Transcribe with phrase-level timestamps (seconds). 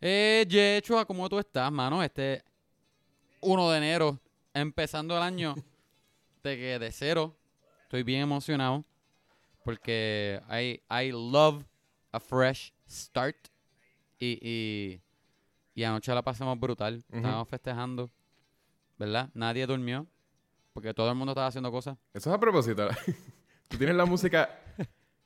[0.00, 2.02] Eh, Yechua, ¿cómo tú estás, mano?
[2.02, 2.42] Este
[3.40, 4.18] 1 de enero,
[4.54, 5.54] empezando el año,
[6.42, 7.36] de que de cero,
[7.82, 8.84] estoy bien emocionado
[9.64, 11.64] porque I, I love
[12.12, 13.36] a fresh start
[14.18, 15.00] y, y,
[15.74, 17.16] y anoche la pasamos brutal, Ujú.
[17.18, 18.10] estábamos festejando,
[18.98, 19.28] ¿verdad?
[19.34, 20.06] Nadie durmió
[20.72, 21.98] porque todo el mundo estaba haciendo cosas.
[22.14, 22.88] Eso es a propósito.
[23.68, 24.58] Tú tienes la música...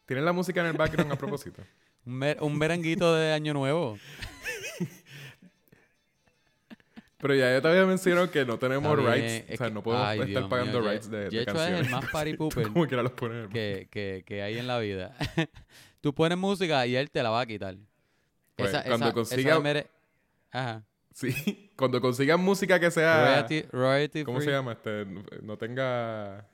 [0.06, 1.62] Tienes la música en el background a propósito.
[2.06, 3.96] Un, mer- un merenguito de año nuevo.
[7.24, 9.44] Pero ya yo te había mencionado que no tenemos bien, rights.
[9.54, 11.80] O sea, que- no podemos ay, estar Dios pagando mío, rights de, de Yechua canciones.
[11.80, 13.48] es el más party pooper Como quiera los poner.
[13.48, 15.16] que, que, que hay en la vida.
[16.02, 17.76] Tú pones música y él te la va a quitar.
[18.56, 19.86] Pues, esa, cuando esa- consiga- esa de mere-
[20.50, 20.84] Ajá.
[21.14, 21.70] Sí.
[21.76, 23.24] Cuando consigan música que sea...
[23.24, 24.44] Royalty, royalty ¿Cómo free.
[24.44, 24.72] se llama?
[24.72, 25.06] Este,
[25.42, 26.46] no tenga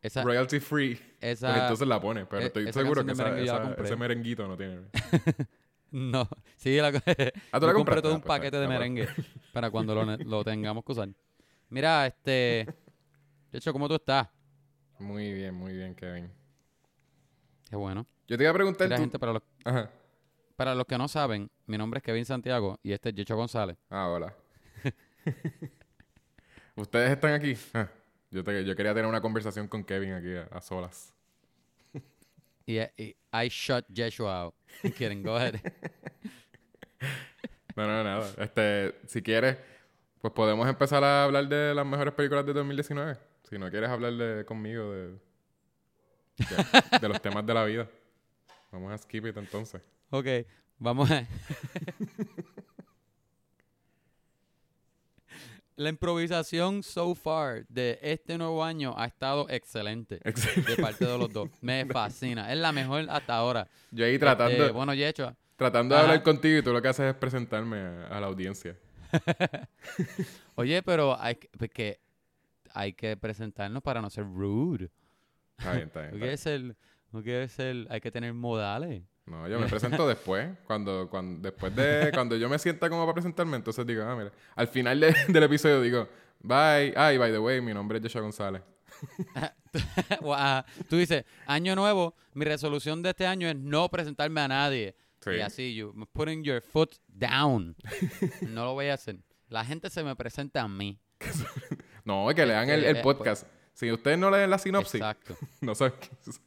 [0.00, 0.98] Esa, royalty free.
[1.20, 2.24] esa- Pues entonces la pone.
[2.24, 3.24] Pero e- estoy seguro que de esa-
[3.58, 4.78] merengue ese merenguito no tiene.
[5.96, 6.92] No, sí, la, Ah,
[7.60, 8.94] ¿tú yo la compré todo Ah, un pues, paquete de está bueno.
[8.94, 9.08] merengue
[9.52, 9.94] para cuando
[10.24, 11.08] lo, tengamos que usar.
[11.68, 12.66] Mira, este...
[13.52, 14.26] De hecho, ¿cómo tú estás?
[14.98, 16.32] Muy bien, muy bien, Kevin.
[17.70, 18.04] Qué bueno.
[18.26, 18.88] Yo te iba a preguntar...
[18.88, 19.88] Mira, tú- gente, para los, Ajá.
[20.56, 23.76] para los que no saben, mi nombre es Kevin Santiago y este es Yecho González.
[23.88, 24.34] Ah, hola.
[26.74, 27.56] ¿Ustedes están aquí?
[27.72, 27.88] Ah,
[28.32, 31.13] yo, te- yo quería tener una conversación con Kevin aquí a, a solas.
[32.66, 34.54] Y, y I shut Yeshua out.
[34.82, 35.60] I'm kidding, go ahead.
[37.76, 38.30] No, no, nada.
[38.38, 39.56] Este, si quieres,
[40.20, 43.18] pues podemos empezar a hablar de las mejores películas de 2019.
[43.50, 45.08] Si no quieres hablar de, conmigo de,
[46.38, 47.90] de, de los temas de la vida.
[48.70, 49.82] Vamos a skip it entonces.
[50.10, 50.26] Ok,
[50.78, 51.26] vamos a...
[55.76, 61.32] La improvisación so far de este nuevo año ha estado excelente de parte de los
[61.32, 61.50] dos.
[61.60, 62.52] Me fascina.
[62.52, 63.66] Es la mejor hasta ahora.
[63.90, 66.10] Yo ahí tratando, Este, bueno, Yecho, tratando de Ajá.
[66.10, 68.76] hablar contigo y tú lo que haces es presentarme a, a la audiencia.
[70.54, 72.00] oye, pero hay que, porque
[72.72, 74.90] hay que presentarnos para no ser rude.
[75.58, 76.30] Está bien, está bien.
[76.30, 76.76] No ser,
[77.12, 79.02] no quiere ser, hay que tener modales.
[79.26, 80.48] No, yo me presento después.
[80.66, 84.32] Cuando, cuando, después de cuando yo me sienta como para presentarme, entonces digo, ah, mira.
[84.54, 86.08] Al final de- del episodio digo,
[86.40, 86.92] bye.
[86.96, 88.62] Ay, by the way, mi nombre es Joshua González.
[90.88, 94.94] Tú dices, año nuevo, mi resolución de este año es no presentarme a nadie.
[95.20, 95.30] Sí.
[95.30, 97.74] Y así, you putting your foot down.
[98.42, 99.16] no lo voy a hacer.
[99.48, 100.98] La gente se me presenta a mí.
[102.04, 103.46] No, es que lean el, Este, el eh, podcast.
[103.72, 105.36] Si ustedes no leen la sinopsis, Exacto.
[105.60, 106.40] no saben qué es.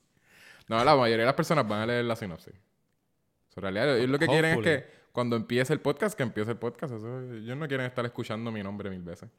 [0.67, 2.53] No, la mayoría de las personas van a leer la sinopsis.
[3.59, 6.51] So, en realidad, ellos lo que quieren es que cuando empiece el podcast, que empiece
[6.51, 6.93] el podcast.
[6.93, 9.29] Eso, ellos no quieren estar escuchando mi nombre mil veces.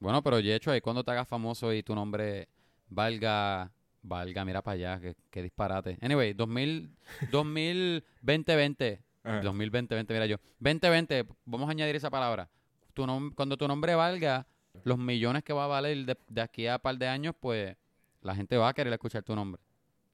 [0.00, 2.48] Bueno, pero Yecho, ahí cuando te hagas famoso y tu nombre
[2.88, 3.70] valga,
[4.02, 5.98] valga, mira para allá, qué, qué disparate.
[6.02, 6.90] Anyway, 2000,
[7.30, 9.40] 2020, 20, Ajá.
[9.40, 10.36] 2020, 20, mira yo.
[10.58, 12.50] 2020, vamos a añadir esa palabra.
[12.92, 14.46] Tu nom- cuando tu nombre valga
[14.82, 17.76] los millones que va a valer de, de aquí a par de años, pues
[18.20, 19.62] la gente va a querer escuchar tu nombre.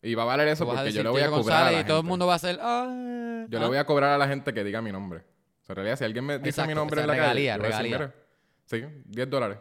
[0.03, 2.07] Y va a valer eso porque yo le voy a cobrar a y todo el
[2.07, 2.87] mundo va a hacer, "Ah,
[3.49, 3.63] Yo ah".
[3.63, 5.21] le voy a cobrar a la gente que diga mi nombre.
[5.21, 7.69] O sea, en realidad, si alguien me dice Exacto, mi nombre en la regalía, calle,
[7.69, 7.99] regalía.
[7.99, 8.15] "Mira,
[8.65, 9.59] sí, 10 dólares.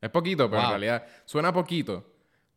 [0.00, 2.06] Es poquito, pero en realidad suena poquito.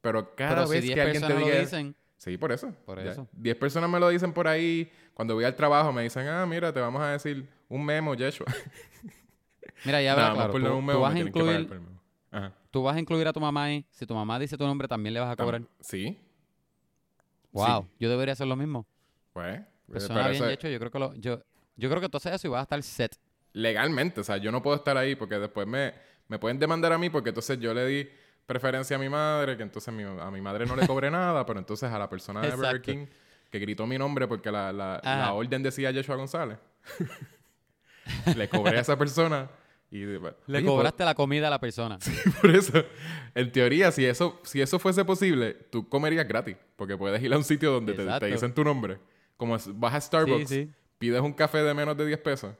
[0.02, 1.56] Pero cada Pero vez 10 que alguien te diga...
[1.56, 2.74] lo dicen, Sí, por eso.
[2.86, 3.28] Por eso.
[3.34, 4.90] 10 personas me lo dicen por ahí.
[5.14, 8.48] Cuando voy al trabajo me dicen, ah, mira, te vamos a decir un memo, Yeshua.
[9.86, 12.52] mira, ya verás, claro, tú, un tú memo vas a incluir, memo.
[12.72, 13.86] Tú vas a incluir a tu mamá ahí.
[13.92, 15.64] Si tu mamá dice tu nombre, también le vas a cobrar.
[15.82, 16.18] Sí.
[17.54, 17.90] Wow, Sí.
[18.00, 18.86] yo debería hacer lo mismo.
[19.32, 21.40] Pues, Pues pero bien hecho, yo creo que lo, yo,
[21.76, 23.16] yo creo que entonces eso y vas a estar set.
[23.54, 25.94] legalmente, o sea, yo no puedo estar ahí porque después me,
[26.28, 28.10] me pueden demandar a mí porque entonces yo le di
[28.46, 31.60] preferencia a mi madre, que entonces mi- a mi madre no le cobré nada, pero
[31.60, 32.82] entonces a la persona de Burger.
[32.82, 33.06] King
[33.52, 36.58] que gritó mi nombre porque la, la, la orden decía Yeshua González,
[38.36, 39.48] le cobré a esa persona
[39.94, 40.06] y...
[40.08, 42.00] Le Oye, cobraste la comida a la persona.
[42.42, 42.84] Por eso,
[43.36, 46.58] en teoría, si eso, si eso fuese posible, tú comerías gratis.
[46.76, 48.98] Porque puedes ir a un sitio donde te, dicen tu nombre.
[49.38, 50.72] Como vas a Starbucks, Sí, sí.
[50.98, 52.56] pides un café de menos de 10 pesos.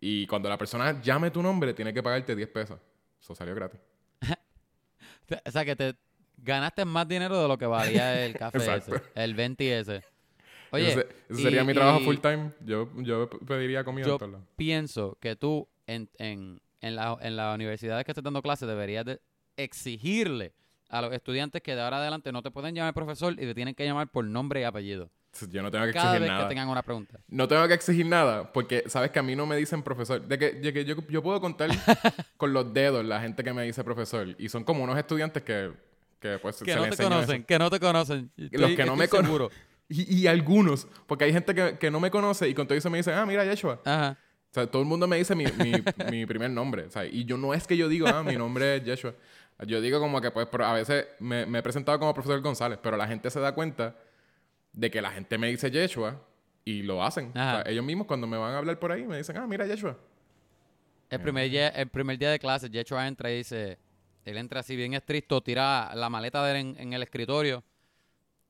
[0.00, 2.78] Y cuando la persona llame tu nombre, tiene que pagarte 10 pesos.
[3.20, 3.80] Eso salió gratis.
[5.44, 5.94] O sea, que te
[6.38, 10.02] ganaste más dinero de lo que valía el café ese, el 20 ese.
[10.70, 12.52] Oye, ese, ese y- sería mi trabajo y full time.
[12.64, 14.18] Yo, yo pediría comida Yo
[14.56, 19.04] pienso que tú en, en, en, la, en las universidades que estés dando clases deberías
[19.04, 19.20] de
[19.56, 20.52] exigirle
[20.88, 23.74] a los estudiantes que de ahora adelante no te pueden llamar profesor y te tienen
[23.74, 25.10] que llamar por nombre y apellido.
[25.50, 26.44] Yo no tengo que Cada exigir vez nada.
[26.44, 27.20] que tengan una pregunta.
[27.28, 30.22] No tengo que exigir nada, porque sabes que a mí no me dicen profesor.
[30.26, 31.68] De que, de que yo, yo puedo contar
[32.38, 34.34] con los dedos la gente que me dice profesor.
[34.38, 35.70] Y son como unos estudiantes que,
[36.18, 37.46] que pues Que se no les te conocen, eso.
[37.46, 38.30] que no te conocen.
[38.36, 39.50] Los Estoy- que no me cono- seguro.
[39.90, 42.90] Y, y algunos, porque hay gente que, que no me conoce y con todo eso
[42.90, 43.80] me dicen, ah, mira, Yeshua.
[43.86, 44.18] Ajá.
[44.50, 45.72] O sea, todo el mundo me dice mi, mi,
[46.10, 46.84] mi primer nombre.
[46.84, 49.14] O sea, y yo no es que yo digo, ah, mi nombre es Yeshua.
[49.66, 52.78] Yo digo como que, pues, pero a veces me, me he presentado como profesor González,
[52.82, 53.96] pero la gente se da cuenta
[54.72, 56.22] de que la gente me dice Yeshua
[56.64, 57.30] y lo hacen.
[57.30, 57.70] O sea, Ajá.
[57.70, 59.98] ellos mismos cuando me van a hablar por ahí me dicen, ah, mira, Yeshua.
[61.10, 63.78] El primer, día, el primer día de clase, Yeshua entra y dice,
[64.24, 67.64] él entra así bien estricto, tira la maleta de él en, en el escritorio.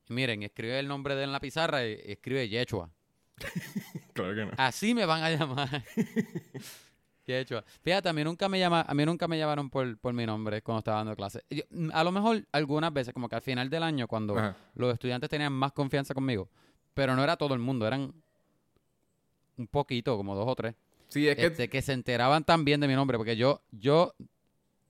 [0.09, 2.91] Y miren, escribe el nombre de él en la pizarra y, y escribe Yeshua.
[4.23, 4.53] Claro que no.
[4.57, 5.85] Así me van a llamar.
[7.27, 7.63] Yeshua.
[7.83, 10.63] Fíjate, a mí nunca me llama, a mí nunca me llamaron por, por mi nombre
[10.63, 11.45] cuando estaba dando clase.
[11.51, 14.57] Yo- mm, a lo mejor algunas veces, como que al final del año, cuando Ajá.
[14.75, 16.49] los estudiantes tenían más confianza conmigo,
[16.95, 18.15] pero no era todo el mundo, eran
[19.59, 20.75] un poquito, como dos o tres.
[21.09, 21.47] Sí, es que...
[21.47, 24.15] este, que se enteraban también de mi nombre, porque yo, yo,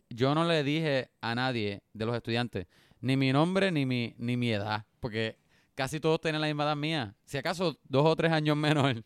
[0.09, 2.67] yo no le dije a nadie de los estudiantes
[3.01, 5.37] ni mi nombre ni mi, ni mi edad, porque
[5.75, 7.15] casi todos tienen la misma edad mía.
[7.25, 8.97] Si acaso dos o tres años menos.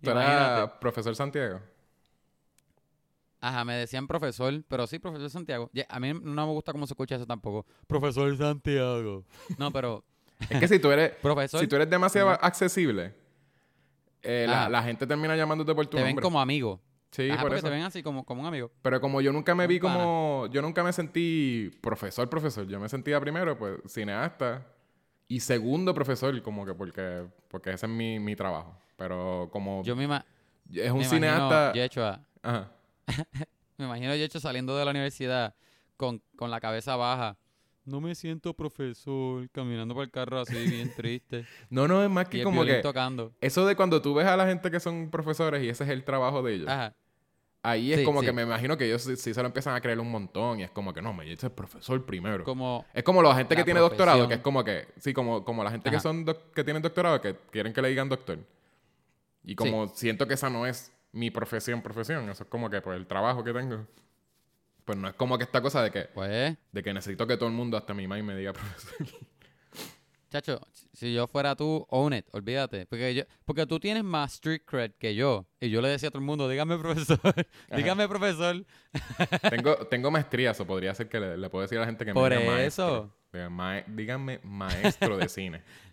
[0.00, 1.60] Tú eras profesor Santiago.
[3.40, 5.68] Ajá, me decían profesor, pero sí, profesor Santiago.
[5.88, 7.66] A mí no me gusta cómo se escucha eso tampoco.
[7.88, 9.24] Profesor Santiago.
[9.58, 10.04] No, pero
[10.48, 13.14] Es que si tú eres, profesor, si tú eres demasiado accesible,
[14.22, 16.22] eh, la, gente termina llamándote por tu te ven nombre.
[16.22, 16.80] como amigo.
[17.10, 17.66] Sí, Ajá, por porque eso.
[17.66, 18.70] te ven así como, como un amigo.
[18.80, 20.46] Pero como yo nunca me vi como...
[20.50, 22.66] Yo nunca me sentí profesor, profesor.
[22.66, 24.66] Yo me sentía primero, pues, cineasta.
[25.28, 27.26] Y segundo profesor, como que porque...
[27.48, 28.78] Porque ese es mi, mi trabajo.
[29.02, 29.82] Pero como...
[29.82, 30.24] Yo misma,
[30.72, 31.72] es un me cineasta...
[31.72, 32.70] Yeshua, Ajá.
[33.76, 35.56] Me imagino yo hecho saliendo de la universidad
[35.96, 37.36] con, con la cabeza baja.
[37.84, 41.44] No me siento profesor, caminando por el carro así, bien triste.
[41.68, 42.74] No, no, es más que el como que...
[42.74, 43.32] tocando.
[43.40, 46.04] Eso de cuando tú ves a la gente que son profesores y ese es el
[46.04, 46.68] trabajo de ellos.
[46.68, 46.94] Ajá.
[47.64, 48.26] Ahí es Sí, como sí.
[48.26, 50.60] que me imagino que ellos sí, sí se lo empiezan a creer un montón.
[50.60, 52.44] Y es como que no, me dice profesor primero.
[52.44, 55.64] Como, Es como la gente que tiene doctorado, que es como que, sí, como, como
[55.64, 58.38] la gente que son que tienen doctorado, que quieren que le digan doctor.
[59.44, 62.96] Y como siento que esa no es mi profesión, profesión, eso es como que pues
[62.96, 63.86] el trabajo que tengo.
[64.84, 67.48] Pues no es como que esta cosa de que, pues, de que necesito que todo
[67.48, 69.06] el mundo, hasta mi mamá, me diga profesor.
[70.30, 70.60] chacho,
[70.92, 72.86] si yo fuera tú, own it, olvídate.
[72.86, 75.46] Porque yo, porque tú tienes más street cred que yo.
[75.60, 77.20] Y yo le decía a todo el mundo, dígame profesor,
[77.76, 78.64] dígame profesor.
[79.50, 82.12] tengo, tengo maestría, eso podría ser que le, le puedo decir a la gente que
[82.14, 82.86] Por me diga eso.
[82.86, 83.22] maestro.
[83.32, 85.62] Diga, "Mae- díganme maestro de cine.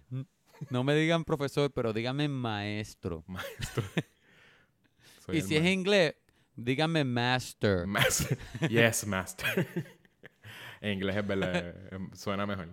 [0.69, 3.23] No me digan profesor, pero dígame maestro.
[3.27, 3.83] Maestro.
[5.25, 6.15] Soy y si es ma- inglés,
[6.55, 7.87] dígame master.
[7.87, 8.37] Master.
[8.69, 9.67] Yes, master.
[10.81, 12.69] en inglés es verdad, eh, suena mejor.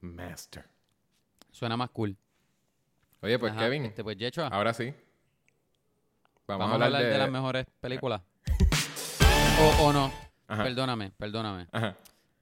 [0.00, 0.64] Master.
[1.50, 2.16] Suena más cool.
[3.22, 4.92] Oye, pues Ajá, Kevin, Este, pues, Yeshua, ahora sí.
[6.46, 7.18] Vamos, Vamos, a hablar, de...
[7.18, 8.20] las mejores películas.
[9.60, 10.12] o, o no.
[10.48, 11.66] Ajá, Perdóname, perdóname.
[11.72, 11.96] ajá.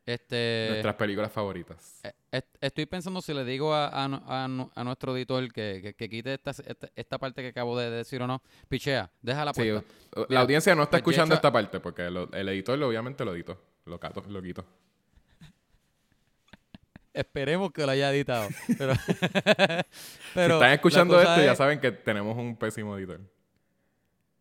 [0.04, 2.00] Este, Nuestras películas favoritas.
[2.02, 2.12] eh,
[2.60, 4.04] estoy pensando si le digo a, a
[4.44, 7.78] a nu- a nuestro editor que, que- que quite esta, esta, esta parte que acabo
[7.78, 8.42] de decir o no.
[8.68, 9.84] Pichea, déjala Sí, puesta.
[10.16, 13.24] o- la Mira, audiencia no está escuchando esta parte porque lo- el editor lo- obviamente
[13.24, 13.60] lo editó.
[13.86, 14.64] Lo, cato, lo quito.
[17.12, 18.48] Esperemos que lo haya editado.
[18.66, 23.20] Pero, si están la escuchando esto, ya es- saben que tenemos un pésimo editor.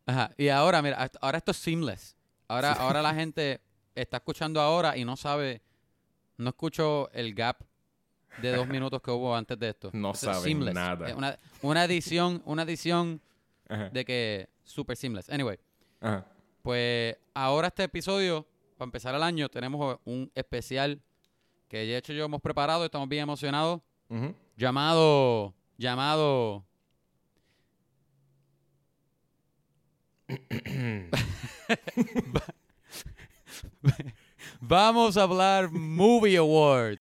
[0.05, 0.31] Ajá.
[0.37, 2.15] Y ahora, mira, ahora esto es seamless.
[2.47, 3.61] Ahora, ahora la gente
[3.95, 5.61] está escuchando ahora y no sabe,
[6.37, 7.57] no escucho el gap
[8.41, 9.89] de dos minutos que hubo antes de esto.
[9.93, 10.73] No saben seamless.
[10.73, 11.15] nada.
[11.15, 13.21] Una, una edición, una edición
[13.69, 15.29] Ajá, de que super seamless.
[15.29, 15.59] Anyway,
[16.01, 16.25] ajá.
[16.61, 18.47] pues ahora este episodio,
[18.77, 21.01] para empezar el año, tenemos un especial
[21.67, 23.81] que de hecho yo hemos preparado, estamos bien emocionados,
[24.55, 26.65] llamado, llamado...
[34.61, 36.99] Vamos a hablar Movie Award.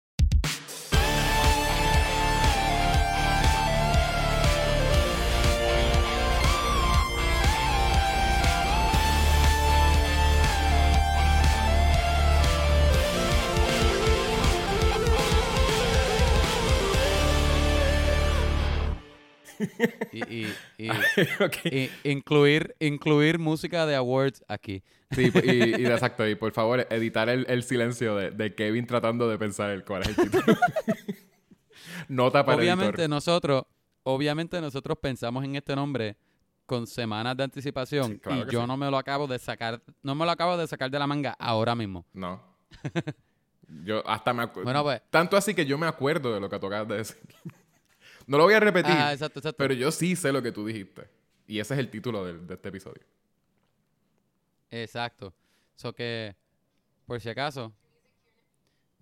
[20.13, 20.91] Y, y- y-
[21.43, 21.57] Ok.
[21.65, 24.83] y incluir, incluir música de awards aquí.
[25.13, 26.27] Sí, y, exacto.
[26.29, 30.03] Y por favor, editar el, el silencio de, de Kevin tratando de pensar el cuál
[30.03, 30.45] es el título.
[32.09, 33.11] Nota para el obviamente editor.
[33.11, 33.65] nosotros,
[34.03, 36.17] obviamente nosotros pensamos en este nombre
[36.67, 38.67] con semanas de anticipación Sí, claro y yo sí.
[38.67, 41.37] no me lo acabo de sacar, no me lo acabo de sacar de la manga
[41.39, 42.07] ahora mismo.
[42.13, 42.41] No.
[43.85, 44.65] Yo hasta me acuerdo.
[44.65, 45.01] Bueno, pues.
[45.11, 47.19] Tanto así que yo me acuerdo de lo que tocabas de decir.
[48.27, 49.57] No lo voy a repetir, Ah, exacto, exacto.
[49.59, 51.09] pero yo sí sé lo que tú dijiste.
[51.47, 53.03] Y ese es el título de, este episodio.
[54.71, 55.35] Exacto.
[55.75, 56.35] So que,
[57.07, 57.73] por si acaso,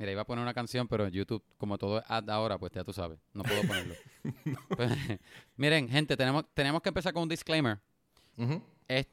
[0.01, 2.73] Mira, iba a poner una canción, pero en YouTube, como todo es ad ahora, pues
[2.73, 3.95] ya tú sabes, no puedo ponerlo.
[4.75, 4.91] Pues,
[5.59, 7.79] miren, gente, tenemos, tenemos que empezar con un disclaimer.
[8.89, 9.07] Es-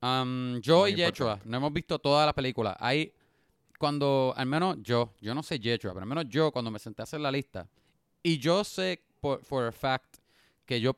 [0.00, 2.76] um, yo Muy y Yechua no hemos visto todas las películas.
[2.78, 3.12] Hay,
[3.80, 7.02] cuando, al menos yo, yo no sé Yechua, pero al menos yo, cuando me senté
[7.02, 7.68] a hacer la lista,
[8.22, 10.16] y yo sé por for a fact
[10.64, 10.96] que yo,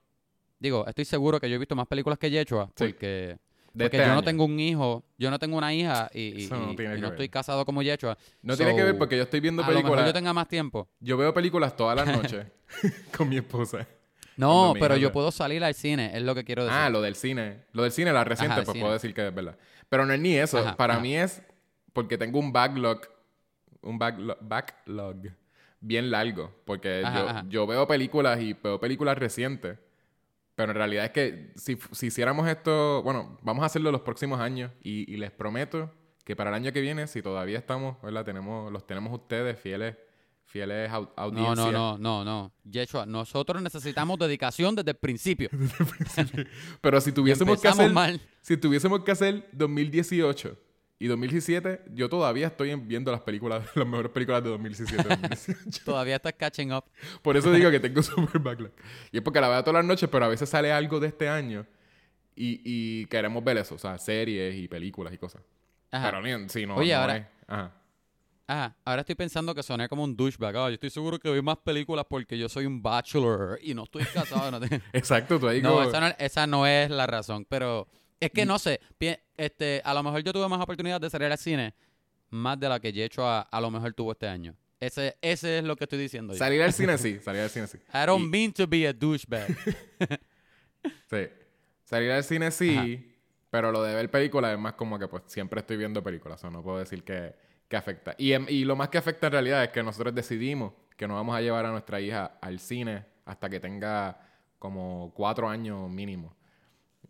[0.59, 2.87] digo, estoy seguro que yo he visto más películas que Yechua, Sí.
[2.89, 3.39] porque, De
[3.73, 4.23] porque este yo no año.
[4.23, 7.29] tengo un hijo, yo no tengo una hija y, y- no y- y no estoy
[7.29, 8.17] casado como Yechua.
[8.43, 10.07] No tiene que ver So, porque yo estoy viendo A lo mejor películas.
[10.07, 10.89] yo tenga más tiempo.
[11.01, 12.07] Yo veo películas todas las
[12.43, 12.47] noches
[13.17, 13.87] con mi esposa.
[14.37, 16.79] No, pero yo puedo salir al cine, es lo que quiero decir.
[16.79, 17.65] Ah, lo del cine.
[17.73, 18.81] Lo del cine, la reciente, Ajá, pues cine.
[18.83, 19.59] puedo decir que es verdad.
[19.91, 20.59] Pero no es ni eso.
[20.59, 21.03] Ajá, Para ajá.
[21.03, 21.43] mí es
[21.93, 23.03] porque tengo un backlog,
[23.83, 25.17] un backlog, backlog
[25.81, 26.53] bien largo.
[26.65, 27.45] Porque Ajá, yo, ajá.
[27.49, 29.79] yo veo películas y veo películas recientes.
[30.55, 34.41] Pero en realidad es que si, si hiciéramos esto, bueno, vamos a hacerlo los próximos
[34.41, 35.91] años y, y les prometo
[36.25, 38.25] que para el año que viene, si todavía estamos, ¿verdad?
[38.25, 39.97] Tenemos, los tenemos ustedes fieles,
[40.45, 41.73] fieles au- No, audiencia.
[41.73, 42.53] no, no, no, no.
[42.65, 45.49] Yeshua, nosotros necesitamos dedicación desde el principio.
[46.81, 48.21] Pero si tuviésemos que hacer, mal.
[48.43, 50.57] si tuviésemos que hacer 2018
[51.01, 55.03] y 2017, yo todavía estoy en- viendo las películas, las mejores películas de 2017.
[55.09, 55.85] 2018.
[55.85, 56.85] Todavía estás catching up.
[57.23, 58.71] Por eso digo que tengo super backlog.
[59.11, 61.29] Y es porque la veo todas las noches, pero a veces sale algo de este
[61.29, 61.67] año
[62.37, 65.43] y, y queremos ver eso, o sea, series y películas y cosas.
[65.91, 66.11] Ajá.
[66.11, 67.73] Pero ni- sí, no, Oye, no ahora- es- Ajá.
[68.47, 68.77] Ajá.
[68.85, 70.57] Ahora estoy pensando que soné como un douchebag.
[70.57, 73.85] Ah, yo estoy seguro que vi más películas porque yo soy un bachelor y no
[73.85, 74.51] estoy casado.
[74.51, 77.47] no, te- Exacto, tú ahí No, como- esa no, esa no es la razón.
[77.49, 77.87] Pero
[78.21, 78.81] es que no sé.
[79.37, 81.75] Este, a lo mejor yo tuve más oportunidad de salir al cine
[82.31, 84.55] más de la que Yeshua a lo mejor tuvo este año.
[84.79, 86.33] Ese, ese es lo que estoy diciendo.
[86.33, 86.39] yo.
[86.39, 87.79] Salir al cine sí, salir al cine sí.
[87.93, 89.49] I don't Y- mean to be a douchebag.
[91.11, 91.29] Sí.
[91.85, 92.87] Salir al cine sí, Ajá.
[93.51, 96.41] pero lo de ver películas es más como que pues siempre estoy viendo películas, o
[96.41, 97.35] sea, no puedo decir que,
[97.69, 98.15] que afecta.
[98.17, 101.15] Y, em- y lo más que afecta en realidad es que nosotros decidimos que no
[101.17, 104.21] vamos a llevar a nuestra hija al cine hasta que tenga
[104.59, 106.35] como cuatro años mínimo.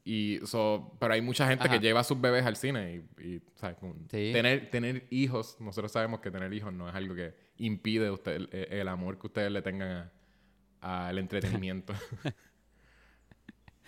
[0.05, 1.75] Y so, pero hay mucha gente Ajá.
[1.75, 3.77] que lleva a sus bebés al cine y, y, ¿sabes?
[4.11, 4.31] Sí.
[4.33, 8.49] tener, tener hijos, nosotros sabemos que tener hijos no es algo que impide usted, el,
[8.53, 10.11] el amor que ustedes le tengan
[10.81, 11.93] a- al entretenimiento.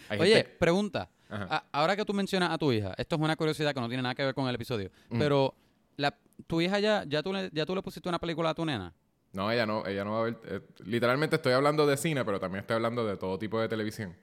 [0.10, 1.08] Oye, gente- pregunta.
[1.30, 4.02] A- ahora que tú mencionas a tu hija, esto es una curiosidad que no tiene
[4.02, 5.18] nada que ver con el episodio, Mm.
[5.18, 5.54] pero
[5.96, 6.14] la,
[6.46, 8.92] tu hija ya, ya tú, le, ya tú le pusiste una película a tu nena.
[9.32, 10.38] No, ella no, ella no va a ver.
[10.44, 14.14] eh, literalmente estoy hablando de cine, pero también estoy hablando de todo tipo de televisión.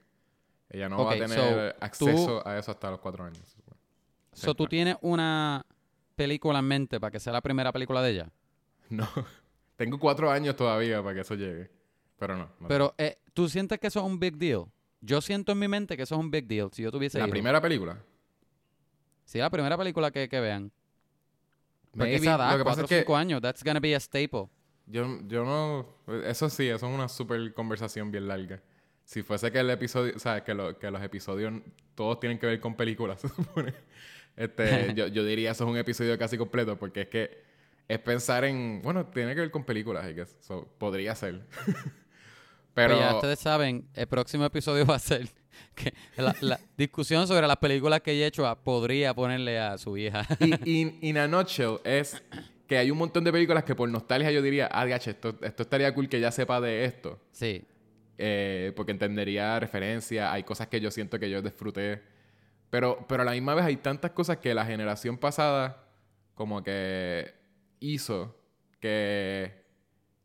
[0.70, 3.58] Ella no va a tener so, acceso a eso hasta los cuatro años.
[4.34, 5.66] So, ¿Tú tienes una
[6.16, 8.32] película en mente para que sea la primera película de ella?
[8.90, 9.08] No,
[9.76, 11.70] tengo cuatro años todavía para que eso llegue.
[12.18, 12.50] Pero no.
[12.60, 14.66] no Pero, eh, ¿tú sientes que eso es un big deal?
[15.00, 16.72] Yo siento en mi mente que eso es un big deal.
[16.74, 17.32] Si yo tuviese la hijos.
[17.32, 18.00] primera película.
[19.26, 20.72] Sí, la primera película que, que vean.
[21.92, 24.00] Porque Maybe, esa edad, lo que pasa es que cinco años, that's gonna be a
[24.00, 24.50] staple.
[24.88, 25.86] yo, yo no.
[26.24, 28.62] Eso sí, eso es una super conversación bien larga.
[29.10, 31.52] Si fuese que el episodio, o sea, que, lo- que los episodios
[31.96, 33.74] todos tienen que ver con películas, se supone.
[34.38, 37.44] Este, yo, yo diría eso es un episodio casi completo porque es que
[37.88, 40.38] es pensar en, bueno, tiene que ver con películas, I guess.
[40.42, 41.42] So, podría ser.
[42.76, 45.28] Pero Pues ya ustedes saben, el próximo episodio va a ser
[45.74, 50.28] que la, la discusión sobre las películas que he hecho podría ponerle a su hija.
[50.40, 52.22] y in, in a nutshell es
[52.68, 55.64] que hay un montón de películas que por nostalgia yo diría, ah, diache, esto, esto
[55.64, 57.20] estaría cool que ya sepa de esto.
[57.32, 57.64] sí.
[58.22, 62.04] Eh, porque entendería referencia, hay cosas que yo siento que yo disfruté.
[62.70, 65.86] Pero, pero a la misma vez hay tantas cosas que la generación pasada
[66.36, 67.34] como que
[67.80, 68.36] hizo
[68.82, 69.64] que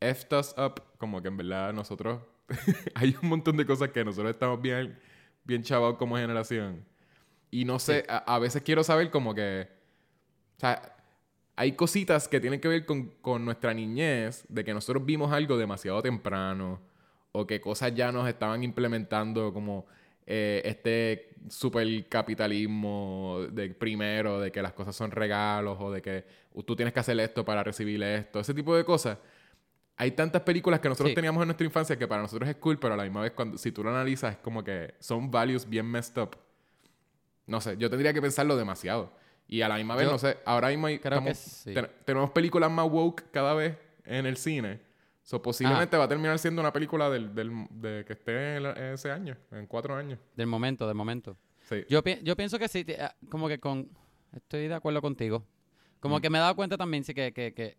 [0.02, 2.20] us up, como que en verdad nosotros
[2.96, 4.98] hay un montón de cosas que nosotros estamos bien,
[5.44, 6.84] bien chavados como generación.
[7.52, 9.68] Y no sé, a, a veces quiero saber como que,
[10.56, 10.96] o sea,
[11.54, 15.56] hay cositas que tienen que ver con, con nuestra niñez, de que nosotros vimos algo
[15.56, 16.80] demasiado temprano,
[17.36, 19.86] o que cosas ya nos estaban implementando como
[20.26, 26.24] eh, este supercapitalismo de primero, de que las cosas son regalos, o de que
[26.64, 29.18] tú tienes que hacer esto para recibir esto, ese tipo de cosas.
[29.96, 31.14] Hay tantas películas que nosotros Sí.
[31.14, 33.58] teníamos en nuestra infancia que para nosotros es cool, pero a la misma vez cuando
[33.58, 36.36] si tú lo analizas es como que son values bien messed up.
[37.46, 39.12] No sé, yo tendría que pensarlo demasiado.
[39.46, 41.74] Y a la misma vez, Yo no sé, ahora mismo hay- estamos- sí.
[41.74, 44.80] ten- tenemos películas más woke cada vez en el cine.
[45.24, 49.10] So, posiblemente va a terminar siendo una película del, del- de que esté en, ese
[49.10, 50.18] año, en cuatro años.
[50.36, 51.36] Del momento, del momento.
[51.62, 51.82] Sí.
[51.88, 53.88] Yo, pi- yo pienso que sí, ah, como que con...
[54.32, 55.42] Estoy de acuerdo contigo.
[55.98, 56.20] Como Mm.
[56.20, 57.78] que me he dado cuenta también, sí, que, que, que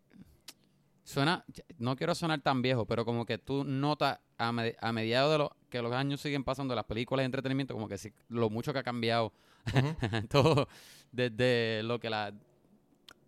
[1.03, 1.45] suena...
[1.77, 5.37] No quiero sonar tan viejo, pero como que tú notas a, me- a mediados de
[5.37, 5.49] los...
[5.69, 8.79] Que los años siguen pasando, las películas de entretenimiento, como que sí, lo mucho que
[8.79, 9.31] ha cambiado
[9.71, 9.95] Ujú.
[10.29, 10.67] todo,
[11.11, 12.33] desde lo que la...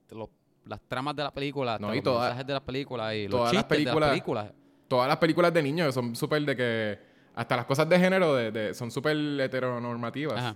[0.10, 0.30] Los,
[0.68, 3.42] las tramas de la película, No, y los toda- mensajes de las películas y los
[3.42, 4.52] las chistes de las películas.
[4.88, 7.00] Todas las películas de niños son súper de que...
[7.36, 10.38] Hasta las cosas de género de, de- son súper heteronormativas.
[10.40, 10.56] Ajá.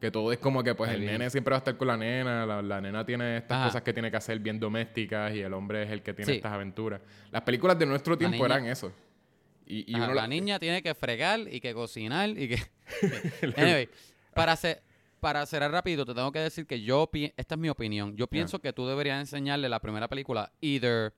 [0.00, 2.46] Que todo es como que, pues, el nene siempre va a estar con la nena,
[2.46, 3.66] la, la nena tiene estas Ajá.
[3.66, 6.36] cosas que tiene que hacer bien domésticas y el hombre es el que tiene Sí.
[6.36, 7.00] estas aventuras.
[7.30, 8.92] Las películas de nuestro tiempo eran eso.
[9.66, 12.58] Y, y Ajá, uno la la- niña tiene que fregar y que cocinar y que...
[13.56, 13.88] anyway,
[14.34, 14.82] para, hacer,
[15.20, 17.08] para cerrar rápido, te tengo que decir que yo...
[17.36, 18.16] Esta es mi opinión.
[18.16, 21.14] Yo pienso que tú deberías enseñarle la primera película, either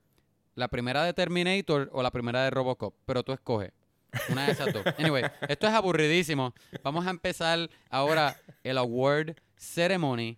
[0.55, 3.71] la primera de Terminator o la primera de Robocop, pero tú escoges.
[4.29, 4.83] Una de esas dos.
[4.99, 6.53] Anyway, esto es aburridísimo.
[6.83, 10.37] Vamos a empezar ahora el award ceremony.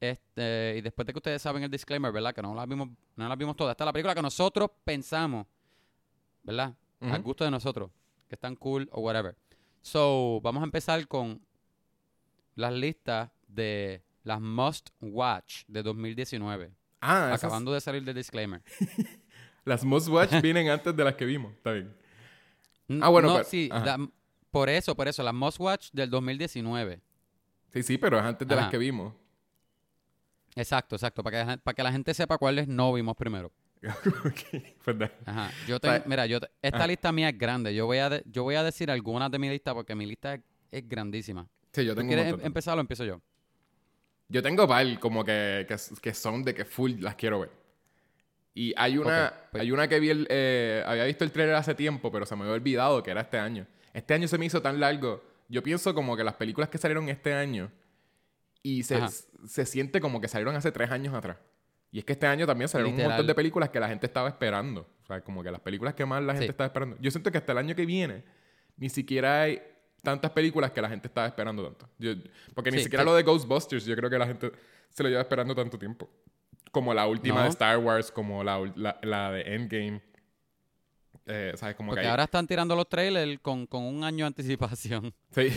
[0.00, 2.34] Este, y después de que ustedes saben el disclaimer, ¿verdad?
[2.34, 3.72] Que no las vimos, no las vimos todas.
[3.72, 5.46] Esta es la película que nosotros pensamos,
[6.42, 6.74] ¿verdad?
[7.00, 7.90] Al gusto de nosotros,
[8.28, 9.36] que están cool o whatever.
[9.82, 11.45] So, vamos a empezar con
[12.56, 16.72] las listas de las must watch de 2019.
[17.00, 18.62] Ah, esas- acabando de salir del disclaimer.
[19.64, 21.52] las Must Watch vienen antes de las que vimos.
[21.54, 21.94] Está bien.
[23.00, 24.08] Ah, bueno, no, pero- sí, la-
[24.50, 27.00] por eso, por eso, las must watch del 2019.
[27.72, 29.12] Sí, sí, pero es antes de las que vimos.
[30.54, 33.52] Exacto, exacto, para que, para que la gente sepa cuáles no vimos primero.
[34.24, 34.96] Ok, pues
[35.26, 35.50] Ajá.
[35.68, 36.86] Yo tengo, mira, yo te- esta ajá.
[36.86, 37.74] lista mía es grande.
[37.74, 40.34] Yo voy a de- yo voy a decir algunas de mi lista porque mi lista
[40.34, 40.40] es,
[40.72, 41.46] es grandísima.
[41.80, 43.20] Sí, yo ¿Tú tengo un quieres em- empezar o empiezo yo?
[44.28, 47.50] Yo tengo par como que, que, que son de que full las quiero ver.
[48.54, 51.74] Y hay una, pues- hay una que vi el, eh, había visto el trailer hace
[51.74, 53.66] tiempo, pero se me había olvidado que era este año.
[53.92, 55.22] Este año se me hizo tan largo.
[55.48, 57.70] Yo pienso como que las películas que salieron este año
[58.62, 59.00] y se,
[59.46, 61.36] se siente como que salieron hace tres años atrás.
[61.92, 63.12] Y es que este año también salieron un Literal.
[63.12, 64.88] montón de películas que la gente estaba esperando.
[65.02, 66.50] O sea, como que las películas que más la gente Sí.
[66.50, 66.96] estaba esperando.
[67.00, 68.24] Yo siento que hasta el año que viene
[68.76, 69.62] ni siquiera hay
[70.06, 71.88] tantas películas que la gente estaba esperando tanto.
[71.98, 72.14] Yo-
[72.54, 74.52] porque ni siquiera lo de Ghostbusters, yo creo que la gente
[74.88, 76.08] se lo lleva esperando tanto tiempo.
[76.70, 77.42] Como la última No.
[77.42, 80.02] de Star Wars, como la, la, la de Endgame.
[81.26, 81.74] Eh, ¿Sabes?
[81.76, 85.12] Como Porque que hay- ahora están tirando los trailers con, con un año de anticipación.
[85.32, 85.50] Sí.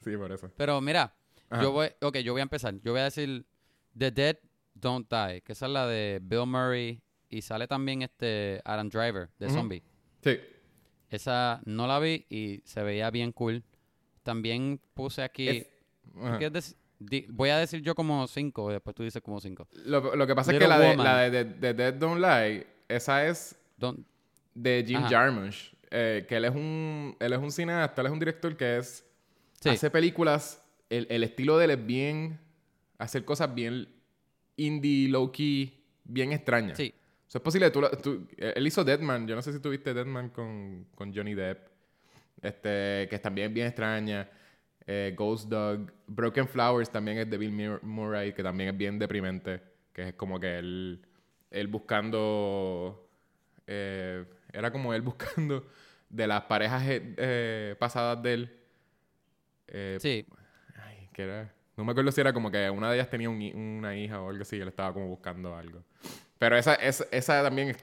[0.00, 0.50] sí, por eso.
[0.56, 1.14] Pero mira,
[1.50, 1.62] Ajá.
[1.62, 2.74] yo voy, ok, yo voy a empezar.
[2.82, 3.44] Yo voy a decir
[3.98, 4.38] The Dead
[4.74, 9.28] Don't Die, que esa es la de Bill Murray y sale también este Adam Driver
[9.38, 9.50] de.
[9.50, 9.82] Zombie.
[10.22, 10.38] Sí.
[11.10, 13.62] Esa no la vi y se veía bien cool.
[14.22, 15.48] También puse aquí.
[15.48, 15.66] Es-
[16.12, 16.38] ¿tú ajá.
[16.38, 19.68] quieres dec- di- voy a decir yo como cinco, después tú dices como cinco.
[19.72, 22.66] Lo, lo que pasa es que la de, la de, de- de Dead Don't Lie,
[22.88, 24.04] esa es Don't-
[24.54, 25.08] de Jim Ajá.
[25.08, 25.72] Jarmusch.
[25.90, 29.04] eh, que él es un él es un cineasta, él es un director que es
[29.60, 32.40] sí, hace películas el, el estilo de él es bien
[32.98, 33.88] hacer cosas bien
[34.56, 36.92] indie low key bien extrañas sí.
[37.26, 40.30] O sea, es posible tú, tú- él hizo Deadman yo no sé si tuviste Deadman
[40.30, 41.68] con, con Johnny Depp
[42.42, 44.28] este que es también bien extraña
[44.86, 48.98] eh, Ghost Dog Broken Flowers también es de Bill Mur- Murray que también es bien
[48.98, 49.60] deprimente
[49.92, 51.04] que es como que él
[51.50, 53.08] él buscando
[53.66, 55.66] eh, era como él buscando
[56.08, 58.50] de las parejas eh, pasadas de él
[60.00, 60.24] Sí,
[60.76, 61.52] Ay, que era.
[61.76, 64.30] No me acuerdo si era como que una de ellas tenía un una hija o
[64.30, 65.82] algo así, y él estaba como buscando algo.
[66.38, 67.76] Pero esa, esa, esa también.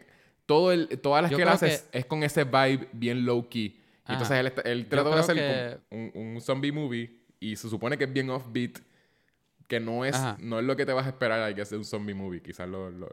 [0.46, 3.48] Todo el, todas las Yo que él hace es, es con ese vibe bien low
[3.50, 3.80] key.
[4.08, 7.98] Y entonces él, él trató de hacer que- un, un zombie movie y se supone
[7.98, 8.80] que es bien offbeat,
[9.68, 10.38] que no es, Ajá.
[10.42, 12.42] no es lo que te vas a esperar hay que hacer un zombie movie.
[12.42, 13.10] Quizás lo, lo-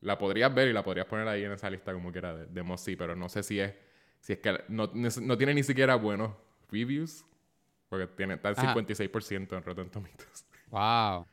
[0.00, 2.46] la podrías ver y la podrías poner ahí en esa lista como que era de,
[2.46, 3.72] de Mossy, pero no sé si es,
[4.20, 6.32] si es que no, no tiene ni siquiera buenos
[6.70, 7.24] reviews.
[7.88, 8.74] Porque tiene, está Ajá.
[8.74, 10.44] 56% en Rotten Tomatoes.
[10.70, 11.26] wow.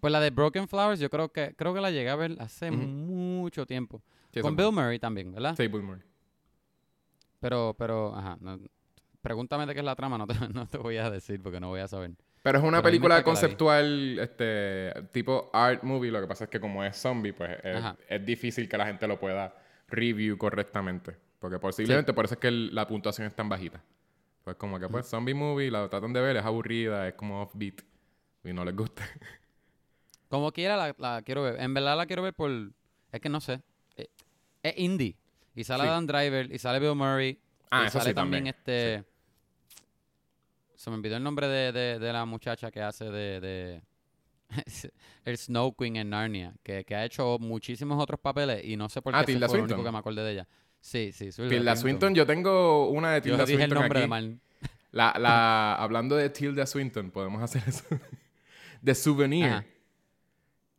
[0.00, 2.70] Pues la de Broken Flowers, yo creo que creo que la llegué a ver hace
[2.70, 4.02] mucho tiempo.
[4.32, 5.54] Sí, Con Bill Murray también, ¿verdad?
[5.56, 6.02] Sí, Bill Murray.
[7.40, 8.36] Pero, pero, ajá.
[8.40, 8.58] no-
[9.20, 11.68] pregúntame de qué es la trama, no te, no te voy a decir porque no
[11.68, 12.12] voy a saber.
[12.42, 16.10] Pero es una Pero película conceptual, este, tipo art movie.
[16.10, 17.56] Lo que pasa es que como es zombie, pues
[18.08, 19.54] es, difícil que la gente lo pueda
[19.88, 21.16] review correctamente.
[21.38, 23.82] Porque posiblemente por eso es que el- la puntuación es tan bajita.
[24.44, 27.80] Pues como que pues zombie movie, la tratan de ver, es aburrida, es como offbeat.
[28.44, 29.02] Y no les gusta.
[30.28, 31.60] Como quiera la, la quiero ver.
[31.60, 32.50] En verdad la quiero ver por...
[33.12, 33.60] Es que no sé.
[33.96, 34.08] Eh,
[34.62, 35.16] Es indie.
[35.54, 35.88] Y sale Sí.
[35.88, 37.38] Adam Driver, y sale Bill Murray.
[37.70, 38.54] Ah, y eso sale sí, también también.
[38.58, 39.04] este...
[40.76, 43.40] Se me olvidó el nombre de, de, de la muchacha que hace de...
[43.40, 43.82] de
[45.24, 46.54] el Snow Queen en Narnia.
[46.62, 49.58] Que, que ha hecho muchísimos otros papeles y no sé por qué Ah, Tilda fue
[49.58, 50.48] lo único que me acordé de ella.
[50.80, 51.30] Sí, sí.
[51.30, 54.04] Tilda Swinton, yo tengo una de Yo Tilda dije el Swinton nombre aquí.
[54.04, 54.40] de mal.
[54.92, 57.84] La, la, hablando de Tilda Swinton, podemos hacer eso.
[58.84, 59.46] The Souvenir.
[59.46, 59.64] Ajá.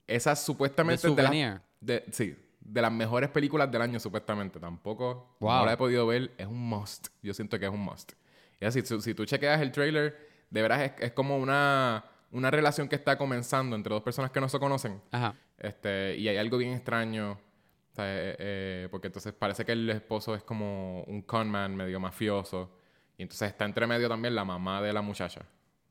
[0.08, 1.62] Esa supuestamente es de las Souvenir.
[1.82, 4.60] de, sí, de las mejores películas del año, supuestamente.
[4.60, 5.66] Tampoco no Wow.
[5.66, 6.32] la he podido ver.
[6.38, 7.08] Es un must.
[7.22, 8.14] Yo siento que es un must.
[8.60, 10.18] Y así, si, si tú chequeas el trailer,
[10.50, 14.40] de veras es, es como una, una relación que está comenzando entre dos personas que
[14.42, 15.02] no se conocen.
[15.12, 15.36] Ajá.
[15.58, 17.32] Este, y hay algo bien extraño.
[17.34, 22.00] o sea, eh, eh, porque entonces parece que el esposo es como un conman medio
[22.00, 22.78] mafioso.
[23.18, 25.42] Y entonces está entre medio también la mamá de la muchacha,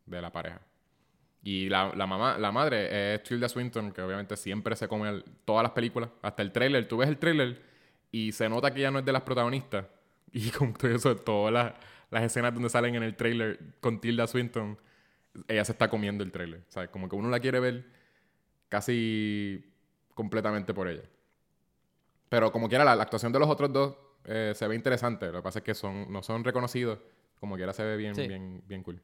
[0.06, 0.60] de la pareja.
[1.46, 5.24] Y la, la mamá, la madre es Tilda Swinton, que obviamente siempre se come el-
[5.44, 6.08] todas las películas.
[6.22, 6.88] Hasta el trailer.
[6.88, 7.60] Tú ves el trailer
[8.10, 9.86] y se nota que ella no es de las protagonistas.
[10.32, 11.74] Y con todo eso, todas las,
[12.10, 14.76] las escenas donde salen en el trailer con Tilda Swinton,
[15.46, 16.60] ella se está comiendo el trailer.
[16.68, 17.84] O sea, como que uno la quiere ver
[18.68, 19.64] casi
[20.14, 21.02] completamente por ella.
[22.28, 25.26] Pero como quiera, la, la actuación de los otros dos eh, se ve interesante.
[25.26, 26.98] Lo que pasa es que son, no son reconocidos.
[27.38, 28.26] Como quiera se ve bien, Sí.
[28.26, 29.00] bien, bien cool.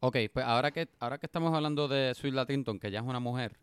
[0.00, 3.20] Ok, pues ahora que, ahora que estamos hablando de Sweet Latinton, que ella es una
[3.20, 3.56] mujer,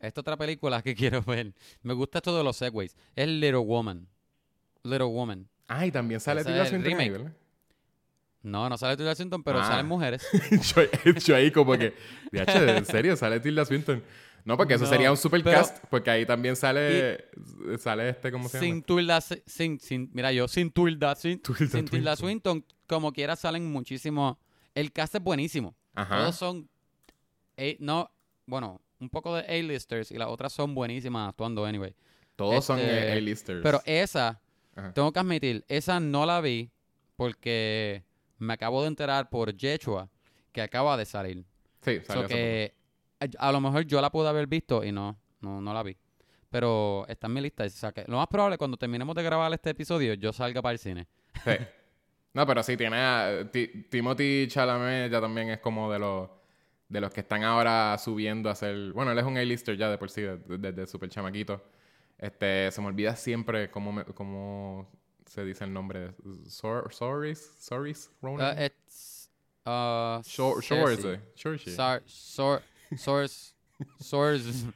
[0.00, 4.06] esta otra película que quiero ver, me gusta esto de los segways, es Little Woman.
[4.82, 5.48] Little Woman.
[5.68, 7.12] Ah, y también sale Tilda Swinton ahí.
[8.42, 9.66] No, no sale Tilda Swinton, pero Ah.
[9.66, 10.26] salen mujeres.
[10.76, 11.94] yo, yo ahí como que,
[12.30, 13.16] "Diache, ¿en serio?
[13.16, 14.02] ¿Sale Tilda Swinton?
[14.44, 17.24] No, porque eso No, sería un super pero- cast, porque ahí también sale,
[17.78, 18.82] sale este, ¿cómo se sin llama?
[18.86, 22.62] Tilda, sin, sin, mira yo, sin Tilda, sin, Tilda sin Tilda Swinton.
[22.86, 24.38] Como quiera salen muchísimo.
[24.74, 25.74] El cast es buenísimo.
[25.94, 26.18] Ajá.
[26.18, 26.68] Todos son,
[27.56, 28.10] eh, no,
[28.46, 31.94] bueno, un poco de A-listers y las otras son buenísimas actuando anyway.
[32.36, 33.60] Todos son este, eh, A-listers.
[33.62, 34.40] Pero esa,
[34.74, 34.92] Ajá.
[34.92, 36.70] tengo que admitir, esa no la vi
[37.16, 38.02] porque
[38.38, 40.08] me acabo de enterar por Yechua
[40.52, 41.44] que acaba de salir.
[41.82, 42.74] Sí, So que
[43.20, 45.96] a, a lo mejor yo la pude haber visto y no, no, no la vi.
[46.50, 47.64] Pero está en mi lista.
[47.64, 50.72] O sea que lo más probable cuando terminemos de grabar este episodio, yo salga para
[50.72, 51.06] el cine.
[51.44, 51.50] Sí.
[52.34, 53.48] No, pero sí, tiene a...
[53.50, 56.28] Ti- Timothy Chalamet ya también es como de los...
[56.88, 58.92] De los que están ahora subiendo a ser...
[58.92, 61.62] Bueno, él es un A-lister ya de por sí, desde, desde súper chamaquito.
[62.18, 64.86] Este, se me olvida siempre cómo, me- cómo
[65.26, 66.12] se dice el nombre.
[66.46, 67.52] Sor, Soris?
[67.58, 68.56] Soris Ronan?
[68.58, 69.30] Uh, it's,
[69.64, 70.62] uh, Shor-.
[71.74, 72.62] Sar, sor,
[72.96, 73.54] source,
[73.98, 74.66] source,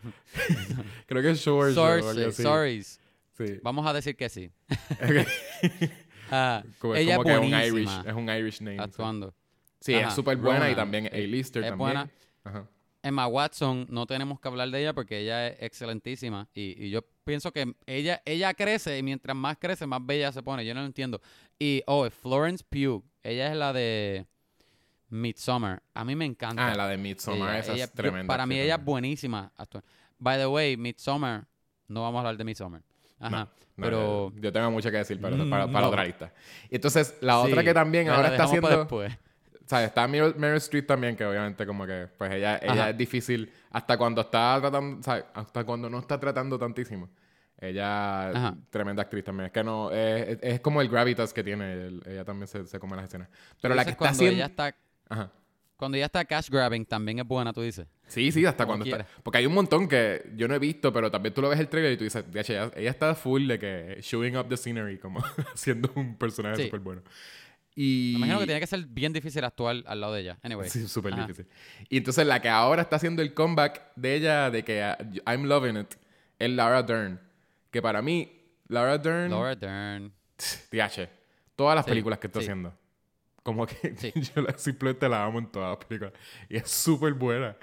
[1.07, 2.43] Creo que es algo source, así.
[2.43, 3.01] sorries.
[3.37, 3.61] Sí.
[3.63, 4.51] Vamos a decir que sí.
[4.91, 5.27] Ok.
[6.31, 8.79] Ah, Como, ella como es que un Irish, es un Irish name.
[8.81, 9.35] actuando.
[9.81, 11.79] Sí, Ajá, es súper buena y también A-lister Es también.
[11.79, 12.11] buena.
[12.45, 12.69] Ajá.
[13.01, 16.49] Emma Watson, no tenemos que hablar de ella porque ella es excelentísima.
[16.53, 20.43] Y, y yo pienso que ella, ella crece y mientras más crece, más bella se
[20.43, 20.67] pone.
[20.67, 21.21] Yo no lo entiendo.
[21.61, 23.05] Y, oh, Florence Pugh.
[23.23, 24.27] Ella es la de
[25.11, 25.83] Midsommar.
[25.95, 26.73] A mí me encanta.
[26.73, 27.59] Ah, la de Midsommar, ella.
[27.61, 28.27] esa Ella- es yo- tremenda.
[28.27, 29.53] para mí ella es buenísima.
[30.19, 31.47] By the way, Midsommar.
[31.87, 32.83] No vamos a hablar de Midsommar.
[33.21, 33.49] Ajá.
[33.77, 34.33] No, pero...
[34.35, 35.89] yo, yo tengo mucho que decir para, Mm, para, para no.
[35.89, 36.33] otra lista.
[36.71, 38.69] Y entonces, la otra que también ahora está haciendo...
[38.69, 39.17] después.
[39.67, 39.89] ¿Sabes?
[39.89, 42.09] Está Meryl, Meryl Streep también, que obviamente como que...
[42.17, 42.91] Pues ella, ella Ajá.
[42.91, 43.53] es difícil...
[43.71, 45.03] Hasta cuando está tratando...
[45.03, 45.25] ¿sabes?
[45.35, 47.09] Hasta cuando no está tratando tantísimo.
[47.61, 48.31] Ella...
[48.31, 48.57] Ajá.
[48.71, 49.47] Tremenda actriz también.
[49.47, 49.91] Es que no...
[49.93, 51.73] Es, es- como el gravitas que tiene.
[51.73, 53.29] el- ella también se, se come las escenas.
[53.61, 54.37] Pero la que está cuando haciendo...
[54.37, 54.75] ella está
[55.11, 55.31] Ajá.
[55.77, 57.87] Cuando ella está cash grabbing también es buena, tú dices.
[58.09, 59.03] Sí, sí, hasta Como cuando quiera.
[59.03, 59.23] está.
[59.23, 61.69] Porque hay un montón que yo no he visto, pero también tú lo ves el
[61.69, 64.99] trailer y tú dices, "Diache, ella, ella está full de que showing up the scenery,
[64.99, 65.23] como
[65.55, 66.65] siendo un personaje Sí.
[66.65, 67.03] súper bueno.
[67.77, 68.13] Y.
[68.15, 70.39] Me imagino que tiene que ser bien difícil actuar al lado de ella.
[70.43, 70.69] Anyway.
[70.69, 71.47] Sí, súper difícil.
[71.89, 75.45] Y entonces la que ahora está haciendo el comeback de ella, de que uh, I'm
[75.45, 75.95] loving it,
[76.39, 77.21] es Laura Dern.
[77.71, 78.33] Que para mí,
[78.69, 80.13] Laura Dern, Laura Dern.
[80.73, 81.09] diache,
[81.55, 82.49] todas las Sí, películas que está sí.
[82.49, 82.75] haendo.
[83.45, 84.13] Como que Sí.
[84.35, 86.13] yo la, simplemente la amo en todas las películas.
[86.49, 87.57] Y es súper buena.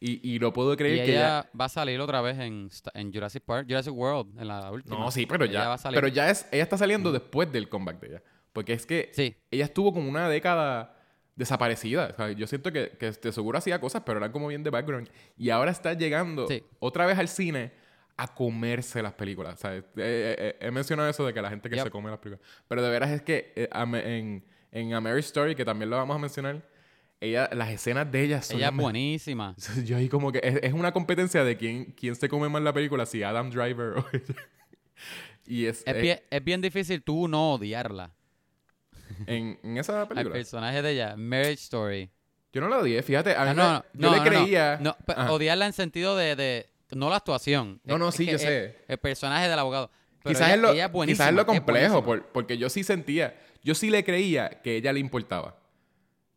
[0.00, 1.50] Y, y no puedo Y creer ella, que ella...
[1.60, 4.96] va a salir otra vez en, en Jurassic Park, Jurassic World, en la última.
[4.96, 5.68] No, sí, pero Ella ya.
[5.68, 5.96] va a salir.
[6.00, 6.46] Pero ya es.
[6.52, 8.22] Ella está saliendo después del comeback de ella.
[8.52, 10.94] Porque es que Sí, ella estuvo como una década
[11.36, 12.10] desaparecida.
[12.12, 14.70] O sea, yo siento que, que de seguro hacía cosas, pero eran como bien de
[14.70, 15.08] background.
[15.36, 16.62] Y ahora está llegando Sí.
[16.78, 17.72] otra vez al cine
[18.16, 19.54] a comerse las películas.
[19.54, 21.84] O sea, eh, eh, eh, he mencionado eso de que la gente que Yep.
[21.84, 22.48] se come las películas.
[22.66, 26.18] Pero de veras es que en, en A Mary Story, que también lo vamos a
[26.18, 26.60] mencionar,
[27.20, 28.56] ella, las escenas de ella son...
[28.58, 29.54] ella es buenísima.
[29.84, 32.72] Yo ahí como que es, es una competencia de quién, quién se come más la
[32.72, 34.34] película, si Adam Driver o ella.
[35.46, 38.10] Y es, Es eh, bien, es bien difícil tú no odiarla.
[39.26, 40.34] en, en esa película.
[40.34, 42.10] personaje de ella, Marriage Story.
[42.52, 44.24] Yo no la odié, fíjate, a mí Ah, me- no, no, yo no, le no,
[44.24, 44.30] no.
[44.44, 44.78] creía.
[44.80, 45.32] No, Ajá.
[45.32, 47.80] odiarla en sentido de, de- No la actuación.
[47.84, 48.76] No, Es- no, es sí, yo es sé.
[48.88, 49.90] El personaje del abogado.
[50.22, 52.68] Pero Quizás, ella- es lo, ella es quizás es lo es complejo, por- porque yo
[52.68, 55.56] sí sentía, yo sí le creía que ella le importaba.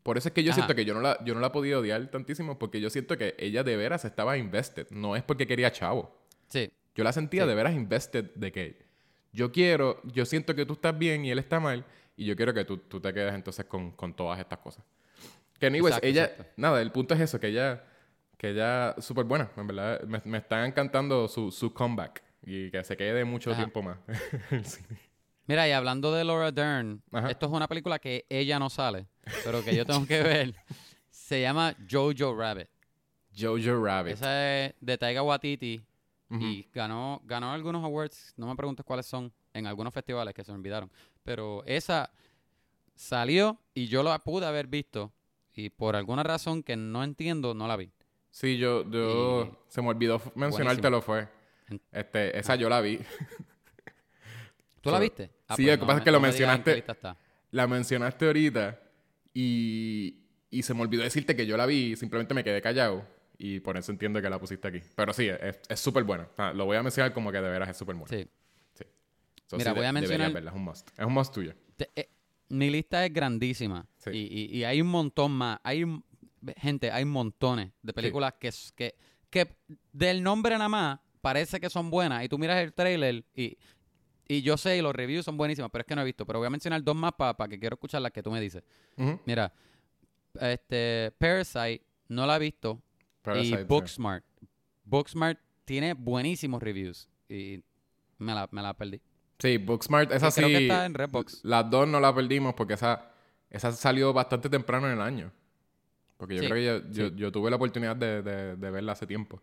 [0.03, 0.55] Por eso es que yo Ajá.
[0.61, 3.35] siento que yo no, la, yo no la podía odiar tantísimo, porque yo siento que
[3.37, 4.87] ella de veras estaba invested.
[4.89, 6.15] No es porque quería chavo.
[6.47, 6.71] Sí.
[6.95, 7.49] Yo la sentía Sí.
[7.49, 8.85] de veras invested de que
[9.31, 11.85] yo quiero, yo siento que tú estás bien y él está mal,
[12.17, 14.83] y yo quiero que tú, tú te quedes entonces con, con todas estas cosas.
[15.59, 16.53] Que anyways, Exacto, ella, exacto.
[16.57, 17.83] nada, el punto es eso, que ella,
[18.37, 22.83] que ella, súper buena, en verdad, me, me está encantando su, su comeback y que
[22.83, 23.59] se quede mucho Ajá.
[23.61, 23.97] tiempo más.
[25.47, 27.29] Mira, y hablando de Laura Dern, Ajá.
[27.31, 29.07] esto es una película que ella no sale,
[29.43, 30.55] pero que yo tengo que ver.
[31.09, 32.67] Se llama Jojo Rabbit.
[33.37, 34.13] Jojo Rabbit.
[34.13, 35.81] Esa es de Taika Waititi
[36.29, 36.43] Ujú.
[36.43, 40.51] y ganó, ganó algunos awards, no me preguntes cuáles son, en algunos festivales que se
[40.51, 40.89] me olvidaron.
[41.23, 42.09] Pero esa
[42.95, 45.11] salió y yo la pude haber visto
[45.53, 47.91] y por alguna razón que no entiendo no la vi.
[48.29, 51.27] Sí, yo, yo Y- se me olvidó mencionártelo fue.
[51.91, 52.99] Este, esa yo la vi.
[54.81, 55.31] ¿Tú la viste?
[55.47, 57.15] Ah, sí, pues lo que no pasa es que lo mencionaste-.
[57.51, 58.79] La mencionaste ahorita
[59.33, 60.17] y,
[60.49, 63.05] y se me olvidó decirte que yo la vi y simplemente me quedé callado.
[63.37, 64.81] Y por eso entiendo que la pusiste aquí.
[64.95, 65.27] Pero sí,
[65.69, 66.27] es súper buena.
[66.37, 68.09] Ah, lo voy a mencionar como que de veras es súper buena.
[68.15, 68.27] Sí.
[69.47, 70.89] So, Mira, sí, voy a de- mencionar- verla, es un must.
[70.97, 71.53] Es un must tuyo.
[71.75, 72.09] Te- eh,
[72.49, 74.11] mi lista es grandísima Sí.
[74.13, 74.17] y,
[74.55, 75.59] y- y hay un montón más.
[75.63, 76.05] Hay un-
[76.57, 78.95] gente, hay montones de películas que, que,
[79.29, 79.55] que
[79.91, 83.57] del nombre nada más parece que son buenas y tú miras el trailer y,
[84.35, 86.25] y yo sé y los reviews son buenísimas, pero es que no he visto.
[86.25, 88.63] Pero voy a mencionar dos más para que quiero escuchar las que tú me dices.
[89.25, 89.51] Mira,
[90.39, 92.81] este Parasite no la he visto
[93.21, 93.63] Parasite, y sí.
[93.67, 94.23] Booksmart.
[94.85, 97.63] Booksmart tiene buenísimos reviews y
[98.17, 99.01] me la, me la perdí.
[99.39, 100.53] Sí, Booksmart, esa creo sí.
[100.53, 101.41] que está en Redbox.
[101.43, 103.11] Las dos no la perdimos porque esa,
[103.49, 105.31] esa salió bastante temprano en el año.
[106.17, 109.07] Porque yo Sí, creo que yo, yo, tuve la oportunidad de, de- de verla hace
[109.07, 109.41] tiempo.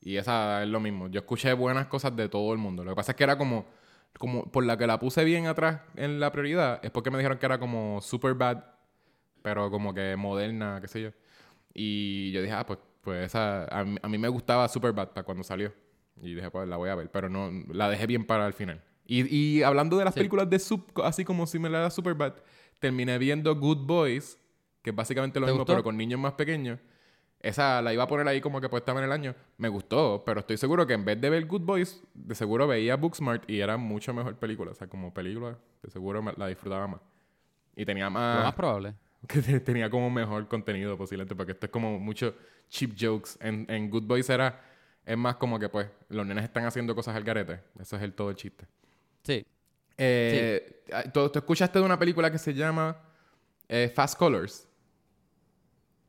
[0.00, 1.08] Y esa es lo mismo.
[1.08, 2.84] Yo escuché buenas cosas de todo el mundo.
[2.84, 3.66] Lo que pasa es que era como,
[4.18, 7.38] como por la que la puse bien atrás en la prioridad, es porque me dijeron
[7.38, 8.64] que era como super bad,
[9.42, 11.10] pero como que moderna, qué sé yo.
[11.74, 15.24] Y yo dije, ah, pues, pues esa, a mí, a mí me gustaba Superbad para
[15.24, 15.72] cuando salió.
[16.22, 18.82] Y dije, pues la voy a ver, pero no, la dejé bien para el final.
[19.06, 20.20] Y, y hablando de las Sí.
[20.20, 22.34] películas de sub, así como similar a Superbad,
[22.78, 24.38] terminé viendo Good Boys,
[24.82, 25.72] que es básicamente lo ¿Te mismo, gustó?
[25.72, 26.78] pero con niños más pequeños.
[27.42, 29.34] Esa la iba a poner ahí como que pues estaba en el año.
[29.58, 32.94] Me gustó, pero estoy seguro que en vez de ver Good Boys, de seguro veía
[32.96, 34.70] Booksmart y era mucho mejor película.
[34.70, 37.00] O sea, como película, de seguro la disfrutaba más.
[37.74, 38.94] Y tenía Lo más más probable.
[39.28, 42.34] que te- tenía como mejor contenido posiblemente, porque esto es como mucho
[42.68, 43.30] cheap jokes.
[43.40, 44.60] En, en Good Boys era,
[45.04, 47.60] es más como que pues los nenes están haciendo cosas al garete.
[47.80, 48.66] Eso es el todo el chiste.
[49.24, 49.44] Sí.
[49.98, 52.96] Eh, ¿tú, tú escuchaste de una película que se llama
[53.68, 54.68] eh, Fast Colors?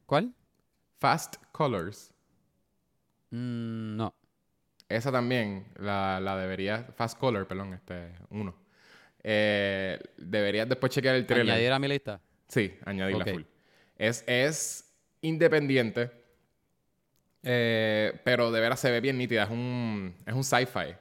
[0.05, 0.33] ¿Cuál?
[1.03, 2.13] Fast Colors.
[3.31, 4.15] Mm, no.
[4.87, 8.55] Esa también la, la deberías, Fast Color, perdón, este, uno.
[9.21, 11.55] Eh, deberías después chequear el trailer.
[11.55, 12.21] Añadir a mi lista.
[12.47, 13.41] Sí, añadirla full.
[13.97, 16.09] Es, es independiente,
[17.43, 19.43] eh, pero de veras se ve bien nítida.
[19.43, 20.95] Es un, es un sci-fi.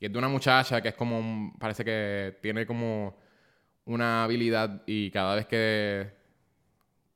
[0.00, 3.16] Y es de una muchacha que es como un- Parece que tiene como
[3.84, 6.17] una habilidad y cada vez que.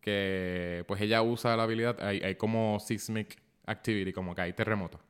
[0.02, 5.00] Que pues ella usa la habilidad, hay, hay como seismic activity, como que hay terremotos.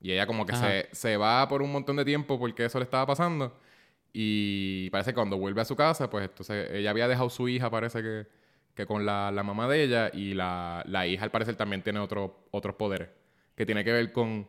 [0.00, 2.84] Y ella como que se, se va por un montón de tiempo porque eso le
[2.84, 3.56] estaba pasando.
[4.12, 7.70] Y parece que cuando vuelve a su casa, pues entonces ella había dejado su hija,
[7.70, 8.26] parece que,
[8.74, 10.10] que con la, la mamá de ella.
[10.12, 13.10] Y la, la hija al parecer también tiene otro, otros poderes.
[13.54, 14.48] Que tiene que ver con,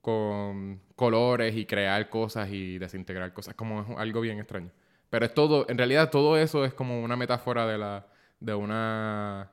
[0.00, 3.54] con colores y crear cosas y desintegrar cosas.
[3.54, 4.70] Como es algo bien extraño.
[5.10, 8.06] Pero es todo, en realidad todo eso es como una metáfora de la
[8.44, 9.50] de una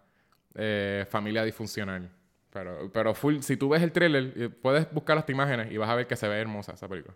[0.55, 2.09] eh, familia disfuncional.
[2.51, 5.89] Pero, pero full, si tú ves el trailer, eh, puedes buscar las imágenes y vas
[5.89, 7.15] a ver que se ve hermosa esa película.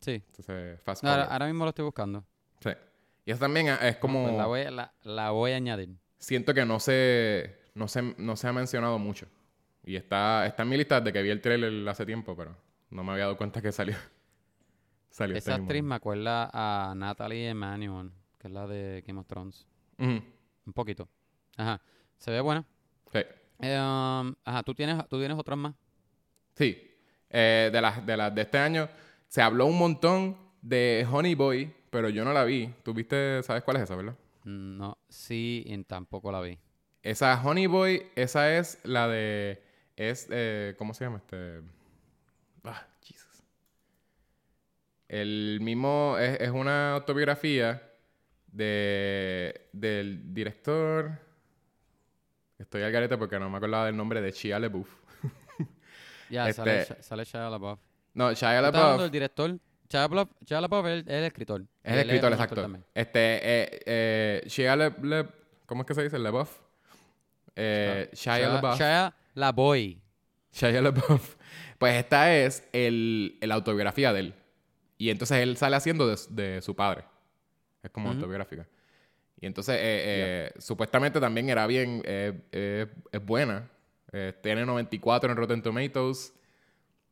[0.00, 0.22] Sí.
[0.26, 2.24] Entonces, Fast Ahora, mismo lo estoy buscando.
[2.60, 2.70] Sí.
[3.24, 4.24] Y eso también es como...
[4.24, 5.90] Pues la, voy, a- la, la voy a añadir.
[6.18, 9.26] Siento que no se, no se, no se ha mencionado mucho.
[9.84, 12.56] Y está, está en mi lista desde que vi el trailer hace tiempo, pero
[12.90, 13.94] no me había dado cuenta que salió.
[15.10, 19.20] salió este Esa mismo actriz me acuerda a Natalie Emanuel, que es la de Game
[19.20, 19.66] of Thrones.
[20.66, 21.08] Un poquito.
[21.56, 21.80] Ajá.
[22.18, 22.64] Se ve buena.
[23.12, 23.20] Sí.
[23.60, 25.74] Eh, um, ajá, ¿tú tienes, ¿tú tienes otras más?
[26.54, 26.90] Sí.
[27.30, 28.88] Eh, de las de, las de este año
[29.26, 32.74] se habló un montón de Honey Boy, pero yo no la vi.
[32.82, 34.16] ¿Tú viste, sabes cuál es esa, verdad?
[34.44, 36.58] No, sí, y tampoco la vi.
[37.02, 39.62] Esa Honey Boy, esa es la de.
[39.96, 40.28] Es.
[40.30, 41.62] eh, ¿Cómo se llama este?
[42.64, 43.42] Ah, Jesus.
[45.08, 46.16] El mismo.
[46.18, 47.91] Es, es una autobiografía
[48.52, 51.10] de, del director.
[52.58, 54.88] Estoy al garete porque no me acordaba del nombre de Shia LaBeouf.
[56.30, 57.78] Ya, Este- sale, sale Shia LaBeouf.
[58.14, 59.58] No, Shia ¿Tú estás hablando LaBeouf del director?
[59.90, 61.62] Shia LaBeouf, Shia LaBeouf es, el- es el escritor.
[61.82, 62.78] es el escritor, el exacto.
[62.94, 65.28] Este, eh, eh, Shia Le, Le-
[65.66, 66.18] ¿Cómo es que se dice?
[66.18, 66.58] LaBeouf.
[67.56, 68.78] Eh, Shia Shia, LaBeouf.
[68.78, 69.96] Shia LaBeouf.
[70.52, 71.36] Shia LaBeouf.
[71.78, 74.34] Pues esta es el, la autobiografía de él.
[74.98, 77.04] Y entonces él sale haciendo de, de su padre.
[77.82, 78.16] Es como Ujú.
[78.16, 78.66] autobiográfica.
[79.40, 83.68] Y entonces, eh, eh, supuestamente también era bien, eh, eh, es buena.
[84.12, 86.34] Eh, tiene 94 en Rotten Tomatoes.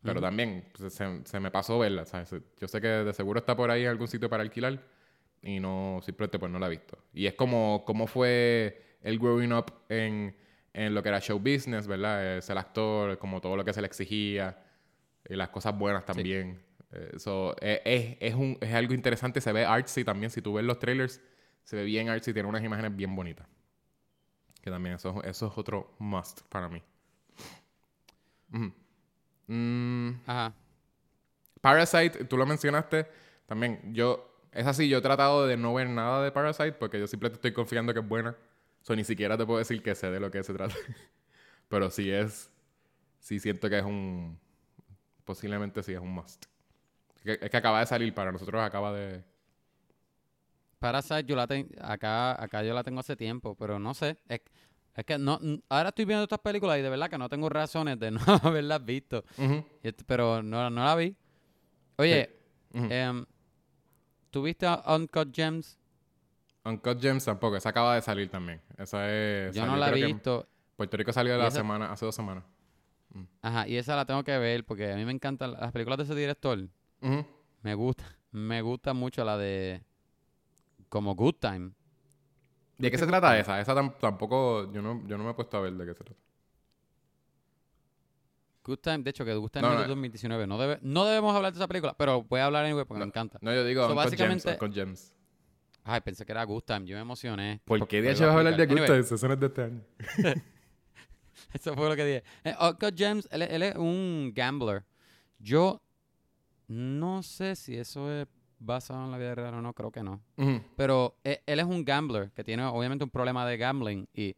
[0.02, 2.06] Pero también pues, se, se me pasó verla.
[2.06, 2.34] ¿sabes?
[2.58, 4.80] Yo sé que de seguro está por ahí en algún sitio para alquilar.
[5.42, 6.98] Y no, simplemente pues no la he visto.
[7.12, 10.36] Y es como, como fue el growing up en,
[10.72, 12.38] en lo que era show business, ¿verdad?
[12.38, 14.62] Eh, ser actor, como todo lo que se le exigía
[15.28, 16.60] y las cosas buenas también.
[16.92, 20.30] Eh, so, eh, es, es, un, es algo interesante, se ve artsy también.
[20.30, 21.20] Si tú ves los trailers,
[21.64, 23.46] se ve bien artsy, tiene unas imágenes bien bonitas.
[24.62, 26.82] Que también eso, eso es otro must para mí.
[28.52, 28.72] Ujú.
[29.48, 30.54] Mm, Ajá.
[31.60, 33.06] Parasite, tú lo mencionaste.
[33.46, 34.26] También, yo...
[34.52, 37.52] Es así, yo he tratado de no ver nada de Parasite porque yo simplemente estoy
[37.52, 38.36] confiando que es buena.
[38.82, 40.74] So, ni siquiera te puedo decir que sé de lo que se trata.
[41.68, 42.50] Pero sí es...
[43.20, 44.38] Sí siento que es un...
[45.24, 46.46] Posiblemente sí es un must.
[47.22, 49.22] Que- Es que acaba de salir para nosotros, acaba de...
[50.78, 54.16] Parasite yo la tengo, acá, acá yo la tengo hace tiempo, pero no sé.
[54.28, 54.40] Es,
[54.94, 57.98] es que no, ahora estoy viendo estas películas y de verdad que no tengo razones
[57.98, 59.24] de no haberlas visto.
[60.06, 61.14] Pero no, no la vi.
[61.98, 62.30] Oye,
[62.72, 62.86] ujú.
[62.90, 63.26] em,
[64.30, 65.76] ¿tú viste a Uncut Gems?
[66.64, 68.60] Uncut Gems tampoco, esa acaba de salir también.
[68.78, 69.54] Esa es...
[69.54, 70.48] Yo salió, no la he visto.
[70.76, 71.58] Puerto Rico salió ¿Y la esa?
[71.58, 72.44] semana, hace dos semanas.
[73.42, 76.04] Ajá, y esa la tengo que ver porque a mí me encantan las películas de
[76.04, 76.68] ese director.
[77.62, 79.82] Me gusta, me gusta mucho la de
[80.88, 81.72] como Good Time.
[82.78, 83.60] ¿De qué se trata esa?
[83.60, 84.70] Esa tam- tampoco...
[84.72, 86.20] Yo no, yo no me he puesto a ver de qué se trata.
[88.64, 89.80] Good Time, de hecho, que Good Time No, no.
[89.82, 90.46] de 2019.
[90.46, 93.06] No, debe, no debemos hablar de esa película, pero voy a hablar anyway porque me
[93.06, 93.38] encanta.
[93.42, 94.52] No, yo digo So, básicamente-.
[94.52, 95.14] Uncut Gems.
[95.84, 96.84] Ay, pensé que era Good Time.
[96.86, 97.60] Yo me emocioné.
[97.64, 98.66] ¿Por Por- qué de iba vas a hablar de.
[98.66, 99.12] Good Anyway, Times?
[99.12, 99.80] Eso no es de este año.
[101.54, 102.24] Eso fue lo que dije.
[102.44, 104.84] Eh, Uncut Gems, él, él es un gambler.
[105.38, 105.80] Yo
[106.70, 108.28] no sé si eso es
[108.60, 110.20] basado en la vida real o no, creo que no.
[110.76, 114.36] Pero eh, él es un gambler que tiene obviamente un problema de gambling y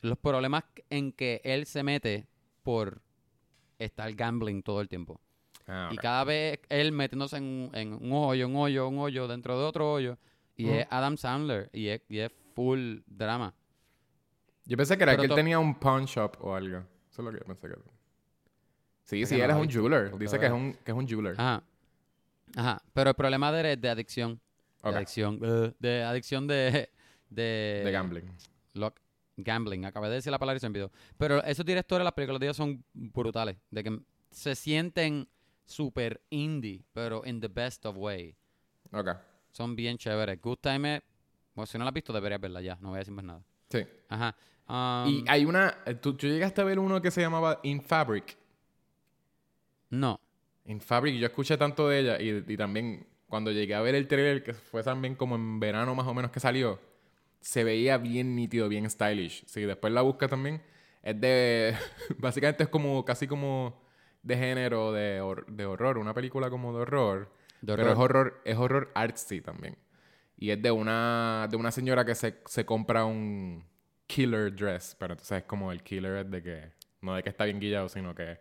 [0.00, 2.26] los problemas en que él se mete
[2.62, 3.02] por
[3.78, 5.20] estar gambling todo el tiempo.
[5.66, 9.26] Ah, Y cada vez él metiéndose en, un- en un hoyo, un hoyo, un hoyo
[9.26, 10.18] dentro de otro hoyo.
[10.56, 13.54] Y es Adam Sandler y es, y es full drama.
[14.66, 16.78] Yo pensé que era Pero que él tenía un pawn shop o algo.
[17.10, 17.82] Eso es lo que yo pensé que era.
[19.04, 20.18] Sí, sí, no él es un jeweler.
[20.18, 21.34] Dice que es un, que es un jeweler.
[21.38, 21.62] Ajá.
[22.56, 22.82] Ajá.
[22.92, 24.40] Pero el problema de de adicción.
[24.82, 25.38] De adicción.
[25.78, 26.90] de adicción de.
[27.30, 28.30] De, De gambling.
[28.74, 28.92] lo-
[29.38, 29.84] gambling.
[29.86, 30.92] Acabé de decir la palabra y se me olvidó.
[31.16, 33.56] Pero esos directores, las películas de ellos son brutales.
[33.70, 35.26] De que se sienten
[35.64, 38.36] super indie, pero in the best of way.
[38.92, 39.08] Ok.
[39.52, 40.40] Son bien chéveres.
[40.42, 41.02] Good Time es.
[41.54, 42.76] Bueno, si no la has visto, deberías verla ya.
[42.80, 43.42] No voy a decir más nada.
[43.70, 43.80] Sí.
[44.08, 44.34] Ajá.
[44.68, 45.78] Um, y hay una...
[45.86, 48.36] eh, ¿tú, tú llegaste a ver uno que se llamaba In Fabric.
[49.90, 50.20] No.
[50.64, 54.06] In Fabric, yo escuché tanto de ella y, y también cuando llegué a ver el
[54.06, 56.78] trailer, que fue también como en verano más o menos que salió,
[57.40, 59.44] se veía bien nítido, bien stylish.
[59.46, 60.62] Si después la buscas también,
[61.02, 61.74] es de...
[62.18, 63.82] básicamente es como casi como
[64.22, 67.32] de género de, hor- de horror, una película como de horror.
[67.60, 67.98] De Pero es horror.
[67.98, 69.76] horror, es horror artsy también.
[70.36, 73.64] Y es de una, de una señora que se, se compra un
[74.06, 74.94] killer dress.
[74.98, 76.72] Pero entonces es como el killer es de que...
[77.00, 78.38] No de que está bien guillado, sino que...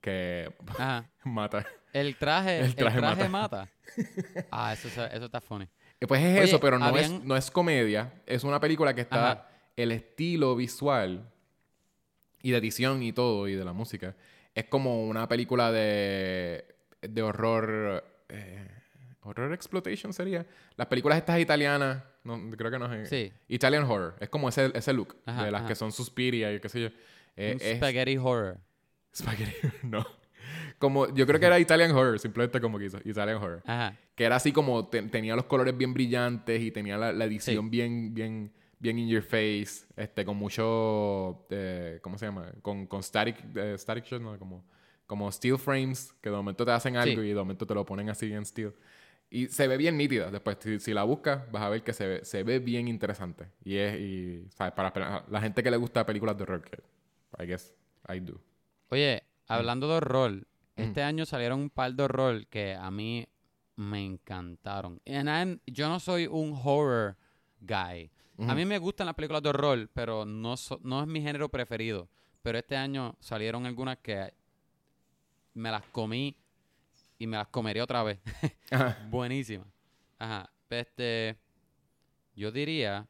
[0.00, 1.08] Que Ajá.
[1.24, 1.66] mata.
[1.92, 3.28] El traje, El el traje mata.
[3.28, 3.68] mata.
[4.50, 5.66] ah, eso, eso está funny.
[6.00, 8.12] Eh, Pues es Oye, eso, pero no, es, no es comedia.
[8.26, 9.32] Es una película que está...
[9.32, 9.48] Ajá.
[9.76, 11.30] El estilo visual
[12.42, 14.16] y de edición y todo, y de la música,
[14.54, 16.64] es como una película de,
[17.00, 18.04] de horror...
[18.28, 18.66] eh,
[19.22, 20.44] horror exploitation sería.
[20.76, 23.08] Las películas estas italianas, no, creo que no es...
[23.08, 23.32] Sí.
[23.48, 24.16] Italian horror.
[24.20, 25.16] Es como ese, ese look.
[25.26, 26.88] Ajá, de las que son Suspiria y qué sé yo.
[27.36, 28.58] Eh, Un es- spaghetti horror.
[29.14, 29.52] Spaghetti,
[29.86, 30.06] no.
[30.78, 33.62] Como, yo creo que era Italian horror, simplemente como que hizo Italian horror.
[33.66, 33.96] Ajá.
[34.14, 37.64] Que era así como te- tenía los colores bien brillantes y tenía la, la edición
[37.66, 37.70] Sí.
[37.70, 42.52] bien, bien, bien in your face, este, con mucho, eh, ¿cómo se llama?
[42.62, 44.64] Con, con static, eh, static shot, no, como,
[45.06, 47.26] como steel frames, que de momento te hacen algo Sí.
[47.28, 48.72] y de momento te lo ponen así en steel.
[49.30, 50.30] Y se ve bien nítida.
[50.30, 53.46] Después, si, si la buscas, vas a ver que se ve, se ve bien interesante.
[53.64, 54.72] Y es, y, ¿sabes?
[54.72, 56.78] Para para la gente que le gusta películas de horror, que
[57.42, 57.74] I guess
[58.08, 58.40] I do.
[58.90, 60.46] Oye, hablando de horror,
[60.76, 63.26] este año salieron un par de horror que a mí
[63.76, 65.00] me encantaron.
[65.06, 67.16] And yo no soy un horror
[67.60, 68.10] guy.
[68.46, 71.48] A mí me gustan las películas de horror, pero no, so- no es mi género
[71.48, 72.08] preferido.
[72.42, 74.32] Pero este año salieron algunas que
[75.54, 76.36] me las comí
[77.18, 78.20] y me las comeré otra vez.
[78.70, 78.96] Ajá.
[79.10, 79.66] Buenísimas.
[80.20, 80.48] Ajá.
[80.70, 81.36] Este,
[82.36, 83.08] yo diría,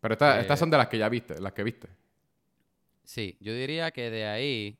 [0.00, 1.88] Pero esta- estas son de las que ya viste, las que viste.
[3.04, 4.78] sí, yo diría que de ahí,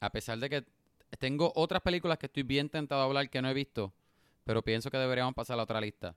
[0.00, 0.64] a pesar de que
[1.18, 3.92] tengo otras películas que estoy bien tentado a hablar que no he visto,
[4.44, 6.14] pero pienso que deberíamos pasar a la otra lista.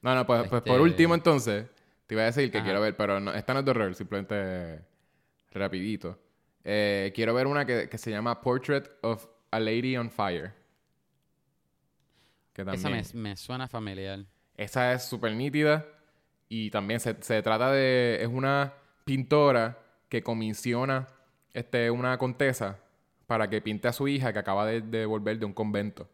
[0.00, 1.66] No, no, pues, pues por Este- último entonces,
[2.06, 2.64] te iba a decir que Ajá.
[2.66, 4.80] quiero ver, pero no, esta no es de horror, simplemente
[5.52, 6.18] rapidito.
[6.64, 10.52] Eh, quiero ver una que, que se llama Portrait of a Lady on Fire.
[12.52, 14.24] Que Esa también, me, me suena familiar.
[14.56, 15.86] esa es súper nítida
[16.48, 18.74] y también se, se trata de, es una
[19.04, 19.78] pintora
[20.08, 21.08] que comisiona
[21.54, 22.78] este, una contesa
[23.32, 26.06] para que pinte a su hija que acaba de, de volver de un convento.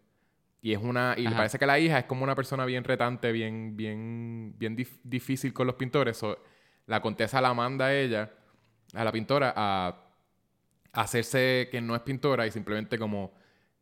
[0.63, 1.15] Y es una.
[1.17, 1.37] Y Ajá.
[1.39, 5.53] parece que la hija es como una persona bien retante, bien, bien, bien dif- difícil
[5.53, 6.17] con los pintores.
[6.17, 6.39] So,
[6.87, 8.31] la contesa la manda a ella,
[8.95, 10.05] a la pintora, a,
[10.93, 13.33] hacerse que no es pintora y simplemente como,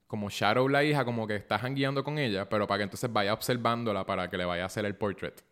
[0.07, 3.35] como Shadow la hija, como que está guiando con ella, pero para que entonces vaya
[3.35, 5.43] observándola para que le vaya a hacer el portrait.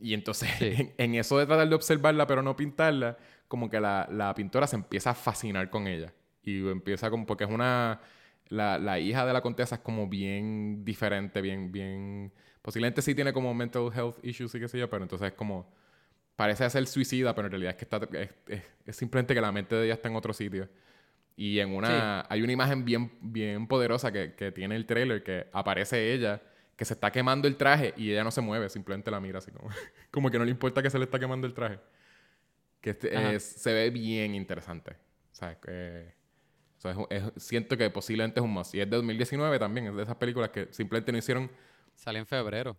[0.00, 0.72] Y entonces, Sí.
[0.76, 3.16] en, en eso de tratar de observarla pero no pintarla,
[3.48, 6.12] como que la, la pintora se empieza a fascinar con ella.
[6.48, 8.00] Y empieza como, porque es una,
[8.48, 12.32] la, la hija de la contesa es como bien diferente, bien, bien,
[12.62, 15.70] posiblemente sí tiene como mental health issues y qué sé yo, pero entonces es como,
[16.36, 19.52] parece ser suicida, pero en realidad es que está, es, es- es simplemente que la
[19.52, 20.68] mente de ella está en otro sitio.
[21.36, 25.46] Y en una, hay una imagen bien, bien poderosa que, que tiene el trailer que
[25.52, 26.42] aparece ella
[26.76, 29.50] que se está quemando el traje y ella no se mueve, simplemente la mira así
[29.52, 29.68] como,
[30.12, 31.78] como que no le importa que se le está quemando el traje.
[32.80, 34.96] Que este, se ve bien interesante.
[35.32, 35.58] ¿Sabes?
[35.58, 36.14] Que,
[36.78, 38.74] o sea, es- es- siento que posiblemente es un must.
[38.74, 41.50] Y es de 2019 también, es de esas películas que simplemente no hicieron,
[41.94, 42.76] Salió en febrero.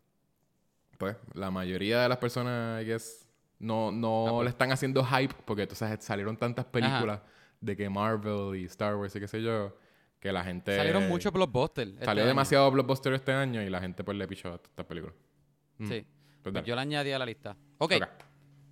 [0.97, 3.27] pues, la mayoría de las personas, I guess,
[3.59, 4.43] no, no Ah, pues.
[4.45, 7.21] le están haciendo hype porque entonces salieron tantas películas
[7.61, 9.75] de que Marvel y Star Wars y qué sé yo,
[10.19, 10.75] que la gente...
[10.75, 11.91] Salieron muchos blockbusters.
[11.91, 12.27] este Salió año.
[12.29, 15.15] demasiado blockbuster este año y la gente pues le pichó a estas películas.
[15.77, 15.87] Mm.
[15.87, 16.05] Sí.
[16.43, 17.55] Pues Pues yo la añadí a la lista.
[17.79, 17.93] Ok.
[17.95, 18.03] Ok.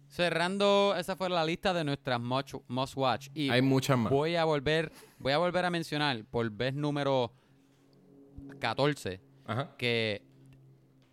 [0.08, 3.28] Cerrando, esa fue la lista de nuestras much- must watch.
[3.34, 4.12] Y Hay muchas más.
[4.12, 7.32] voy a volver, voy a volver a mencionar por vez número
[8.60, 9.76] 14 Ajá.
[9.78, 10.22] que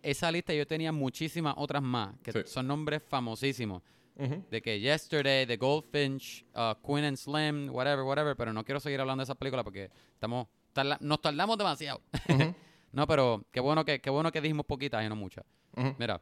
[0.01, 2.39] esa lista yo tenía muchísimas otras más, que Sí.
[2.45, 3.81] son nombres famosísimos.
[4.17, 4.45] Ujú.
[4.49, 9.01] De que Yesterday, The Goldfinch, uh, Queen and Slim, whatever, whatever, pero no quiero seguir
[9.01, 12.01] hablando de esa película porque estamos, tarda- nos tardamos demasiado.
[12.29, 12.55] Ujú.
[12.93, 15.43] no, pero qué bueno que, qué bueno que dijimos poquitas y no muchas.
[15.75, 15.95] Ujú.
[15.99, 16.21] Mira,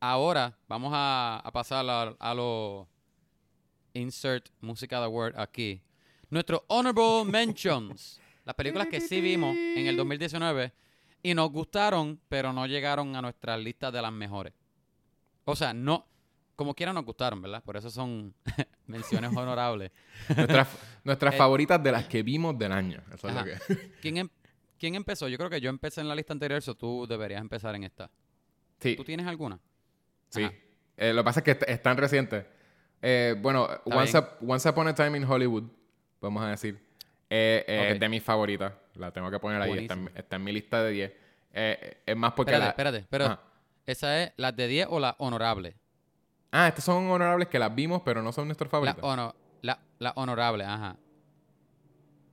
[0.00, 2.88] ahora vamos a, a pasar a, a lo
[3.94, 5.82] insert música de word aquí.
[6.30, 8.20] Nuestro honorable mentions.
[8.44, 10.72] Las películas que sí vimos en el 2019
[11.22, 14.54] y nos gustaron, pero no llegaron a nuestra lista de las mejores.
[15.44, 16.06] O sea, no,
[16.56, 17.62] como quiera nos gustaron, ¿verdad?
[17.62, 18.34] Por eso son
[18.86, 19.92] menciones honorables.
[20.36, 20.68] Nuestras,
[21.04, 23.02] nuestras Eh, favoritas de las que vimos del año.
[23.14, 23.50] Eso es lo Ajá.
[23.66, 23.90] que...
[24.00, 24.28] ¿Quién, em-
[24.78, 25.28] ¿Quién empezó?
[25.28, 28.10] Yo creo que yo empecé en la lista anterior, so tú deberías empezar en esta.
[28.80, 29.60] Sí, ¿Tú tienes alguna?
[30.30, 30.48] Sí.
[30.96, 32.46] Eh, lo que pasa es que es tan reciente.
[33.02, 34.16] Eh, bueno, Once.
[34.18, 35.64] Up- Once Upon a Time in Hollywood,
[36.20, 36.78] vamos a decir,
[37.30, 38.72] eh, es de mis favoritas.
[38.94, 39.70] La tengo que poner ahí.
[39.78, 40.18] Está en, Buenísimo.
[40.18, 41.12] está en mi lista de 10.
[41.52, 42.70] Eh, es más porque Espérate, la...
[42.70, 43.40] espérate, pero Ajá.
[43.86, 45.74] ¿esa es las de 10 o la honorable?
[46.52, 49.02] Ah, estas son honorables que las vimos, pero no son nuestras La, favoritas.
[49.04, 50.96] hono- la, la honorable, ajá.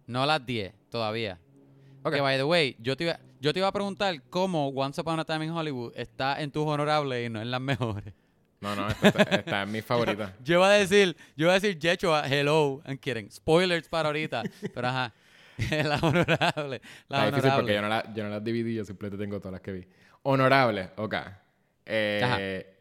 [0.08, 1.40] No las 10 todavía.
[2.04, 2.14] Ok.
[2.16, 5.20] Que, by the way, yo te, iba, yo te iba a preguntar cómo Once Upon
[5.20, 8.14] a Time in Hollywood está en tus honorables y no en las mejores.
[8.60, 10.32] No, no, esta está, está en mis favoritas.
[10.44, 13.30] Yo iba a decir, yo iba a decir Yechua, hello, I'm kidding.
[13.32, 14.42] Spoilers para ahorita.
[14.74, 15.14] Pero ajá,
[15.84, 16.82] la honorable.
[17.08, 17.56] La Está difícil honorable.
[17.56, 19.88] porque yo no, la, yo no las dividí, yo simplemente tengo todas las que vi.
[20.24, 21.16] Honorable, ok.
[21.86, 22.80] Eh.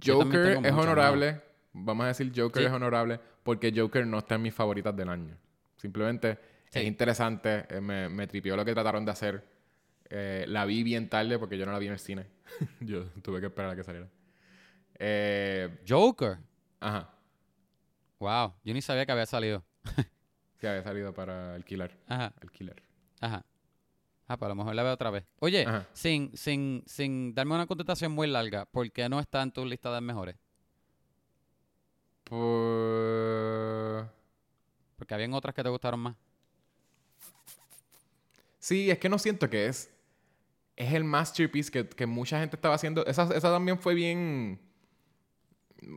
[0.00, 1.40] Yo Joker es honorable.
[1.72, 2.66] Vamos a decir Joker Sí.
[2.66, 5.36] es honorable porque Joker no está en mis favoritas del año.
[5.76, 6.36] Simplemente
[6.70, 6.80] Sí.
[6.80, 7.64] es interesante.
[7.68, 9.44] eh, me, me tripió lo que trataron de hacer.
[10.10, 12.26] Eh, la vi bien tarde porque yo no la vi en el cine.
[12.80, 14.08] yo tuve que esperar a que saliera.
[14.98, 16.38] Eh, Joker.
[16.80, 17.12] ajá.
[18.18, 19.64] Wow, yo ni sabía que había salido.
[20.58, 21.90] Que había salido para alquilar.
[22.08, 22.32] Ajá.
[22.40, 22.76] Alquilar.
[23.20, 23.44] Ajá.
[24.26, 25.24] Ah, pues a lo mejor la veo otra vez.
[25.38, 25.86] Oye, Ajá.
[25.92, 29.94] sin, sin, sin darme una contestación muy larga, ¿por qué no está en tu lista
[29.94, 30.34] de mejores?
[32.24, 34.10] Por...
[34.96, 36.16] Porque habían otras que te gustaron más.
[38.58, 39.90] Sí, es que no siento que es.
[40.76, 43.04] Es el masterpiece que, que mucha gente estaba haciendo.
[43.06, 44.60] Esa, esa también fue bien.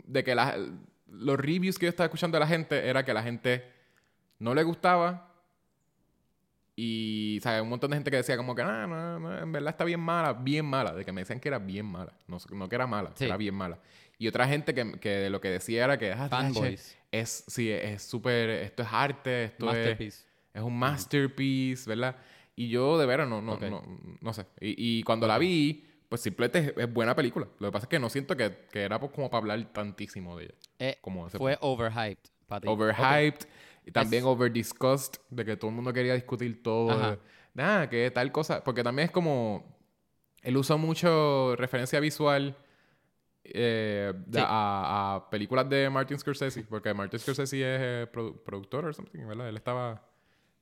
[0.06, 0.58] De que la-
[1.08, 3.66] los reviews que yo estaba escuchando de la gente era que la gente
[4.40, 5.26] no le gustaba.
[6.76, 7.62] Y, ¿sabes?
[7.62, 10.00] Un montón de gente que decía como que, no, no, no, en verdad está bien
[10.00, 10.94] mala, bien mala.
[10.94, 12.14] De que me decían que era bien mala.
[12.28, 13.26] No, no que era mala, que Sí.
[13.26, 13.80] era bien mala.
[14.18, 16.98] Y otra gente que, que lo que decía era que, ah, Fanboys.
[17.12, 19.76] es, sí, es súper, esto es arte, esto es...
[19.78, 20.24] Masterpiece.
[20.54, 22.16] Es un masterpiece, ¿verdad?
[22.60, 23.62] Y yo de veras no, no, Ok.
[23.64, 23.82] no,
[24.20, 24.46] no sé.
[24.60, 27.48] Y, y cuando la vi, pues simplemente es, es buena película.
[27.60, 30.38] Lo que pasa es que no siento que, que era pues como para hablar tantísimo
[30.38, 30.56] de ella.
[30.80, 32.68] Eh, Como fue overhyped, para ti.
[32.68, 32.74] Ok.
[32.82, 33.48] overhyped
[33.86, 36.98] y también Es- overdiscussed, de que todo el mundo quería discutir todo.
[37.12, 37.18] De,
[37.54, 38.62] Nada, que tal cosa.
[38.64, 39.78] Porque también es como.
[40.42, 42.58] Él usa mucho referencia visual
[43.44, 44.40] eh, Sí.
[44.42, 46.64] a, a películas de Martin Scorsese.
[46.64, 49.48] Porque Martin Scorsese es eh, produ- productor o something, ¿verdad?
[49.50, 50.06] Él estaba.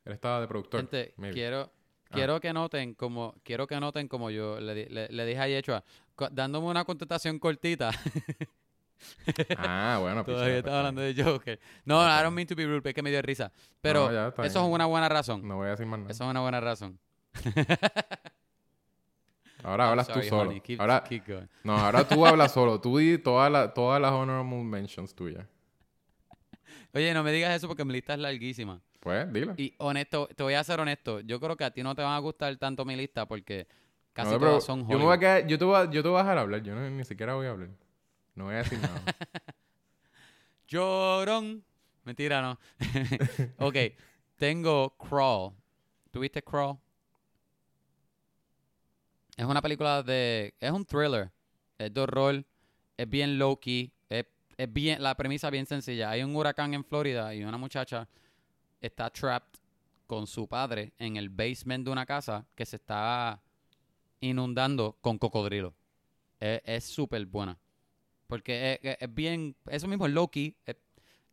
[0.05, 0.81] Él estaba de productor.
[0.81, 1.33] Gente, maybe.
[1.33, 1.69] quiero,
[2.09, 2.13] Ah.
[2.13, 5.83] quiero que noten como, quiero que noten como yo le, le, le dije a Yechua,
[6.15, 7.91] co- dándome una contestación cortita.
[9.57, 10.23] Ah, bueno.
[10.25, 11.59] Todavía pichea, estaba pues, hablando de Joker.
[11.85, 13.51] No, I don't mean to be rude, pero es que me dio risa.
[13.79, 14.47] Pero No, eso bien.
[14.47, 15.47] es una buena razón.
[15.47, 16.11] No voy a decir más nada.
[16.11, 16.97] Eso es una buena razón.
[19.63, 20.49] Ahora I'm hablas sorry, tú solo.
[20.49, 20.61] honey.
[20.61, 21.23] Keep- ahora, keep
[21.63, 22.79] no, ahora tú hablas solo.
[22.79, 25.45] Tú di todas las todas las honorable mentions tuyas.
[26.93, 28.81] Oye, no me digas eso porque mi lista es larguísima.
[29.07, 29.53] Pues, dile.
[29.55, 31.21] Y honesto, te voy a ser honesto.
[31.21, 33.65] Yo creo que a ti no te van a gustar tanto mi lista porque
[34.11, 35.19] casi No, todas son yo me voy a Hollywood.
[35.19, 36.61] quedar, yo te voy a, yo te voy a dejar hablar.
[36.61, 37.69] Yo no- ni siquiera voy a hablar.
[38.35, 39.01] No voy a decir nada.
[40.67, 41.63] Llorón.
[42.03, 42.59] Mentira, no.
[43.65, 43.75] ok,
[44.35, 45.53] tengo Crawl.
[46.11, 46.77] ¿Tuviste Crawl?
[49.37, 50.53] Es una película de...
[50.59, 51.31] Es un thriller.
[51.77, 52.43] Es de horror.
[52.97, 53.91] Es bien low-key.
[54.09, 54.25] Es,
[54.57, 55.01] es bien...
[55.01, 56.09] La premisa es bien sencilla.
[56.09, 58.07] Hay un huracán en Florida y una muchacha
[58.81, 59.59] está trapped
[60.05, 63.41] con su padre en el basement de una casa que se está
[64.21, 65.73] inundando con cocodrilos.
[66.39, 67.57] Es- súper buena.
[68.27, 69.55] Porque es, es- bien...
[69.69, 70.55] Eso mismo es.
[70.65, 70.77] Es-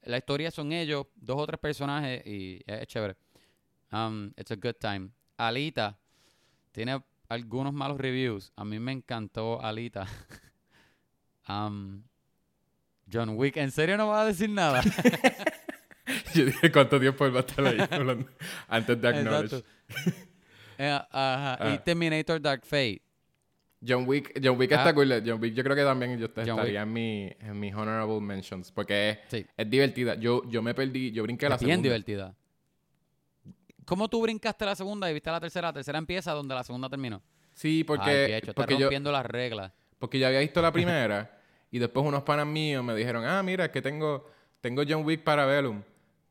[0.03, 3.17] la historia son ellos, dos o tres personajes y es, es chévere.
[3.93, 5.11] Um, it's a good time.
[5.37, 5.97] Alita
[6.73, 8.53] tiene algunos malos reviews.
[8.57, 10.07] A mí me encantó Alita.
[11.49, 12.03] um,
[13.11, 14.83] John Wick, ¿en serio no vas a decir nada?
[16.35, 18.29] yo dije cuánto tiempo él va a estar ahí hablando
[18.69, 19.65] antes de acknowledge.
[20.79, 21.59] Eh, ajá.
[21.71, 21.83] Y Ah.
[21.85, 23.01] Terminator Dark Fate.
[23.87, 24.77] John Wick, John Wick Ah.
[24.77, 25.23] está cool.
[25.25, 29.11] John Wick yo creo que también yo estaría en mi en mis honorable mentions porque
[29.11, 29.47] es, Sí.
[29.57, 30.15] es divertida.
[30.17, 31.89] Yo yo me perdí, yo brinqué la Es bien segunda.
[31.89, 32.35] divertida.
[33.85, 35.69] ¿Cómo tú brincaste la segunda y viste la tercera?
[35.69, 37.23] La tercera empieza donde la segunda terminó.
[37.53, 39.73] Sí, Ay, porque estás porque yo rompiendo las reglas.
[39.99, 41.39] porque yo había visto la primera
[41.71, 44.29] y después unos panas míos me dijeron, "Ah, mira, que tengo
[44.63, 45.83] tengo John Wick para Velum,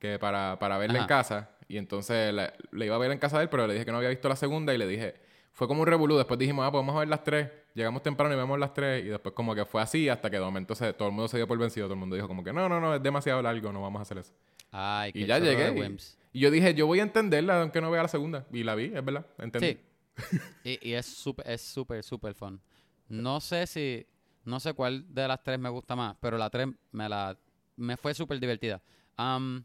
[0.03, 1.07] que para para verla en Ajá.
[1.07, 3.85] casa." Y entonces la- le iba a ver en casa de él, pero le dije
[3.85, 5.15] que no había visto la segunda y le dije,
[5.53, 6.17] fue como un revolú.
[6.17, 7.49] Después dijimos, ah, podemos ver las tres.
[7.73, 9.03] Llegamos temprano y vemos las tres.
[9.05, 11.37] Y después como que fue así hasta que de momento se, todo el mundo se
[11.37, 11.85] dio por vencido.
[11.87, 14.01] Todo el mundo dijo como que no, no, no, es demasiado largo, no vamos a
[14.03, 14.33] hacer eso.
[14.71, 15.87] Ay, Y qué ya chorro de llegué.
[15.87, 16.37] y-.
[16.37, 18.45] Y, yo dije, yo voy a entenderla aunque no vea la segunda.
[18.51, 19.77] Y la vi, es verdad, entendí.
[20.17, 20.37] Sí.
[20.63, 22.59] y, y es súper, es súper, súper fun.
[23.07, 24.05] No sé si,
[24.43, 27.37] no sé cuál de las tres me gusta más, pero la tres me la,
[27.77, 28.81] me fue súper divertida.
[29.17, 29.63] Um,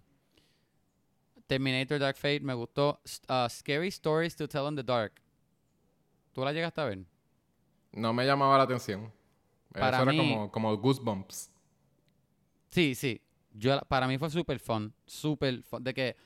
[1.49, 3.01] Terminator Dark Fate me gustó.
[3.29, 5.15] Uh, Scary Stories to Tell in the Dark.
[6.33, 7.01] ¿Tú la llegaste a ver?
[7.93, 9.13] No me llamaba la atención.
[9.73, 11.51] Para eso era mí- como, como Goosebumps.
[12.71, 13.21] Sí, sí.
[13.53, 14.95] Yo, para mí fue súper fun.
[15.07, 15.83] Súper fun.
[15.83, 16.17] De que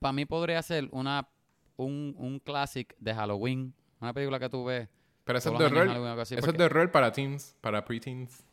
[0.00, 1.28] para mí podría ser una,
[1.76, 3.74] un, un classic de Halloween.
[4.00, 4.88] Una película que tú ves.
[5.24, 6.18] Pero eso es de horror.
[6.20, 8.44] Eso es de horror para teens, para preteens.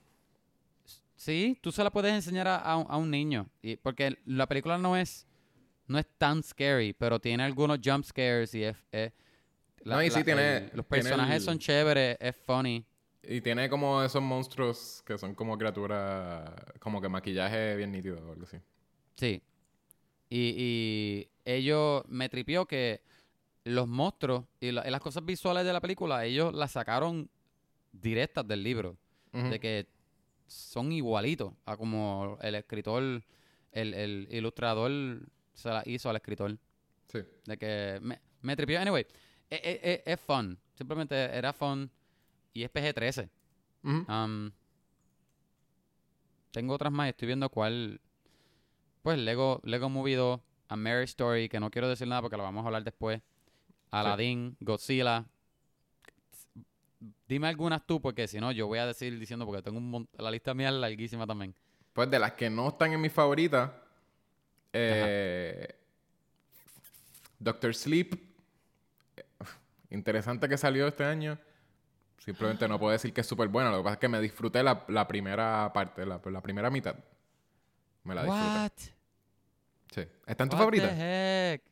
[1.15, 3.49] Sí, tú se la puedes enseñar a, a un, a un niño.
[3.61, 5.27] Y, porque la película no es,
[5.89, 8.77] no es tan scary, pero tiene algunos jump scares y es...
[8.91, 9.11] es-
[9.83, 12.85] No, y sí tiene- el- los tiene personajes el- son chéveres, es funny.
[13.23, 18.31] Y tiene como esos monstruos que son como criaturas, como que maquillaje bien nítido o
[18.31, 18.57] algo así.
[19.17, 19.41] Sí.
[20.29, 23.01] Y, y ellos me tripió que
[23.65, 27.29] los monstruos y, la- y las cosas visuales de la película, ellos las sacaron
[27.91, 28.95] directas del libro.
[29.31, 29.87] De que
[30.47, 33.03] son igualitos a como el escritor,
[33.71, 34.91] el, el ilustrador
[35.60, 36.57] se la hizo al escritor.
[37.07, 37.20] Sí.
[37.45, 38.80] De que me, me tripió.
[38.80, 39.05] Anyway,
[39.49, 40.57] es, es- es- es fun.
[40.76, 41.89] Simplemente era fun.
[42.53, 43.30] Y es PG-13.
[43.84, 44.12] Ujú.
[44.12, 44.51] Um,
[46.51, 47.10] tengo otras más.
[47.10, 48.01] Estoy viendo cuál.
[49.03, 52.43] Pues Lego, Lego Movie 2, A Mary Story, que no quiero decir nada porque lo
[52.43, 53.22] vamos a hablar después.
[53.91, 55.26] Aladdin, Godzilla.
[57.28, 60.30] Dime algunas tú, porque si no, yo voy a decir diciendo, porque tengo un la
[60.32, 61.55] lista mía es larguísima también.
[61.93, 63.72] Pues de las que no están en mis favoritas,
[64.74, 65.76] eh,
[67.39, 68.13] Doctor Sleep.
[69.17, 69.24] eh,
[69.91, 71.38] Interesante que salió este año.
[72.17, 73.72] Simplemente no puedo decir que es súper buena.
[73.72, 76.95] Lo que pasa es que me disfruté la, la primera parte, la, la primera mitad.
[78.03, 78.45] Me la disfruté.
[78.45, 78.72] What?
[79.91, 80.01] Sí.
[80.28, 80.89] ¿Está en tu What favorita?
[80.89, 81.63] the heck?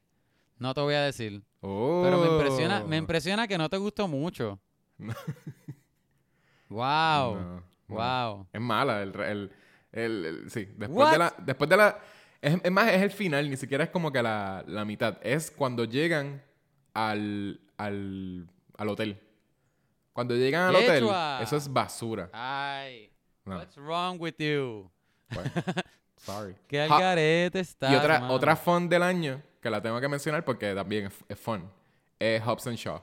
[0.58, 1.44] No te voy a decir.
[1.62, 2.02] Oh.
[2.04, 4.60] Pero me impresiona, me impresiona que no te gustó mucho.
[6.70, 7.36] wow.
[7.36, 7.64] No, no.
[7.88, 8.48] Wow.
[8.52, 9.04] Es mala.
[9.04, 9.52] El, el,
[9.92, 10.66] el- el- sí.
[10.66, 11.12] Después What?
[11.12, 11.34] de la.
[11.40, 12.00] Después de la
[12.42, 15.18] es, es más, es el final, ni siquiera es como que la, la mitad.
[15.22, 16.44] Es cuando llegan
[16.94, 19.20] al, al, al hotel.
[20.14, 21.08] Cuando llegan al hotel,
[21.42, 22.30] eso es basura.
[22.34, 23.12] Ay.
[23.46, 23.58] No.
[23.58, 24.90] What's wrong with you?
[25.30, 25.52] Bueno,
[26.18, 26.56] sorry.
[26.68, 28.34] Qué algarete estás, y otra, mano.
[28.34, 31.70] otra fun del año, que la tengo que mencionar porque también es, es fun,
[32.20, 33.02] es Hobbs and Shaw.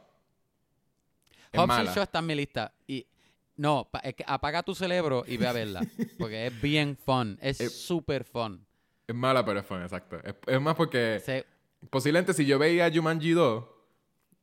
[1.53, 2.73] Es Hobbs and Shaw está en mi lista.
[2.87, 3.07] Y
[3.57, 5.81] no, pa- es que apaga tu cerebro y ve a verla.
[6.19, 7.39] porque es bien fun.
[7.41, 8.67] Es Eh, súper fun.
[9.07, 10.19] Es mala, pero es fun, exacto.
[10.25, 11.45] Es, es más porque Se-
[11.91, 13.65] posiblemente si yo veía Jumanji 2,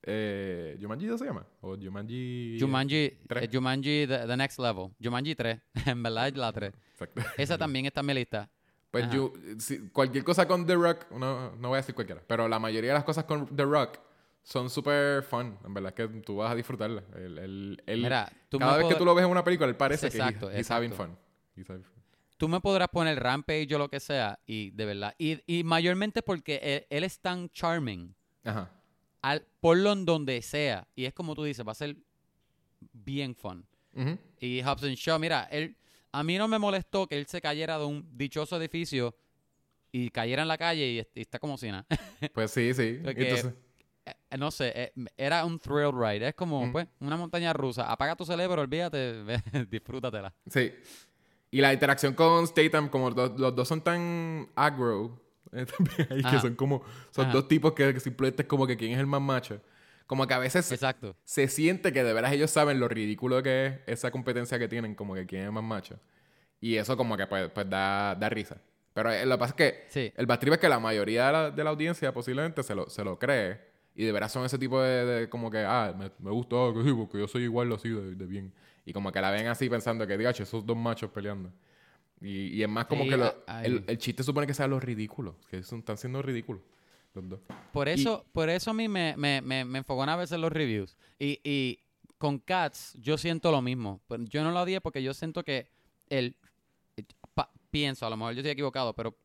[0.04, 1.46] Eh, ¿Jumanji 2 se llama?
[1.62, 2.58] ¿O Jumanji...?
[2.60, 3.44] Jumanji, tres.
[3.44, 4.90] eh, Jumanji the, the Next Level.
[5.02, 5.60] Jumanji 3.
[5.86, 6.74] en verdad la 3.
[6.94, 7.22] Exacto.
[7.38, 8.50] Esa también está en mi lista.
[8.90, 12.48] Pues yo, si- cualquier cosa con The Rock, no, no voy a decir cualquiera, pero
[12.48, 14.00] la mayoría de las cosas con The Rock
[14.44, 15.58] son súper fun.
[15.64, 17.04] En verdad es que tú vas a disfrutarla.
[17.16, 19.76] El, el, el- Mira, tú cada vez que tú lo ves en una película, él
[19.78, 21.16] parece Exacto, que he- he's having fun.
[21.56, 22.01] He's having fun.
[22.42, 25.14] Tú me podrás poner Rampage o lo que sea, y de verdad.
[25.20, 28.16] Y, y mayormente porque él, él es tan charming.
[28.44, 28.72] Ajá.
[29.22, 30.88] Al, ponlo en donde sea.
[30.96, 31.96] Y es como tú dices, va a ser
[32.94, 33.64] bien fun.
[34.40, 35.76] Y Hobson Shaw, mira, él,
[36.12, 39.16] a mí no me molestó que él se cayera de un dichoso edificio
[39.92, 41.86] y cayera en la calle y, est- y está como si nada.
[42.34, 43.00] Pues sí, sí.
[43.04, 43.54] Porque- Entonces,
[44.04, 46.30] Eh, no sé, eh, era un thrill ride.
[46.30, 47.92] Es como, pues, una montaña rusa.
[47.92, 49.24] Apaga tu cerebro, olvídate,
[49.70, 50.34] disfrútatela.
[50.50, 50.72] sí.
[51.52, 55.22] Y la interacción con Statham, como los, los dos son tan aggro,
[55.52, 56.82] eh, también ahí que son como,
[57.12, 57.34] son Ajá.
[57.34, 59.62] dos tipos que, que simplemente es como que quién es el más macho.
[60.08, 61.16] Como que a veces se- Exacto.
[61.24, 64.96] se siente que de veras ellos saben lo ridículo que es esa competencia que tienen,
[64.96, 66.00] como que quién es más macho.
[66.60, 68.58] Y eso como que pues, pues da, da risa.
[68.94, 70.14] Pero eh, lo que pasa es que Sí.
[70.18, 72.90] el bad trip es que la mayoría de la, de la audiencia posiblemente se lo,
[72.90, 73.60] se lo cree.
[73.96, 76.84] Y de veras son ese tipo de, de como que, ah, me, me gustó, que
[76.84, 78.54] sí, porque yo soy igual así de, de bien.
[78.86, 81.52] Y como que la ven así pensando que, diga, esos dos machos peleando.
[82.20, 84.80] Y, y es más como Sí, que lo- el, el chiste supone que sea lo
[84.80, 85.38] ridículo.
[85.50, 86.62] Que son, están siendo ridículos
[87.14, 87.40] los dos.
[87.74, 90.96] Por eso, por eso a mí me, me, me, me enfogona a veces los reviews.
[91.20, 91.80] Y, y
[92.18, 94.02] con Cats yo siento lo mismo.
[94.08, 95.68] Pero yo no lo odié porque yo siento que
[96.10, 96.36] el...
[97.34, 99.16] pa- pienso, a lo mejor yo estoy equivocado, pero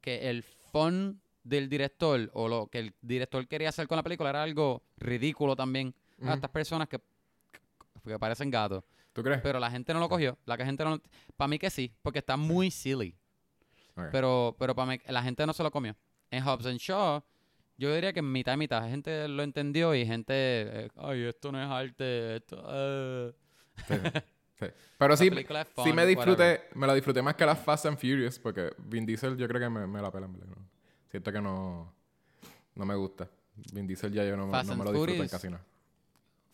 [0.00, 4.30] que el fun del director o lo que el director quería hacer con la película
[4.30, 5.94] era algo ridículo también.
[6.24, 7.00] A estas personas que,
[8.04, 8.84] que parecen gatos.
[9.12, 9.40] ¿Tú crees?
[9.42, 10.38] Pero la gente no lo cogió.
[10.46, 11.00] La que gente no...
[11.36, 13.14] Para mí que sí, porque está muy silly.
[14.10, 15.94] Pero, pero para mí, la gente no se lo comió.
[16.30, 17.22] En Hobbs and Shaw,
[17.76, 18.88] yo diría que mitad y mitad.
[18.88, 22.64] Gente lo entendió y gente, eh, ay, esto no es arte, esto...
[22.68, 23.32] eh".
[23.86, 23.94] Sí,
[24.58, 24.66] sí.
[24.98, 25.44] Pero sí, es sí
[25.74, 26.70] fun, me disfruté, whatever.
[26.76, 29.68] me la disfruté más que las Fast and Furious, porque Vin Diesel yo creo que
[29.68, 30.32] me, me la pelan.
[30.32, 30.68] No.
[31.10, 31.92] Siento que no,
[32.74, 33.28] no me gusta.
[33.74, 35.64] Vin Diesel ya yo no, no me lo disfruto en casi nada.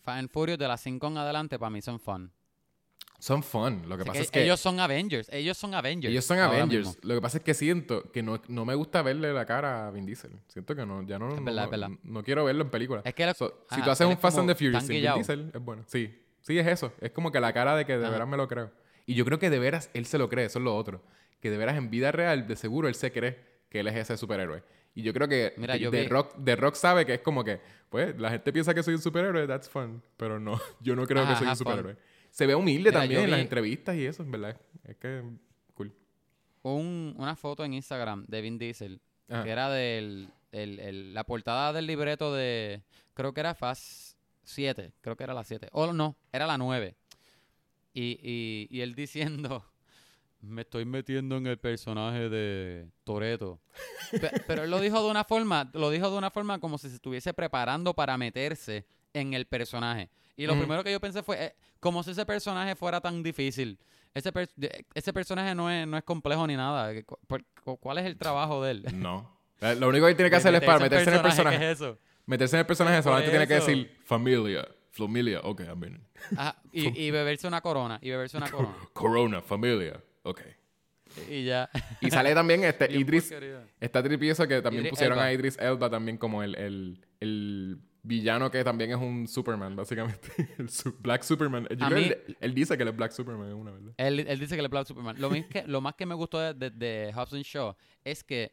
[0.01, 2.31] Fast and Furious de las 5 en adelante para mí son fun.
[3.19, 6.09] Son fun, lo que Así pasa que es que ellos son Avengers, ellos son Avengers.
[6.11, 6.87] ellos son Avengers.
[6.87, 7.01] mismo.
[7.03, 9.91] Lo que pasa es que siento que no, no me gusta verle la cara a
[9.91, 10.31] Vin Diesel.
[10.47, 11.89] Siento que no, ya no, Es verdad, no- es verdad.
[12.03, 13.05] no quiero verlo en películas.
[13.05, 15.13] Es que lo- So, si ajá, tú haces un Fast and the Furious sin Vin.
[15.15, 15.83] Diesel, es bueno.
[15.87, 16.93] Sí, sí es eso.
[17.01, 18.11] Es como que la cara de que de Ajá.
[18.13, 18.71] veras me lo creo.
[19.05, 21.03] Y yo creo que de veras él se lo cree, eso es lo otro.
[21.41, 23.37] Que de veras en vida real, de seguro él se cree
[23.69, 24.63] que él es ese superhéroe.
[24.95, 27.21] Y yo creo que Mira, que yo The, vi- Rock, The Rock sabe que es
[27.21, 27.59] como que,
[27.89, 30.01] pues, la gente piensa que soy un superhéroe, that's fun.
[30.17, 31.97] Pero no, yo no creo que Ajá, soy un have fun.
[32.31, 34.59] Se ve humilde Mira, también en las vi- entrevistas y eso, en verdad.
[34.83, 35.23] Es que,
[35.73, 35.93] cool.
[36.63, 39.43] Un- una foto en Instagram de Vin Diesel Ajá.
[39.43, 42.81] que era del el- el- la portada del libreto de
[43.13, 45.67] creo que era Fast 7, creo que era la 7.
[45.73, 46.95] O no, era la 9.
[47.93, 49.63] Y, y, y él diciendo,
[50.41, 53.59] me estoy metiendo en el personaje de Toreto.
[54.47, 56.95] pero él lo dijo de una forma, lo dijo de una forma como si se
[56.95, 60.09] estuviese preparando para meterse en el personaje.
[60.41, 63.77] Y lo primero que yo pensé fue, eh, como si ese personaje fuera tan difícil.
[64.13, 64.49] Ese, per-
[64.95, 66.91] ese personaje no es, no es complejo ni nada.
[67.03, 68.85] ¿Cu- por- cu- ¿Cuál es el trabajo de él?
[68.93, 69.37] No.
[69.61, 71.59] Eh, Lo único que tiene que hacer es para meterse en el personaje.
[71.59, 71.97] ¿Qué es eso?
[72.25, 76.01] Meterse en el personaje solamente tiene que decir familia, familia, ok, I'm in.
[76.37, 77.99] Ajá, y, y beberse una corona.
[78.01, 78.73] Y beberse una corona.
[78.93, 80.39] Corona, familia, ok.
[81.29, 81.69] y ya.
[81.99, 83.67] Y sale también este Idris, porquería.
[83.81, 85.27] está tripioso que también Idris pusieron Elba.
[85.27, 90.29] a Idris Elba también como el, el, el villano que también es un Superman, básicamente.
[90.57, 91.67] el su- Black Superman.
[91.77, 93.71] Yo A creo mí- que él, él dice que él es Black Superman, es una
[93.71, 93.93] verdad.
[93.97, 95.15] Él, él dice que le aplaude a Superman.
[95.19, 98.51] Lo, que, lo más que me gustó de, de, and Shaw es que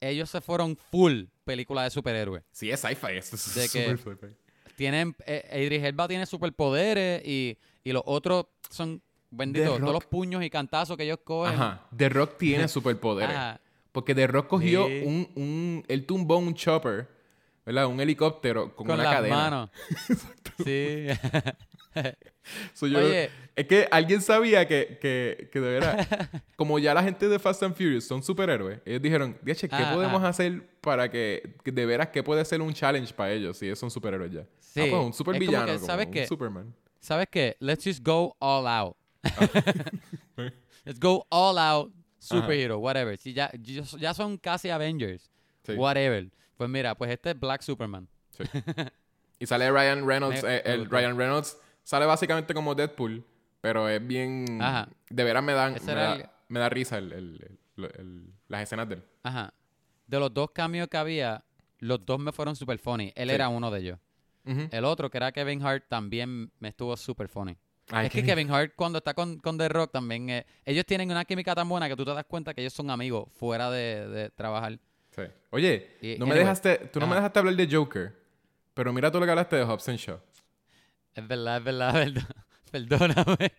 [0.00, 2.44] ellos se fueron full película de superhéroes.
[2.52, 4.34] Sí, es sci-fi, esto es De que- super sci-fi.
[4.76, 9.78] Tienen, eh, Idris Elba tiene superpoderes y, y los otros son benditos.
[9.80, 11.54] Todos los puños y cantazos que ellos cogen.
[11.54, 13.34] Ajá, The Rock tiene superpoderes.
[13.34, 13.60] Ajá.
[13.90, 15.02] Porque The Rock cogió Sí.
[15.04, 15.84] un, un...
[15.88, 17.08] Él tumbó un chopper,
[17.68, 17.86] ¿verdad?
[17.86, 19.36] Un helicóptero con, Con una las cadena.
[19.36, 19.70] manos.
[20.64, 21.06] Sí.
[22.72, 23.28] So, yo- Oye.
[23.56, 26.06] es que alguien sabía que, que, que de veras,
[26.56, 29.90] como ya la gente de Fast and Furious son superhéroes, ellos dijeron, Diache, ¿qué Ah,
[29.92, 30.28] podemos ah.
[30.28, 33.78] hacer para que, que de veras, qué puede ser un challenge para ellos si ellos
[33.78, 34.46] son superhéroes ya?
[34.60, 34.80] Sí.
[34.80, 35.46] Ah, pues un Es super como
[35.76, 36.26] como ¿sabes un?
[36.26, 36.74] Superman.
[37.00, 37.56] ¿Sabes qué?
[37.60, 38.96] Let's just go all out.
[40.84, 41.92] Let's go all out.
[42.18, 43.16] Superhero, whatever.
[43.18, 45.30] Si ya, ya ya son casi Avengers.
[45.64, 45.74] Sí.
[45.74, 46.28] Whatever.
[46.58, 48.06] Pues mira, pues este es Black Superman.
[48.30, 48.44] Sí.
[49.38, 50.84] y sale Ryan Reynolds, Me- eh, me.
[50.84, 53.24] Ryan Reynolds sale básicamente como Deadpool,
[53.62, 54.88] pero es bien, Ajá.
[55.08, 57.12] de veras me dan, me da, el- me da risa el,
[57.76, 59.04] el- las escenas de él.
[59.22, 59.54] Ajá.
[60.06, 61.44] De los dos cambios que había,
[61.78, 63.12] los dos me fueron super funny.
[63.14, 63.34] Él Sí.
[63.34, 63.98] era uno de ellos.
[64.70, 67.54] El otro, que era Kevin Hart, también me estuvo súper funny.
[67.90, 70.30] Ay, es que Kevin Hart, cuando está con, con The Rock, también.
[70.30, 72.90] eh, ellos tienen una química tan buena que tú te das cuenta que ellos son
[72.90, 74.78] amigos fuera de, de trabajar.
[75.10, 75.22] Sí.
[75.50, 78.14] Oye, Y- no me dejaste, tú no me dejaste hablar de Joker.
[78.74, 80.18] Pero mira tú lo que hablaste de Hobbs and Shaw.
[81.14, 82.34] Es verdad, es verdad, es verdad.
[82.70, 83.52] Perdóname.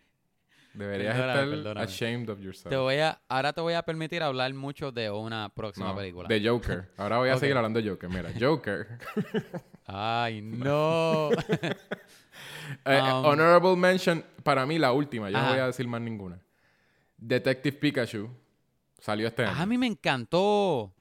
[0.74, 1.82] Deberías Perdóname, estar perdóname.
[1.86, 2.70] ashamed of yourself.
[2.70, 6.28] Te voy a, ahora te voy a permitir hablar mucho de una próxima No, película.
[6.30, 6.90] De Joker.
[6.98, 8.08] Ahora voy a seguir hablando de Joker.
[8.10, 8.88] Mira, Joker.
[9.88, 11.32] Ay, no.
[12.86, 15.30] Eh, Um, honorable mention, para mí la última.
[15.32, 16.40] Yo no voy a decir más ninguna.
[17.18, 18.30] Detective Pikachu.
[19.00, 19.60] Salió este año.
[19.60, 20.94] a mí me encantó.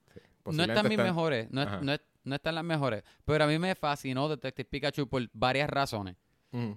[0.53, 3.03] No está en mis mejores, no, es- no, es- no está en las mejores.
[3.25, 6.17] Pero a mí me fascinó Detective Pikachu por varias razones.
[6.53, 6.73] Mm.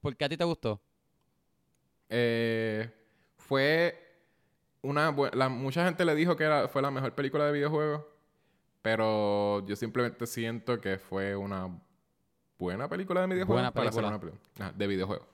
[0.00, 0.80] ¿Por qué a ti te gustó?
[2.08, 2.90] Eh,
[3.36, 4.00] fue
[4.82, 8.02] una la, mucha gente le dijo que era, fue la mejor película de videojuegos,
[8.82, 11.70] pero yo simplemente siento que fue una
[12.58, 14.08] buena película de videojuegos Buena película.
[14.08, 15.26] una película Ajá, de videojuegos.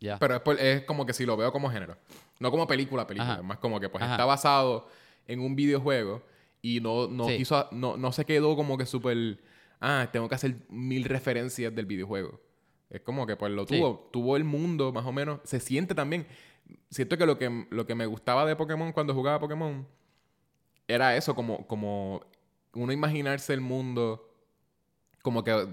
[0.00, 0.18] Ya.
[0.18, 1.96] Pero es, por- es como que si lo veo como género,
[2.40, 3.40] no como película, película, Ajá.
[3.40, 4.12] es más como que pues Ajá.
[4.14, 4.88] está basado
[5.26, 6.22] en un videojuego
[6.62, 7.36] y no, no Sí.
[7.38, 9.38] quiso, no, no se quedó como que súper,
[9.80, 12.40] ah, tengo que hacer mil referencias del videojuego.
[12.90, 13.76] Es como que pues lo Sí.
[13.78, 16.26] tuvo, tuvo el mundo más o menos, se siente también.
[16.90, 19.86] Siento que lo que, lo que me gustaba de Pokémon cuando jugaba Pokémon
[20.88, 22.20] era eso, como, como
[22.74, 24.26] uno imaginarse el mundo
[25.22, 25.66] como que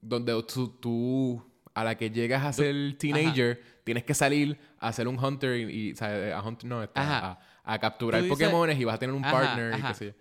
[0.00, 1.42] donde tú, tú,
[1.74, 5.94] a la que llegas a ser teenager, tienes que salir a ser un hunter y,
[6.00, 9.32] a hunter no, este, a, a capturar dices- Pokémones y vas a tener un Ajá,
[9.32, 10.12] partner y qué sé yo.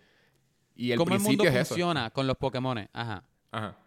[0.76, 1.70] Y el ¿Cómo el mundo es eso.
[1.70, 2.78] funciona con los Pokémon?
[2.92, 3.24] Ajá.
[3.52, 3.78] Ajá.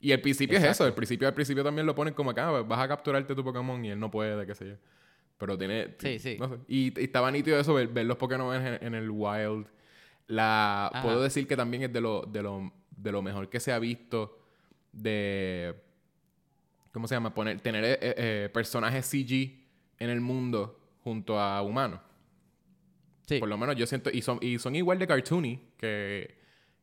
[0.00, 0.86] Y el principio es eso.
[0.86, 3.90] El principio al principio también lo ponen como acá, vas a capturarte tu Pokémon y
[3.90, 4.74] él no puede, qué sé yo.
[5.36, 5.94] Pero tiene...
[5.98, 6.36] Sí, sí.
[6.38, 6.54] no sé.
[6.68, 9.66] Y, y estaba nítido eso, ver, ver los Pokémon en, en el wild.
[10.26, 10.86] La...
[10.88, 11.02] Ajá.
[11.02, 13.78] Puedo decir que también es de lo, de lo, de lo mejor que se ha
[13.78, 14.38] visto
[14.92, 15.74] de...
[16.92, 17.32] ¿Cómo se llama?
[17.34, 19.60] Poner, tener eh, eh, personajes CG
[19.98, 22.00] en el mundo junto a humanos.
[23.30, 23.38] Sí.
[23.38, 24.10] Por lo menos yo siento...
[24.10, 26.36] Y son, y son igual de cartoony que,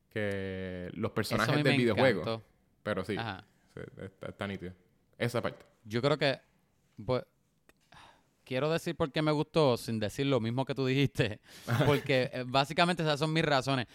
[0.09, 2.21] que los personajes del videojuego.
[2.21, 2.43] encantó.
[2.83, 3.45] Pero sí, Ajá.
[4.01, 4.73] está, está nítido.
[5.17, 5.65] Esa parte.
[5.83, 6.39] Yo creo que.
[7.05, 7.23] pues,
[8.45, 11.41] quiero decir por qué me gustó sin decir lo mismo que tú dijiste.
[11.85, 13.87] Porque eh, básicamente esas son mis razones.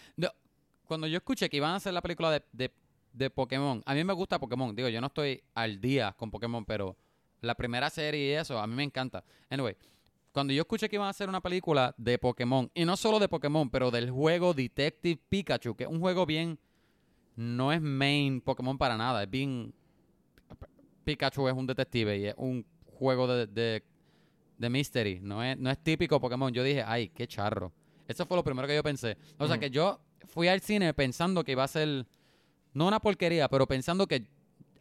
[0.85, 2.71] Cuando yo escuché que iban a hacer la película de, de,
[3.13, 4.75] de Pokémon, a mí me gusta Pokémon.
[4.75, 6.95] Digo, yo no estoy al día con Pokémon, pero
[7.41, 9.23] la primera serie y eso, a mí me encanta.
[9.49, 9.75] Anyway,
[10.33, 13.29] cuando yo escuché que iban a hacer una película de Pokémon, y no solo de
[13.29, 16.59] Pokémon, pero del juego Detective Pikachu, que es un juego bien.
[17.35, 19.73] No es main Pokémon para nada, es bien.
[21.05, 22.65] Pikachu es un detective y es un
[22.97, 23.83] juego de, de,
[24.57, 25.19] de mystery.
[25.21, 26.51] No es, no es típico Pokémon.
[26.53, 27.71] Yo dije, ay, qué charro.
[28.07, 29.17] Eso fue lo primero que yo pensé.
[29.37, 32.05] O sea que yo fui al cine pensando que iba a ser.
[32.73, 34.25] No una porquería, pero pensando que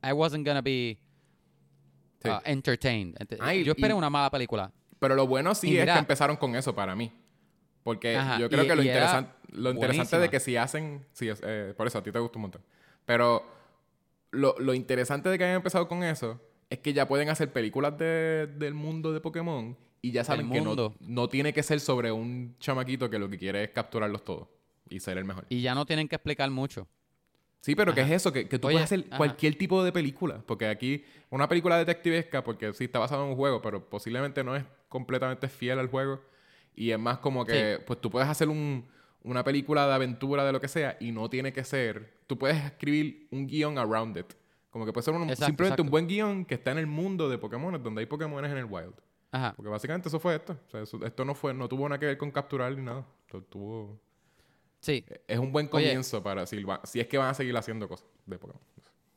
[0.03, 0.98] I wasn't gonna be
[2.22, 2.28] Sí.
[2.28, 3.16] uh, entertained.
[3.18, 4.72] Ente- Ay, yo esperé y- una mala película.
[5.03, 7.12] Pero lo bueno sí Y es mira- que empezaron con eso para mí.
[7.82, 11.05] Porque Ajá, yo creo y- que lo, interesan- lo interesante de que si hacen...
[11.12, 12.62] Sí, eh, por eso a ti te gusta un montón.
[13.05, 13.44] Pero
[14.30, 16.40] lo, lo interesante de que hayan empezado con eso
[16.70, 20.61] es que ya pueden hacer películas de- del mundo de Pokémon y ya saben que
[20.61, 24.46] no, no tiene que ser sobre un chamaquito que lo que quiere es capturarlos todos
[24.88, 25.44] y ser el mejor.
[25.48, 26.86] Y ya no tienen que explicar mucho.
[27.61, 28.14] Sí, pero ¿qué es Ajá.
[28.16, 28.32] eso?
[28.32, 29.16] Que, que tú Oye, puedes hacer ajá.
[29.18, 30.42] cualquier tipo de película.
[30.46, 34.57] Porque aquí, una película detectivesca, porque sí está basada en un juego, pero posiblemente no
[34.57, 36.20] es completamente fiel al juego.
[36.76, 38.86] Y es más como que, pues tú puedes hacer un-
[39.24, 42.18] una película de aventura, de lo que sea, y no tiene que ser.
[42.26, 44.26] Tú puedes escribir un guion around it.
[44.70, 45.82] Como que puede ser un- Exacto, simplemente exacto.
[45.82, 48.64] un buen guion que está en el mundo de Pokémon, donde hay Pokémon en el
[48.64, 48.95] wild.
[49.30, 49.55] Ajá.
[49.57, 50.53] Porque básicamente eso fue esto.
[50.66, 53.07] O sea, eso- esto no fue, no tuvo nada que ver con capturar ni nada.
[53.26, 53.99] Esto tuvo-
[54.80, 55.05] Sí.
[55.28, 55.70] es un buen Oye.
[55.86, 58.61] comienzo para si, va- si es que van a seguir haciendo cosas de Pokémon.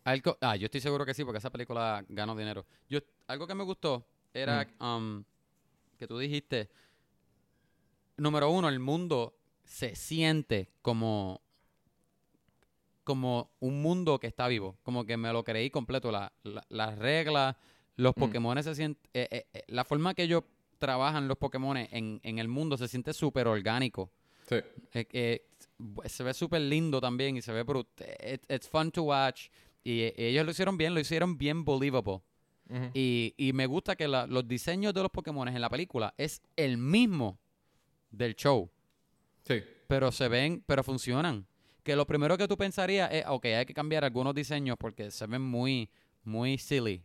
[0.04, 2.64] Algo, ah, yo estoy seguro que sí, porque esa película ganó dinero.
[2.88, 5.24] Yo, algo que me gustó era um,
[5.98, 6.70] que tú dijiste,
[8.18, 11.42] número uno, el mundo se siente como,
[13.04, 14.78] como un mundo que está vivo.
[14.84, 16.12] Como que me lo creí completo.
[16.12, 17.56] La- la- las reglas,
[17.96, 18.20] los Mm.
[18.20, 19.10] Pokémon se sienten...
[19.14, 20.44] eh, eh, eh, la forma que ellos
[20.78, 24.12] trabajan los Pokémon en, en el mundo se siente súper orgánico.
[24.50, 24.58] Sí.
[24.94, 25.46] Eh,
[26.06, 27.88] se ve súper lindo también y se ve brut.
[28.02, 29.48] It- it's fun to watch.
[29.84, 32.22] Y eh, ellos lo hicieron bien, lo hicieron bien believable.
[32.94, 36.42] Y, y me gusta que la- los diseños de los Pokémon en la película es
[36.56, 37.38] el mismo
[38.10, 38.70] del show.
[39.44, 39.62] Sí.
[39.88, 41.46] Pero se ven, pero funcionan.
[41.84, 45.28] Que lo primero que tú pensarías es, ok, hay que cambiar algunos diseños porque se
[45.28, 45.90] ven muy,
[46.24, 47.04] muy silly.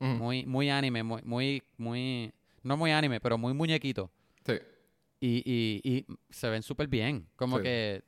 [0.00, 2.30] Muy, muy anime, muy, muy, muy,
[2.62, 4.10] no muy anime, pero muy muñequito.
[4.46, 4.52] Sí.
[5.20, 7.26] Y, y, y se ven súper bien.
[7.34, 7.62] Como Sí.
[7.64, 8.02] que.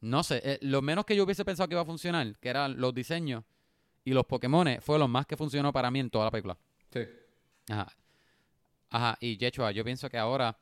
[0.00, 2.78] No sé, eh, lo menos que yo hubiese pensado que iba a funcionar, que eran
[2.80, 3.42] los diseños,
[4.08, 6.56] y los Pokémon fue lo más que funcionó para mí en toda la película.
[6.92, 7.00] Sí.
[7.70, 7.86] Ajá.
[8.90, 9.18] Ajá.
[9.20, 10.58] Y Yechua, yo pienso que ahora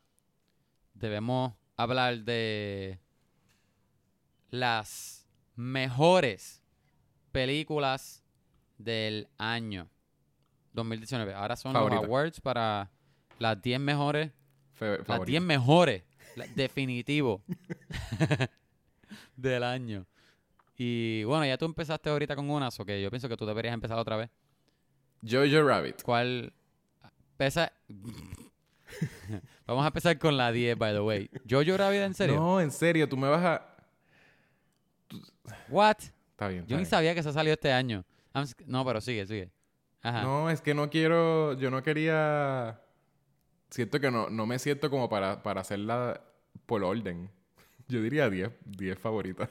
[0.94, 2.98] debemos hablar de
[4.50, 6.62] las mejores
[7.32, 8.24] películas
[8.78, 9.88] del año
[10.72, 11.34] 2019.
[11.34, 11.96] Ahora son Favorita.
[12.00, 12.90] los awards para
[13.38, 14.32] las 10 mejores.
[14.74, 15.30] Fe- Las favorito.
[15.30, 16.02] 10 mejores.
[16.36, 17.42] la- definitivo.
[19.36, 20.06] del año.
[20.76, 23.74] Y bueno, ya tú empezaste ahorita con unas, o que yo pienso que tú deberías
[23.74, 24.30] empezar otra vez.
[25.26, 26.02] Jojo Rabbit.
[26.02, 26.52] ¿Cuál?
[27.36, 27.72] Pesa...
[29.66, 31.30] Vamos a empezar con la 10, by the way.
[31.48, 32.36] ¿Jojo Rabbit en serio?
[32.36, 33.76] No, en serio, tú me vas a.
[35.68, 35.96] What?
[36.30, 36.60] Está bien.
[36.60, 38.04] está Yo ni sabía que eso salió este año.
[38.34, 39.50] I'm No, pero sigue, sigue.
[40.02, 40.22] Ajá.
[40.22, 41.54] No, es que no quiero.
[41.54, 42.80] Yo no quería.
[43.70, 46.20] Siento que no, no me siento como para, para hacerla
[46.66, 47.30] por orden.
[47.88, 49.50] Yo diría 10, 10 favoritas.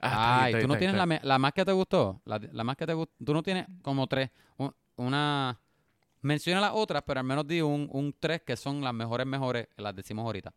[0.00, 2.20] Ah, Ay, está ¿tú no está tienes la, me- la más que te gustó?
[2.24, 3.12] La, la más que te gustó.
[3.24, 4.30] Tú no tienes como tres.
[4.56, 5.58] un- una...
[6.22, 9.68] Menciona las otras, pero al menos di un, un tres que son las mejores, mejores.
[9.76, 10.52] Las decimos ahorita.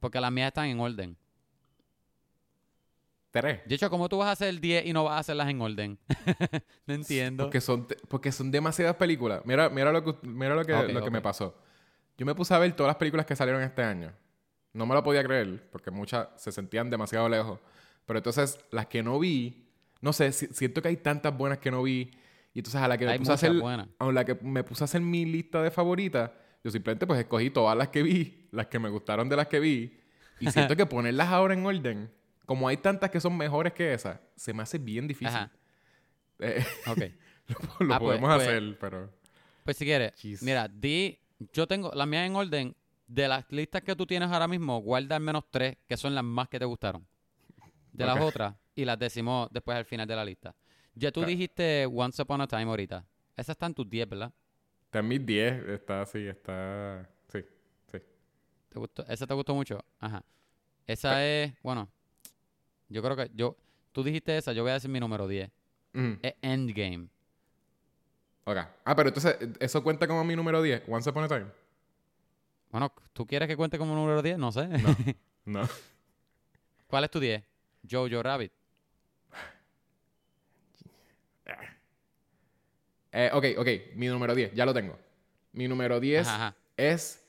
[0.00, 1.16] Porque las mías están en orden.
[3.30, 3.60] Tres.
[3.64, 5.98] De hecho, ¿cómo tú vas a hacer 10 y no vas a hacerlas en orden?
[6.86, 7.44] no entiendo.
[7.44, 9.42] Porque son, te- porque son demasiadas películas.
[9.44, 11.54] Mira, mira lo que, mira lo que, lo que me pasó.
[12.18, 14.12] Yo me puse a ver todas las películas que salieron este año.
[14.72, 17.60] No me lo podía creer, porque muchas se sentían demasiado lejos.
[18.06, 19.66] Pero entonces, las que no vi,
[20.00, 22.10] no sé, si- siento que hay tantas buenas que no vi.
[22.52, 23.88] Y entonces a la que me puse a hacer, buenas.
[23.98, 26.30] a la que me puse a hacer mi lista de favoritas,
[26.64, 29.60] yo simplemente pues escogí todas las que vi, las que me gustaron de las que
[29.60, 29.96] vi.
[30.40, 32.10] Y siento que ponerlas ahora en orden,
[32.46, 35.28] como hay tantas que son mejores que esas, se me hace bien difícil.
[35.34, 35.50] Ajá.
[36.42, 36.98] Eh, Ok.
[37.80, 39.10] lo Ah, pues- podemos pues- hacer, pero...
[39.62, 40.42] Pues si quieres, Jeez.
[40.42, 41.18] mira, di,
[41.52, 42.74] yo tengo la mía en orden.
[43.06, 46.22] De las listas que tú tienes ahora mismo, guarda al menos tres que son las
[46.24, 47.04] más que te gustaron.
[48.00, 50.54] De las otras, y las decimos después al final de la lista.
[50.94, 51.30] Ya tú Claro.
[51.30, 53.04] dijiste Once Upon a Time ahorita.
[53.36, 54.32] Esas están tus 10, ¿verdad?
[54.84, 57.08] Está en mis 10, está así, está...
[57.32, 57.38] Sí,
[57.92, 57.98] sí.
[58.68, 59.04] ¿Te gustó?
[59.06, 59.78] ¿Esa te gustó mucho?
[60.00, 60.22] Ajá.
[60.86, 61.88] Esa es, bueno,
[62.88, 63.56] yo creo que yo,
[63.92, 65.48] tú dijiste esa, yo voy a decir mi número 10.
[65.94, 66.18] Ujú.
[66.22, 67.08] Es Endgame.
[68.44, 68.56] Ok.
[68.84, 70.82] Ah, pero entonces, ¿eso cuenta como mi número 10?
[70.88, 71.46] Once Upon a Time.
[72.72, 74.38] Bueno, ¿tú quieres que cuente como número 10?
[74.38, 74.68] No sé.
[75.44, 75.66] No.
[76.86, 77.42] ¿Cuál es tu 10?
[77.88, 78.52] Jojo Rabbit.
[83.12, 83.68] Eh, ok, ok.
[83.96, 84.96] Mi número 10, ya lo tengo.
[85.52, 86.56] Mi número 10 Ajá, ajá.
[86.76, 87.24] es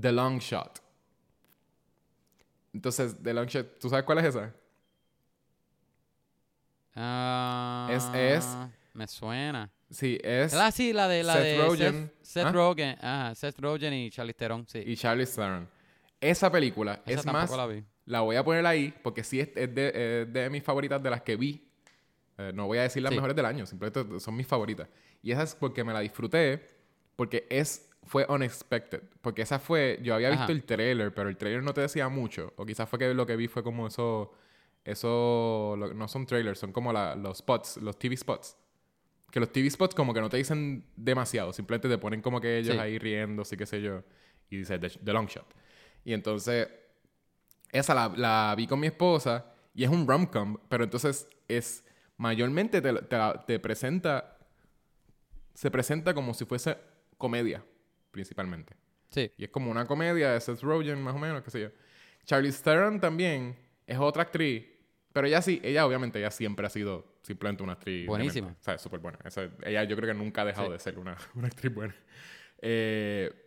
[0.00, 0.80] The Long Shot.
[2.72, 4.54] Entonces, The Long Shot, ¿tú sabes cuál es esa?
[6.94, 8.56] Ah, Es- es-
[8.94, 9.70] Me suena.
[9.90, 10.54] Sí, es...
[10.54, 12.12] Ah, sí, la de la Seth de Rogen.
[12.22, 12.52] Seth, Seth ¿Ah?
[12.52, 12.98] Rogen.
[13.00, 14.82] Ajá, Seth Rogen y Charlize Theron, sí.
[14.86, 15.68] Y Charlie Theron.
[16.20, 17.50] Esa película, Esa es más...
[17.50, 17.84] la vi.
[18.06, 21.10] La voy a poner ahí porque sí es, es de, es de mis favoritas de
[21.10, 21.68] las que vi.
[22.38, 23.16] Eh, no voy a decir las Sí.
[23.16, 24.88] mejores del año, simplemente son mis favoritas.
[25.22, 26.66] Y esa es porque me la disfruté,
[27.16, 29.02] porque es fue unexpected.
[29.20, 30.52] Porque esa fue, yo había visto Ajá.
[30.52, 32.52] el trailer, pero el trailer no te decía mucho.
[32.56, 34.32] O quizás fue que lo que vi fue como eso,
[34.84, 38.56] eso, lo- no son trailers, son como la- los spots, los TV spots.
[39.30, 42.58] Que los TV spots como que no te dicen demasiado, simplemente te ponen como que
[42.58, 42.80] ellos Sí.
[42.80, 44.02] ahí riendo, sí qué sé yo.
[44.50, 45.46] Y dice The, The Long Shot.
[46.04, 46.68] Y entonces,
[47.72, 51.84] esa la, la vi con mi esposa y es un rom-com, pero entonces es
[52.16, 54.38] mayormente te, te te presenta,
[55.54, 56.76] se presenta como si fuese
[57.18, 57.62] comedia,
[58.10, 58.74] principalmente.
[59.10, 59.30] Sí.
[59.36, 61.68] Y es como una comedia de Seth Rogen, más o menos, qué sé yo.
[62.24, 63.56] Charlize Theron también
[63.86, 64.64] es otra actriz,
[65.12, 68.06] pero ella sí, ella obviamente, ella siempre ha sido simplemente una actriz.
[68.06, 68.48] Buenísima.
[68.48, 69.18] O sea, súper buena.
[69.24, 70.72] Esa- ella yo creo que nunca ha dejado Sí.
[70.72, 71.94] de ser una, una actriz buena.
[72.60, 73.45] Eh,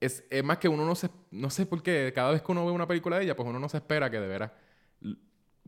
[0.00, 1.10] es, es más que uno no se...
[1.30, 3.58] No sé por qué, cada vez que uno ve una película de ella, pues uno
[3.58, 4.52] no se espera que de veras...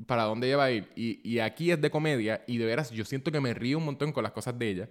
[0.07, 0.89] Para dónde ella va a ir.
[0.95, 3.85] Y, y aquí es de comedia y de veras yo siento que me río un
[3.85, 4.89] montón con las cosas de ella.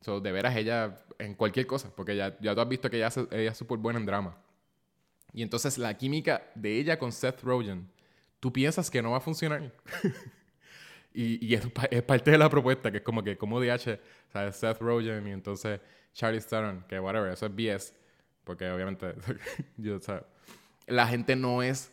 [0.00, 3.10] So, de veras ella en cualquier cosa, porque ya, ya tú has visto que ella,
[3.32, 4.36] ella es súper buena en drama.
[5.32, 7.90] Y entonces la química de ella con Seth Rogen,
[8.40, 9.72] tú piensas que no va a funcionar.
[11.14, 14.00] y y es, pa- es parte de la propuesta, que es como que como DH,
[14.32, 14.56] ¿sabes?
[14.56, 15.80] Seth Rogen y entonces
[16.12, 17.94] Charlie Theron, que whatever, eso es BS,
[18.44, 19.14] porque obviamente
[19.76, 20.22] yo, o sea,
[20.86, 21.90] la gente no es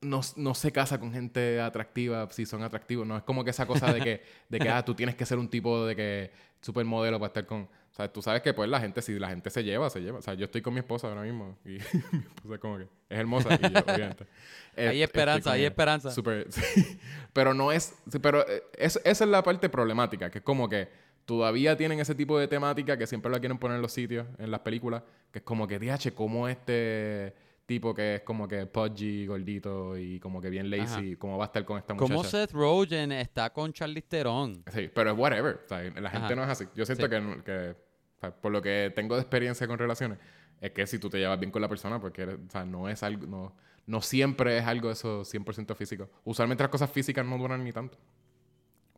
[0.00, 3.06] no, no se casa con gente atractiva si son atractivos.
[3.06, 5.38] No es como que esa cosa de que, de que ah, tú tienes que ser
[5.38, 7.62] un tipo de que supermodelo para estar con.
[7.62, 10.18] O sea, tú sabes que pues la gente, si la gente se lleva, se lleva.
[10.18, 11.68] O sea, yo estoy con mi esposa ahora mismo y
[12.12, 14.24] mi esposa como que es hermosa y yo, obviamente.
[14.76, 16.10] eh, Hay estoy esperanza, hay esperanza.
[16.10, 16.98] Súper- sí.
[17.32, 17.94] Pero no es.
[18.20, 20.88] Pero eh, es- esa es la parte problemática, que es como que
[21.24, 24.50] todavía tienen ese tipo de temática que siempre la quieren poner en los sitios, en
[24.50, 27.34] las películas, que es como que, DH, ¿cómo este
[27.66, 31.46] tipo que es como que pudgy, gordito y como que bien lazy, cómo va a
[31.46, 32.14] estar con esta muchacha.
[32.14, 34.62] ¿Cómo Seth Rogen está con Charlize Theron?
[34.70, 35.60] Sí, pero es whatever.
[35.64, 36.34] O sea, la gente Ajá.
[36.34, 36.66] no es así.
[36.74, 37.10] Yo siento Sí.
[37.10, 40.18] que, que, o sea, por lo que tengo de experiencia con relaciones,
[40.60, 42.86] es que si tú te llevas bien con la persona, porque eres- o sea, no
[42.88, 43.56] es algo, no,
[43.86, 46.10] no siempre es algo eso 100% físico.
[46.24, 47.96] Usualmente las cosas físicas no duran ni tanto.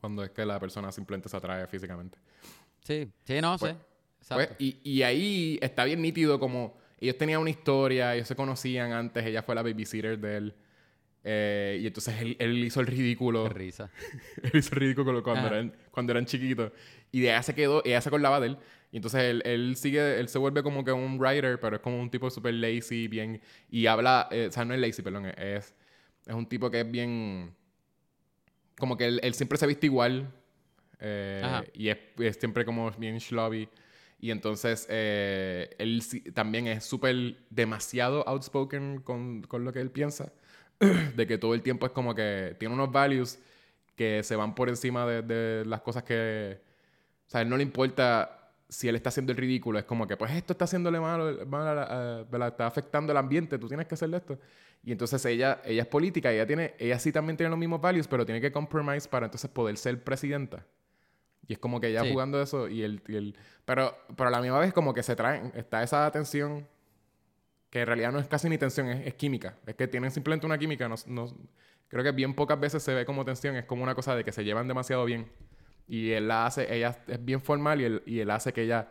[0.01, 2.19] Cuando es que la persona simplemente se atrae físicamente.
[2.85, 3.79] Sí, sí, no Pues- sé.
[4.35, 8.93] Pues, y, y ahí está bien nítido como ellos tenían una historia, ellos se conocían
[8.93, 10.55] antes, ella fue la babysitter de él.
[11.29, 13.45] eh, y entonces él, él hizo el ridículo.
[13.45, 13.91] Qué risa.
[14.43, 15.57] él hizo el ridículo cuando Ajá.
[15.57, 16.73] eran, cuando eran chiquitos.
[17.13, 18.59] Y de ella se quedó, ella se acordaba de él.
[18.93, 22.01] Y entonces él, él sigue, él se vuelve como que un writer, pero es como
[22.01, 23.41] un tipo súper lazy, bien.
[23.71, 25.75] Y habla, eh, o sea, no es lazy, perdón, es,
[26.27, 27.55] es un tipo que es bien.
[28.79, 30.33] Como que él, él siempre se viste igual.
[31.01, 33.69] eh, y es, es siempre como bien schlubby.
[34.21, 36.03] Y entonces eh, él
[36.35, 40.33] también es súper demasiado outspoken con, con lo que él piensa.
[41.17, 43.39] de que todo el tiempo es como que tiene unos values
[43.97, 46.61] que se van por encima de, de las cosas que...
[47.27, 49.79] O sea, a él no le importa si él está haciendo el ridículo.
[49.79, 52.49] Es como que, pues esto está haciéndole mal, mal a a- ¿verdad?
[52.49, 54.39] está afectando el ambiente, tú tienes que hacerle esto.
[54.87, 58.07] Y entonces ella, ella es política, ella, tiene, ella sí también tiene los mismos values,
[58.09, 60.65] pero tiene que compromise para entonces poder ser presidenta.
[61.49, 62.13] Y es como que ella Sí.
[62.13, 63.37] jugando eso y el, y el...
[63.65, 66.67] Pero, pero a la misma vez como que se traen, está esa tensión
[67.69, 69.57] que en realidad no es casi ni tensión, es, es química.
[69.67, 70.89] Es que tienen simplemente una química.
[70.89, 71.35] No, no-
[71.89, 74.31] creo que bien pocas veces se ve como tensión, es como una cosa de que
[74.33, 75.29] se llevan demasiado bien.
[75.89, 78.89] Y él la hace, ella es bien formal y él, y él hace que ella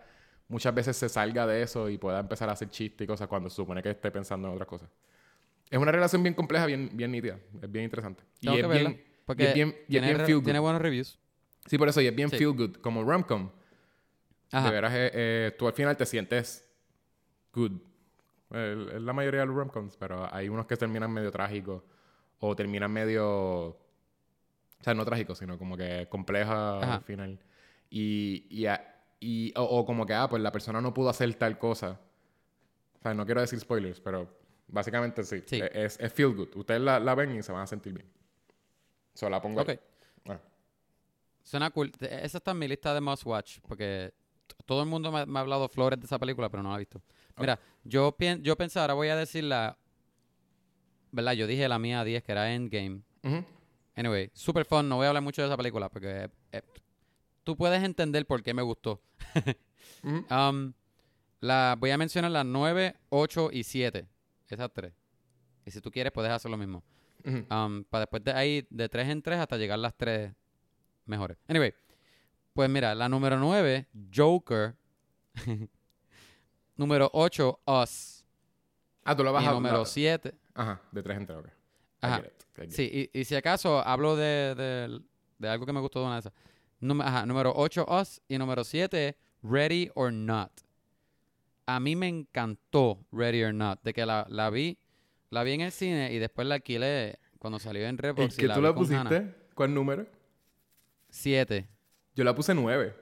[0.49, 3.49] muchas veces se salga de eso y pueda empezar a hacer chistes y cosas cuando
[3.49, 4.89] se supone que esté pensando en otras cosas.
[5.69, 8.23] Es una relación bien compleja, bien, bien nítida, es bien interesante.
[8.39, 10.25] Y Tengo es que verla, bien, y Porque es bien, y es tiene, bien re-
[10.25, 10.43] feel good.
[10.43, 11.19] tiene buenos reviews.
[11.65, 12.37] Sí, por eso, y es bien Sí.
[12.37, 13.49] feel good, como rom-com.
[14.51, 16.65] De veras, eh, eh, tú al final te sientes
[17.51, 17.71] good.
[18.51, 21.83] Es la mayoría de los rom-coms, pero hay unos que terminan medio trágicos
[22.39, 23.27] o terminan medio.
[23.69, 23.77] O
[24.81, 26.95] sea, no trágicos, sino como que compleja Ajá.
[26.95, 27.39] al final.
[27.89, 31.33] Y, y, a- y- o, o como que, ah, pues la persona no pudo hacer
[31.35, 31.99] tal cosa.
[32.99, 34.29] O sea, no quiero decir spoilers, pero
[34.67, 35.43] básicamente sí.
[35.45, 35.57] Sí.
[35.61, 36.49] Eh, Es, es feel good.
[36.55, 38.07] Ustedes la, la ven y se van a sentir bien.
[39.13, 39.67] Solo la pongo ahí.
[39.69, 39.81] Ok.
[40.29, 40.39] Ah.
[41.43, 41.91] Suena cool.
[41.99, 43.59] Esa está en mi lista de must watch.
[43.67, 44.13] Porque
[44.65, 46.79] todo el mundo me, me ha hablado flores de esa película, pero no la he
[46.79, 47.01] visto.
[47.37, 49.77] Mira, yo, pien, yo pensaba, ahora voy a decir la.
[51.11, 51.33] ¿Verdad?
[51.33, 53.01] Yo dije la mía 10, que era Endgame.
[53.23, 53.45] Ujú.
[53.95, 54.89] Anyway, super fun.
[54.89, 56.61] No voy a hablar mucho de esa película porque eh,
[57.43, 59.01] tú puedes entender por qué me gustó.
[60.03, 60.73] Um,
[61.41, 64.07] la, voy a mencionar las 9, 8 y 7.
[64.49, 64.93] Esas tres.
[65.65, 66.83] Y si tú quieres, puedes hacer lo mismo.
[67.49, 70.31] Um, para después de ahí, de 3 en 3 hasta llegar las 3
[71.05, 71.37] mejores.
[71.47, 71.73] Anyway,
[72.53, 74.75] pues mira, la número 9, Joker.
[76.75, 78.23] número 8, Us.
[79.03, 80.33] Ah, tú lo vas Y a número la- 7.
[80.53, 81.47] Ajá, de tres entre ok.
[81.47, 81.51] I
[82.01, 82.23] Ajá.
[82.25, 82.71] it.
[82.71, 85.01] Sí, y, y si acaso hablo de, de-
[85.37, 86.33] de algo que me gustó de una de esas.
[86.79, 88.21] Número, ajá, número 8, Us.
[88.27, 90.51] Y número 7, Ready or Not.
[91.65, 93.81] A mí me encantó Ready or Not.
[93.83, 94.77] De que la, la vi,
[95.29, 98.33] la vi en el cine y después la alquilé cuando salió en ¿En Redbox.
[98.37, 98.97] y qué la tú la pusiste?
[99.15, 99.35] Hannah.
[99.55, 100.05] ¿Cuál número?
[101.09, 101.67] 7.
[102.15, 102.95] Yo la puse nueve.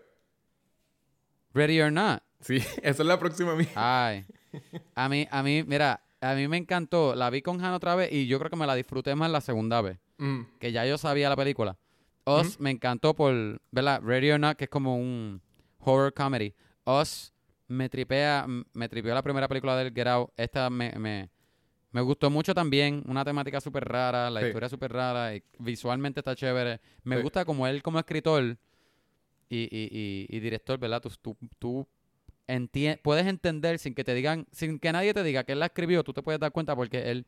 [1.54, 2.22] Ready or Not.
[2.42, 3.70] Sí, esa es la próxima mía.
[3.76, 4.26] Ay.
[4.96, 7.16] A mí, a mí, mira, a mí me encantó.
[7.16, 9.42] La vi con Hannah otra vez y yo creo que me la disfruté más la
[9.42, 9.98] segunda vez.
[10.18, 11.78] Mm, Que ya yo sabía la película.
[12.26, 14.02] Us me encantó por, ¿verdad?
[14.02, 15.42] Ready or Not, que es como un
[15.80, 16.54] horror comedy.
[16.86, 17.33] Us
[17.74, 20.30] me tripea, me tripeó la primera película del Get Out.
[20.38, 21.30] Esta me, me,
[21.92, 23.04] me gustó mucho también.
[23.08, 24.48] Una temática súper rara, la Sí.
[24.48, 26.80] historia súper rara, y visualmente está chévere.
[27.04, 27.22] Me Sí.
[27.24, 28.58] gusta como él como escritor
[29.50, 31.02] y, y, y, y director, ¿verdad?
[31.02, 31.88] Tú, tú, tú
[32.48, 35.68] entie- puedes entender sin que te digan, sin que nadie te diga que él la
[35.68, 37.26] escribió, tú te puedes dar cuenta porque él,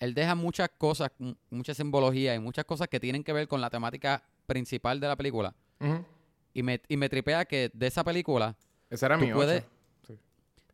[0.00, 1.10] él deja muchas cosas,
[1.50, 5.16] mucha simbología y muchas cosas que tienen que ver con la temática principal de la
[5.16, 5.54] película.
[6.54, 8.56] Y me, y me tripea que de esa película
[8.92, 9.64] Esa era Tú mi puedes-.
[10.06, 10.18] Sí.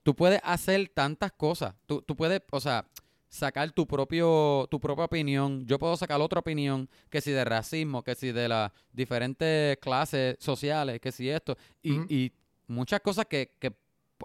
[0.02, 1.74] tú puedes hacer tantas cosas.
[1.86, 2.84] Tú, tú puedes, o sea,
[3.28, 5.66] sacar tu propio tu propia opinión.
[5.66, 10.36] Yo puedo sacar otra opinión, que si de racismo, que si de las diferentes clases
[10.40, 11.56] sociales, que si esto.
[11.82, 12.32] Y,
[12.66, 13.74] muchas cosas que, que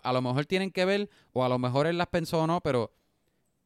[0.03, 2.59] a lo mejor tienen que ver, o a lo mejor él las pensó o no,
[2.61, 2.91] pero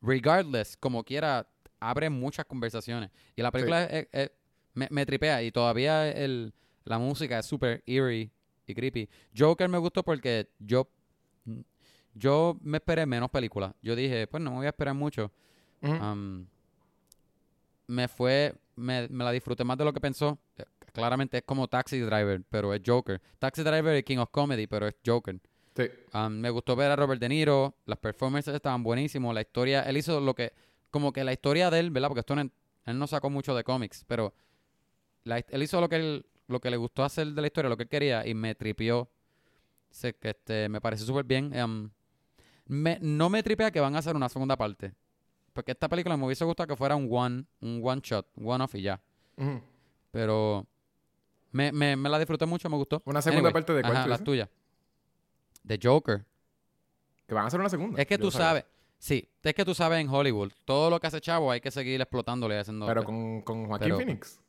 [0.01, 1.47] regardless, como quiera,
[1.79, 3.09] abre muchas conversaciones.
[3.35, 4.31] Y la película es- es-
[4.73, 6.53] me, me tripea y todavía el,
[6.83, 8.29] la música es súper eerie
[8.67, 9.09] y creepy.
[9.37, 10.87] Joker me gustó porque yo
[12.13, 13.73] yo me esperé menos películas.
[13.81, 15.31] Yo dije, pues no me voy a esperar mucho.
[15.81, 16.45] Um,
[17.87, 20.37] me fue, me, me la disfruté más de lo que pensó.
[20.57, 23.21] Eh, Claramente es como Taxi Driver, pero es Joker.
[23.37, 25.39] Taxi Driver es King of Comedy, pero es Joker.
[25.75, 25.83] Sí.
[26.15, 29.97] Um, me gustó ver a Robert De Niro, las performances estaban buenísimos, la historia, él
[29.97, 30.53] hizo lo que,
[30.89, 32.07] como que la historia de él, ¿verdad?
[32.07, 34.33] Porque esto no- él no sacó mucho de cómics, pero
[35.23, 37.77] la- él hizo lo que él, lo que le gustó hacer de la historia, lo
[37.77, 39.09] que él quería, y me tripió.
[39.89, 41.51] Sé que este, me parece súper bien.
[41.61, 41.89] Um,
[42.65, 44.93] me- no me tripea que van a hacer una segunda parte.
[45.53, 48.75] Porque esta película me hubiese gustado que fuera un one, un one shot, one off
[48.75, 49.01] y ya.
[50.11, 50.65] Pero
[51.51, 53.01] me, me, me la disfruté mucho, me gustó.
[53.05, 54.23] ¿Una segunda parte de cuál Ajá, dices?
[54.23, 54.49] tuyas.
[55.63, 56.23] De Joker.
[57.27, 57.99] Que van a hacer una segunda.
[58.01, 58.65] Es que Yo tú sabes,
[58.99, 61.99] sí, es que tú sabes en Hollywood, todo lo que hace Chavo hay que seguir
[62.01, 62.85] explotándole y haciendo.
[62.85, 64.39] Pero con, con Joaquín Pero- Phoenix.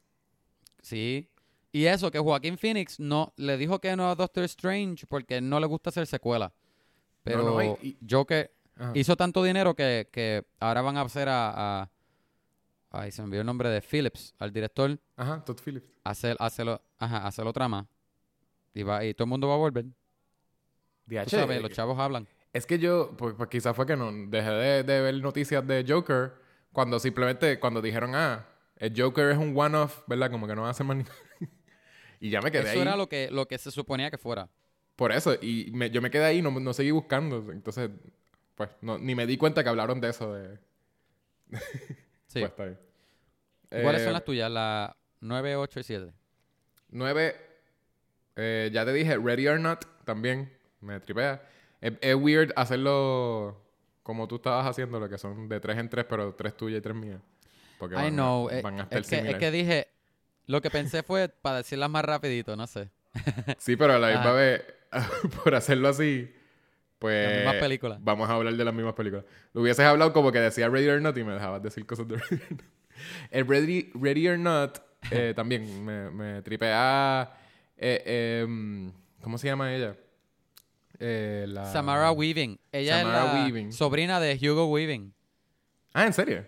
[0.82, 1.28] Sí.
[1.72, 5.60] Y eso, que Joaquín Phoenix no le dijo que no a Doctor Strange porque no
[5.60, 6.52] le gusta hacer secuela.
[7.22, 7.98] Pero no, y-
[8.76, 8.92] Ajá.
[8.94, 11.90] hizo tanto dinero que, que ahora van a hacer a, a-
[12.90, 15.86] Ay, se me olvidó el nombre de Phillips, al director, Ajá, Todd Phillips.
[16.04, 17.86] hacer, hacerlo, ajá, hacerlo trama.
[18.72, 19.84] Y, va, y todo el mundo va a volver.
[19.84, 19.90] Tú
[21.14, 22.26] DH, sabes, eh, los chavos hablan.
[22.52, 25.84] Es que yo, pues, pues quizás fue que no dejé de, de ver noticias de
[25.86, 26.32] Joker
[26.72, 28.46] cuando simplemente, cuando dijeron, ah,
[28.76, 30.30] el Joker es un one-off, ¿verdad?
[30.30, 31.04] Como que no hace más ni-
[32.20, 32.80] Y ya me quedé Eso ahí.
[32.80, 34.48] era lo que, lo que se suponía que fuera.
[34.96, 37.52] Por eso, y me- yo me quedé ahí no, no seguí buscando.
[37.52, 37.90] Entonces,
[38.56, 40.34] pues, no, ni me di cuenta que hablaron de eso.
[40.34, 40.58] De...
[42.26, 42.40] Sí.
[42.40, 42.78] Pues está bien.
[43.82, 44.50] ¿Cuáles Eh, son las tuyas?
[44.50, 44.90] Las
[45.20, 46.12] 9, 8 y 7.
[46.90, 47.36] Nueve,
[48.36, 51.42] eh, ya te dije, Ready or Not también me tripea.
[51.80, 53.62] Es, es weird hacerlo
[54.02, 56.82] como tú estabas haciendo, lo que son de tres en tres, pero tres tuyas y
[56.82, 57.20] tres mías.
[57.78, 58.48] Porque I van, know.
[58.48, 59.88] A, eh, van a estar es, que, es que dije,
[60.48, 62.90] lo que pensé fue para decirlas más rapidito, no sé.
[63.58, 64.64] Sí, pero a la misma vez,
[65.44, 66.32] por hacerlo así,
[66.98, 67.28] pues...
[67.28, 67.98] Las mismas películas.
[68.00, 69.24] Vamos a hablar de las mismas películas.
[69.52, 72.16] Lo hubieses hablado como que decía Ready or Not y me dejabas decir cosas de
[72.30, 72.62] Ready or Not.
[73.30, 74.78] El Ready, Ready or Not
[75.10, 77.30] eh, también me, me tripea...
[77.76, 79.96] eh, em, ¿Cómo se llama ella?
[80.98, 81.70] Eh, la...
[81.70, 82.58] Samara Weaving.
[82.72, 83.72] Ella Samara es la Weaving.
[83.72, 85.12] sobrina de Hugo Weaving.
[85.92, 86.44] Ah, ¿en serio?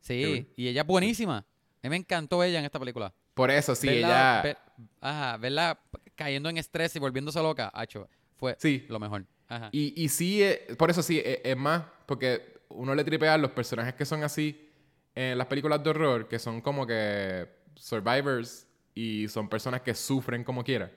[0.00, 1.46] Sí, y ella es buenísima.
[1.84, 3.12] A mí me encantó ella en esta película.
[3.34, 4.40] Por eso, sí, Verla- ella...
[4.42, 4.58] ver-
[5.02, 5.78] ajá, verla
[6.14, 8.86] cayendo en estrés y volviéndose loca, hacho, fue Sí.
[8.88, 9.26] lo mejor.
[9.48, 9.68] Ajá.
[9.70, 13.38] Y, y sí, eh, por eso sí, eh, es más, porque uno le tripea a
[13.38, 14.66] los personajes que son así
[15.14, 20.42] en las películas de horror, que son como que survivors y son personas que sufren
[20.42, 20.90] como quiera.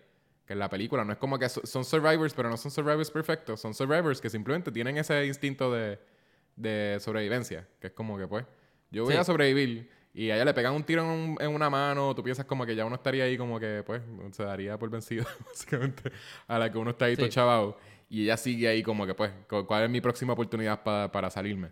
[0.45, 3.11] Que en la película no es como que so- son survivors, pero no son survivors
[3.11, 5.99] perfectos, son survivors que simplemente tienen ese instinto de,
[6.55, 8.45] de sobrevivencia, que es como que pues,
[8.89, 9.19] yo voy Sí.
[9.19, 9.96] a sobrevivir.
[10.19, 12.65] Y a ella le pegan un tiro en, un- en una mano, tú piensas como
[12.65, 14.01] que ya uno estaría ahí como que, pues,
[14.31, 16.11] se daría por vencido, básicamente,
[16.47, 17.77] a la que uno está ahí todo chavado.
[18.09, 21.29] Y ella sigue ahí como que, pues, cu- ¿cuál es mi próxima oportunidad pa- para
[21.29, 21.69] salirme?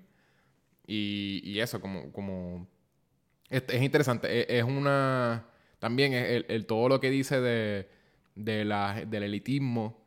[0.86, 2.68] Y, y eso, como, como...
[3.50, 4.41] Es, es interesante.
[4.41, 5.46] Es, es una...
[5.80, 7.89] También es el, el- todo lo que dice de,
[8.36, 10.06] de la, del elitismo,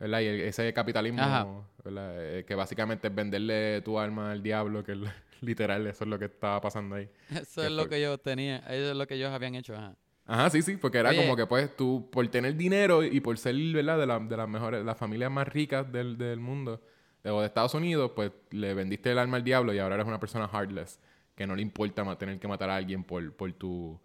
[0.00, 0.20] ¿verdad?
[0.20, 1.66] Y el- ese capitalismo.
[1.84, 2.38] ¿verdad?
[2.38, 4.98] Eh, que básicamente es venderle tu alma al diablo, que es
[5.44, 7.08] literal, eso es lo que estaba pasando ahí.
[7.30, 9.74] Eso que es lo que yo tenía, eso es lo que ellos habían hecho.
[9.74, 9.96] Ajá.
[10.26, 11.18] Ajá, sí, sí, porque era Oye.
[11.18, 13.98] como que pues tú, por tener dinero y por ser, ¿verdad?
[13.98, 16.82] De, la- de las mejores, las familias más ricas del, del mundo,
[17.22, 20.06] de, o de Estados Unidos, pues le vendiste el alma al diablo y ahora eres
[20.06, 20.98] una persona heartless,
[21.34, 24.00] que no le importa tener que matar a alguien por, por tu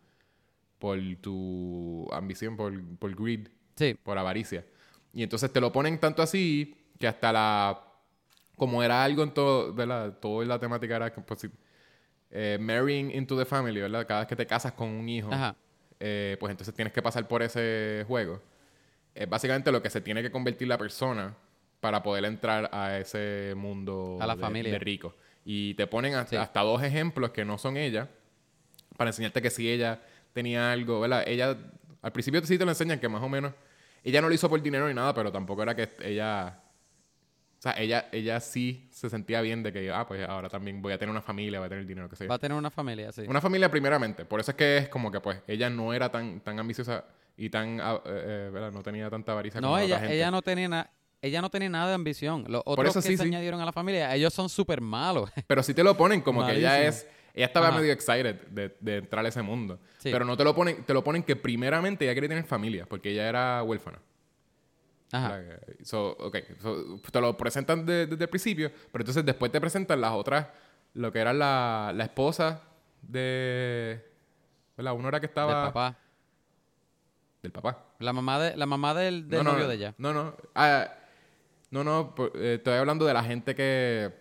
[0.80, 4.66] por tu ambición, por, por greed, Sí, por avaricia.
[5.14, 7.86] Y entonces te lo ponen tanto así que hasta la...
[8.60, 10.20] Como era algo en todo, ¿verdad?
[10.20, 11.48] Toda la temática era pues,
[12.30, 14.06] eh, marrying into the family, ¿verdad?
[14.06, 15.56] Cada vez que te casas con un hijo, ajá.
[16.00, 18.40] eh, pues entonces tienes que pasar por ese juego.
[19.16, 21.34] Es básicamente lo que se tiene que convertir la persona
[21.80, 24.72] para poder entrar a ese mundo A la de, familia.
[24.74, 25.16] de rico.
[25.46, 26.36] Y te ponen hasta, Sí.
[26.36, 28.10] hasta dos ejemplos que no son ella,
[28.98, 30.02] para enseñarte que si ella
[30.34, 31.24] tenía algo, ¿verdad?
[31.26, 31.58] Ella,
[32.02, 33.54] al principio sí te lo enseñan que más o menos,
[34.04, 36.60] ella no lo hizo por dinero ni nada, pero tampoco era que ella,
[37.60, 40.94] o sea, ella, ella sí se sentía bien de que, ah, pues ahora también voy
[40.94, 42.30] a tener una familia, voy a tener dinero, que sé yo.
[42.30, 43.24] Va a tener una familia, sí.
[43.28, 44.24] Una familia primeramente.
[44.24, 47.04] Por eso es que es como que, pues, ella no era tan, tan ambiciosa
[47.36, 48.72] y tan, ah, eh, eh, ¿verdad?
[48.72, 50.16] No tenía tanta avaricia como No, la ella, otra gente.
[50.16, 50.92] ella no tenía nada.
[51.22, 52.46] Ella no tenía nada de ambición.
[52.48, 53.28] Los otros eso que sí, se sí.
[53.28, 55.30] añadieron a la familia, ellos son súper malos.
[55.48, 57.06] Pero sí te lo ponen como que ella es...
[57.34, 57.78] Ella estaba Ajá.
[57.80, 59.80] medio excited de, de entrar a ese mundo.
[59.98, 60.12] Sí.
[60.12, 60.84] Pero no te lo ponen...
[60.86, 62.86] Te lo ponen que primeramente ella quería tener familia.
[62.88, 64.00] Porque ella era huérfana.
[65.12, 65.38] Ajá.
[65.38, 65.60] ¿verdad?
[65.84, 66.38] So, ok.
[66.62, 68.72] So, te lo presentan de- desde el principio.
[68.92, 70.48] Pero entonces después te presentan las otras...
[70.96, 72.62] Lo que era la, la esposa
[73.04, 74.04] de...
[74.76, 74.94] ¿Verdad?
[74.94, 75.54] Uno era que estaba...
[75.64, 75.98] Del papá.
[77.44, 77.86] Del papá.
[78.00, 79.94] La mamá, de, la mamá del, del no, novio no, de ella.
[79.98, 80.36] No, no.
[80.56, 80.88] Ah,
[81.72, 82.16] no, no.
[82.36, 84.12] eh, estoy hablando de la gente que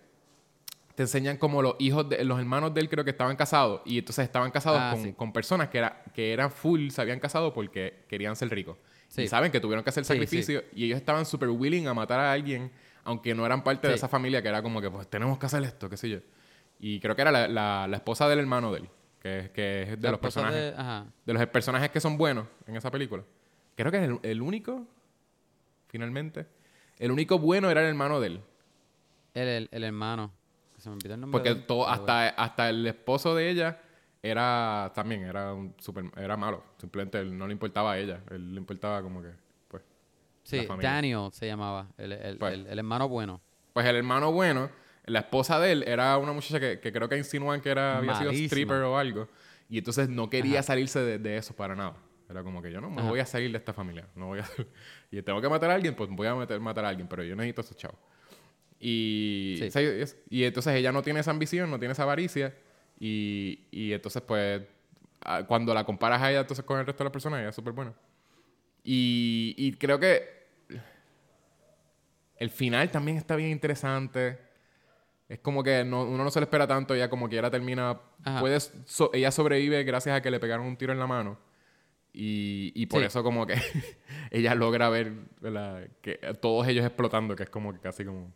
[0.95, 3.97] te enseñan como los hijos de los hermanos de él creo que estaban casados y
[3.99, 5.13] entonces estaban casados Ah, con, sí.
[5.13, 8.77] con personas que, era, que eran full, se habían casado porque querían ser ricos.
[9.09, 9.23] Sí.
[9.23, 12.31] Y saben que tuvieron que hacer sacrificio y ellos estaban súper willing a matar a
[12.31, 12.71] alguien,
[13.03, 15.61] aunque no eran parte de esa familia, que era como que, pues tenemos que hacer
[15.63, 16.19] esto, qué sé yo.
[16.79, 18.89] Y creo que era la, la- la esposa del hermano de él,
[19.21, 20.57] que, que es de La los personajes.
[20.61, 21.05] de- ajá.
[21.25, 23.23] De los personajes que son buenos en esa película.
[23.75, 24.85] Creo que es el, el único,
[25.87, 26.45] finalmente.
[26.97, 28.41] El único bueno era el hermano de él.
[29.33, 30.31] El, el, el hermano.
[30.75, 31.37] que Se me olvidó el nombre.
[31.39, 33.81] Porque de él, todo, pero hasta, hasta el esposo de ella
[34.21, 36.63] era también, era un super, era malo.
[36.77, 38.21] Simplemente él no le importaba a ella.
[38.31, 39.29] Él le importaba como que,
[39.67, 39.83] pues.
[40.43, 40.67] Sí.
[40.81, 41.87] Daniel se llamaba.
[41.97, 42.53] El, el, Pues.
[42.53, 43.41] el- el hermano bueno.
[43.73, 44.69] Pues el hermano bueno,
[45.05, 48.15] la esposa de él era una muchacha que, que creo que insinúan que era, había
[48.15, 49.29] sido stripper o algo.
[49.69, 50.63] Y entonces no quería Ajá.
[50.63, 51.95] salirse de, de eso para nada.
[52.29, 53.09] Era como que yo no me Ajá.
[53.09, 54.07] voy a salir de esta familia.
[54.15, 54.45] No voy a...
[55.11, 57.07] y tengo que matar a alguien, pues voy a meter- matar a alguien.
[57.07, 57.97] Pero yo necesito a esos chavos.
[58.79, 59.67] Y, Sí.
[59.67, 62.55] o sea, es- y entonces ella no tiene esa ambición, no tiene esa avaricia.
[62.99, 64.61] Y, y entonces, pues,
[65.47, 67.73] cuando la comparas a ella entonces con el resto de las personas, ella es súper
[67.73, 67.93] buena.
[68.83, 70.39] Y, y creo que
[72.37, 74.39] el final también está bien interesante.
[75.27, 76.93] Es como que no- uno no se lo espera tanto.
[76.95, 77.99] Ella como quiera termina...
[78.23, 78.39] Ajá.
[78.39, 81.37] Puede, so- ella sobrevive gracias a que le pegaron un tiro en la mano.
[82.13, 83.07] Y, y por Sí.
[83.07, 83.55] eso como que
[84.31, 85.11] ella logra ver
[85.41, 85.87] ¿verdad?
[86.01, 88.33] que todos ellos explotando, que es como que casi como...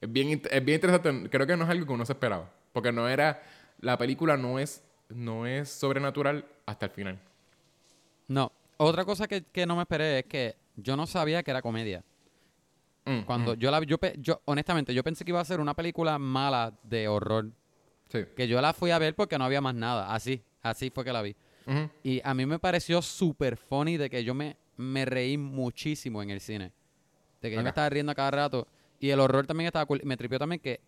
[0.00, 1.30] Es bien, es bien interesante.
[1.30, 2.52] Creo que no es algo que uno se esperaba.
[2.72, 3.42] Porque no era...
[3.80, 7.18] La película no es, no es sobrenatural hasta el final.
[8.28, 8.52] No.
[8.78, 12.04] Otra cosa que, que no me esperé es que yo no sabía que era comedia.
[13.04, 15.74] Mm, Cuando mm, yo la yo, yo honestamente yo pensé que iba a ser una
[15.74, 17.50] película mala de horror,
[18.08, 18.24] sí.
[18.36, 21.12] que yo la fui a ver porque no había más nada, así, así fue que
[21.12, 21.36] la vi.
[22.04, 26.30] Y a mí me pareció súper funny de que yo me, me reí muchísimo en
[26.30, 26.72] el cine.
[27.42, 28.68] De que yo me estaba riendo a cada rato.
[29.00, 30.00] Y el horror también estaba cool.
[30.04, 30.80] Me tripió también que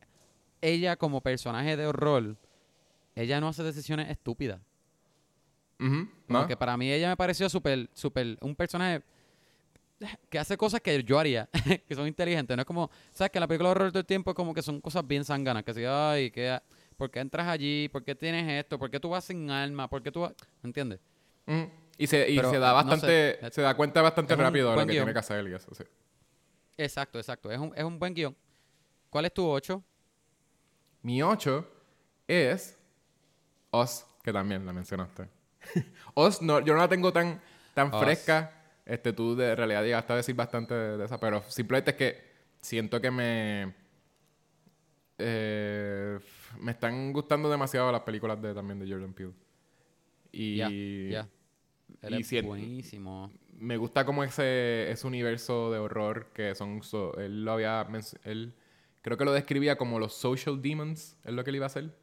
[0.60, 2.36] ella como personaje de horror,
[3.22, 4.60] ella no hace decisiones estúpidas.
[5.80, 6.08] Ujú.
[6.26, 6.46] Como ¿No?
[6.46, 9.02] que para mí ella me pareció súper, súper, un personaje
[10.30, 11.48] que hace cosas que yo haría,
[11.88, 12.56] que son inteligentes.
[12.56, 13.30] No es como, ¿sabes?
[13.30, 15.24] Que en la película de horror todo el tiempo es como que son cosas bien
[15.24, 15.64] sanganas.
[15.64, 16.58] Que si, ay, que,
[16.96, 17.88] ¿por qué entras allí?
[17.88, 18.78] ¿Por qué tienes esto?
[18.78, 19.88] ¿Por qué tú vas sin alma?
[19.88, 20.34] ¿Por qué tú vas...?
[20.62, 21.00] ¿Me entiendes?
[21.46, 21.64] Mm.
[21.98, 23.50] Y, se, y Pero, se da no bastante, sé.
[23.50, 25.02] se da cuenta bastante rápido de lo que guion.
[25.04, 25.82] tiene que hacer y eso, sí.
[26.76, 27.50] Exacto, exacto.
[27.50, 28.36] Es un, es un buen guion.
[29.10, 29.82] ¿Cuál es tu 8?
[31.02, 31.68] Mi 8
[32.28, 32.77] es
[33.70, 35.28] Oz, que también la mencionaste.
[36.14, 37.40] Oz, no, yo no la tengo tan,
[37.74, 38.00] tan Oz.
[38.02, 38.54] fresca.
[38.84, 42.22] Este, tú de realidad llegaste a decir bastante de, de esa, pero simplemente es que
[42.60, 43.74] siento que me...
[45.18, 46.18] eh,
[46.60, 49.32] me están gustando demasiado las películas de, también de Jordan Peele.
[50.32, 50.78] Y Ya,
[51.08, 51.28] ya.
[52.02, 53.32] Él y es si buenísimo.
[53.58, 56.82] me gusta como ese, ese universo de horror que son...
[56.82, 57.86] so- él lo había...
[58.24, 58.54] Él
[59.02, 61.94] creo que lo describía como los social demons, es lo que él iba a hacer.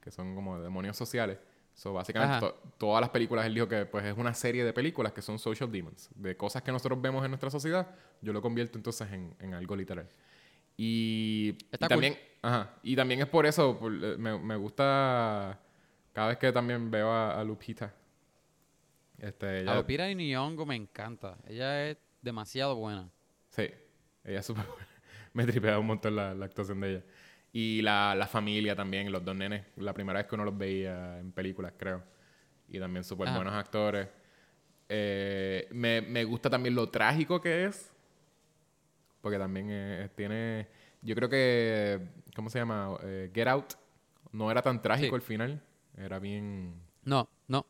[0.00, 1.38] Que son como demonios sociales.
[1.74, 5.12] So, básicamente, to- todas las películas, él dijo que pues, es una serie de películas
[5.12, 6.10] que son social demons.
[6.14, 7.88] De cosas que nosotros vemos en nuestra sociedad,
[8.20, 10.08] yo lo convierto entonces en, en algo literal.
[10.76, 15.58] Y, y también, ajá, y también es por eso, por- eh, me, me gusta
[16.12, 17.94] cada vez que también veo a, a Lupita.
[19.18, 21.36] Este, ella- A Lupita Nyong'o me encanta.
[21.46, 23.10] Ella es demasiado buena.
[23.50, 23.68] Sí,
[24.24, 24.86] ella es súper buena.
[25.32, 27.04] Me tripea un montón la, la actuación de ella.
[27.52, 29.64] Y la, la familia también, los dos nenes.
[29.76, 32.02] La primera vez que uno los veía en películas, creo.
[32.68, 34.08] Y también súper buenos actores.
[34.88, 37.92] Eh, me, me gusta también lo trágico que es.
[39.20, 40.68] Porque también eh, tiene...
[41.02, 42.00] Yo creo que...
[42.34, 42.96] ¿Cómo se llama?
[43.02, 43.74] Eh, Get Out.
[44.32, 45.14] No era tan trágico Sí.
[45.16, 45.62] al final.
[45.96, 46.74] Era bien...
[47.04, 47.66] No, no.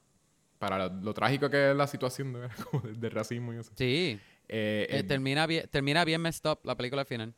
[0.59, 2.49] Para lo, lo trágico que es la situación de,
[2.99, 3.73] de, racismo y eso.
[3.75, 4.21] Sí.
[4.47, 7.35] Eh, eh, termina, bien, termina bien messed up la película al final.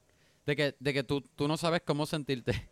[0.46, 2.68] De que, de que tú, tú no sabes cómo sentirte.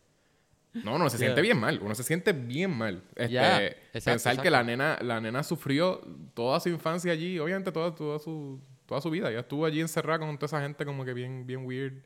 [0.73, 1.27] No, no, se Yeah.
[1.27, 1.79] siente bien mal.
[1.81, 3.03] Uno se siente bien mal.
[3.15, 6.01] Este, Ya, exacto, pensar que la nena, la nena sufrió
[6.33, 9.29] toda su infancia allí, obviamente toda, toda su, toda su vida.
[9.29, 12.01] Ella estuvo allí encerrada con toda esa gente como que bien, bien weird.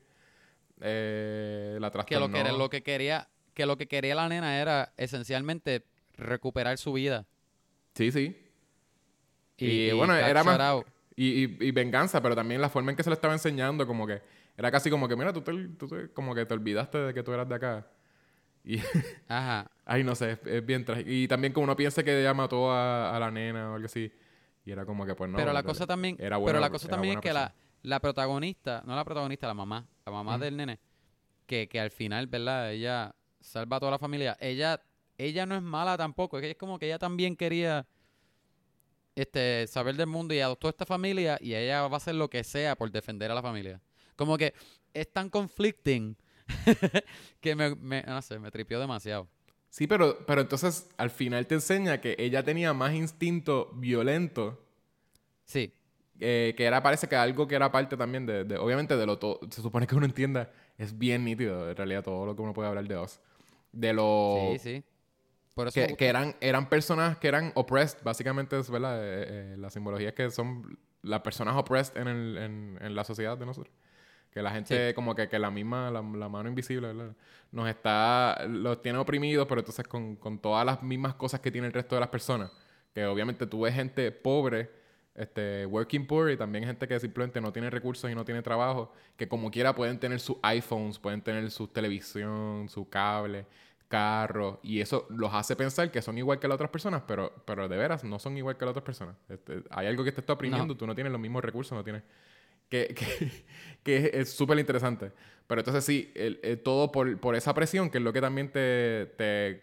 [0.81, 2.43] Eh, la Que lo trastornó.
[2.43, 5.85] que, lo que quería, que lo que quería la nena era esencialmente
[6.17, 7.25] recuperar su vida.
[7.93, 8.35] Sí, sí.
[9.57, 10.83] Y, Y, y bueno, era más-
[11.15, 14.21] y, y venganza, pero también la forma en que se lo estaba enseñando, como que
[14.57, 17.23] era casi como que, mira, tú, te, tú te- como que te olvidaste de que
[17.23, 17.87] tú eras de acá.
[18.63, 18.77] Y,
[19.27, 19.69] Ajá.
[19.85, 21.09] ay, no sé, es, es bien trágico.
[21.09, 24.11] Y también como uno piensa que ella mató a, a la nena o algo así.
[24.65, 25.37] Y era como que, pues no.
[25.37, 27.53] pero la cosa también, era pero la cosa también es que la,
[27.83, 30.79] la protagonista, no la protagonista, la mamá, la mamá del nene,
[31.45, 32.71] que, que al final, ¿verdad?
[32.71, 34.35] Ella salva a toda la familia.
[34.39, 34.81] Ella,
[35.19, 37.85] ella no es mala tampoco, es como que ella también quería
[39.15, 42.43] este saber del mundo y adoptó esta familia y ella va a hacer lo que
[42.43, 43.79] sea por defender a la familia.
[44.15, 44.53] Como que
[44.93, 46.15] es tan conflicting
[47.41, 49.27] que me, me- no sé, me tripió demasiado.
[49.69, 54.61] Sí, pero, pero entonces al final te enseña que ella tenía más instinto violento
[55.43, 55.73] Sí,
[56.19, 59.19] eh, que era, parece que algo que era parte también de, de- obviamente de lo
[59.19, 62.53] todo, se supone que uno entienda, es bien nítido, en realidad, todo lo que uno
[62.53, 63.19] puede hablar de Oz.
[63.71, 64.53] De lo...
[64.53, 64.83] Sí, sí.
[65.53, 68.97] Por eso Que, que eran, eran personas que eran oppressed, básicamente es verdad.
[69.01, 73.03] Eh, eh, la simbología es que son las personas oppressed en, el, en, en la
[73.03, 73.73] sociedad de nosotros.
[74.35, 77.15] Que la gente, como que, que la misma, la, la mano invisible, ¿verdad?
[77.53, 81.67] Nos está, los tiene oprimidos, pero entonces con, con todas las mismas cosas que tiene
[81.67, 82.51] el resto de las personas.
[82.93, 84.69] Que obviamente tú ves gente pobre,
[85.15, 88.91] este, working poor, y también gente que simplemente no tiene recursos y no tiene trabajo,
[89.15, 93.45] que como quiera pueden tener sus iPhones, pueden tener su televisión, su cable,
[93.87, 97.69] carro, y eso los hace pensar que son igual que las otras personas, pero, pero
[97.69, 99.15] de veras no son igual que las otras personas.
[99.29, 102.03] Este, hay algo que te está oprimiendo, tú no tienes los mismos recursos, no tienes...
[102.69, 103.31] Que, que,
[103.83, 105.11] que es- súper interesante.
[105.47, 108.51] Pero entonces sí, el- el- todo por, por esa presión, que es lo que también
[108.51, 109.61] te, te,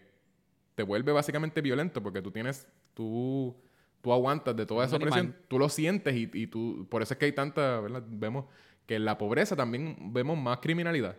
[0.75, 3.53] te vuelve básicamente violento, porque tú tienes, tú,
[4.01, 7.17] tú aguantas de toda esa presión, tú lo sientes y, y tú, por eso es
[7.19, 8.03] que hay tanta, ¿verdad?
[8.07, 8.45] Vemos
[8.85, 11.17] que en la pobreza también vemos más criminalidad.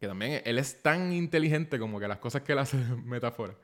[0.00, 3.54] Que también él es tan inteligente como que las cosas que él hace metáfora.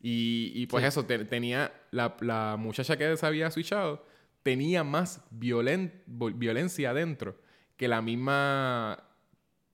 [0.00, 0.88] Y, y pues Sí.
[0.88, 4.04] eso, te- tenía la, la muchacha que se había switchado,
[4.50, 7.36] tenía más violen- violencia adentro
[7.76, 9.04] que la misma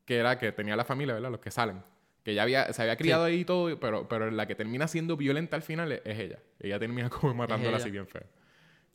[0.05, 1.31] que era que tenía la familia, ¿verdad?
[1.31, 1.81] Los que salen.
[2.25, 5.17] Que ya había, se había criado ahí y todo, pero, pero la que termina siendo
[5.17, 6.39] violenta al final es, es ella.
[6.59, 8.25] Ella termina como matándola así bien feo.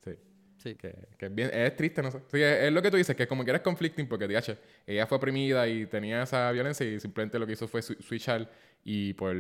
[0.04, 0.12] Sí.
[0.58, 0.76] Sí.
[0.76, 2.20] Que, que es, bien, es triste, no sé.
[2.32, 5.08] Sí, es, es lo que tú dices, que como que eres conflicting porque, diache, ella
[5.08, 8.50] fue oprimida y tenía esa violencia y simplemente lo que hizo fue swi- switchar
[8.84, 9.36] y por,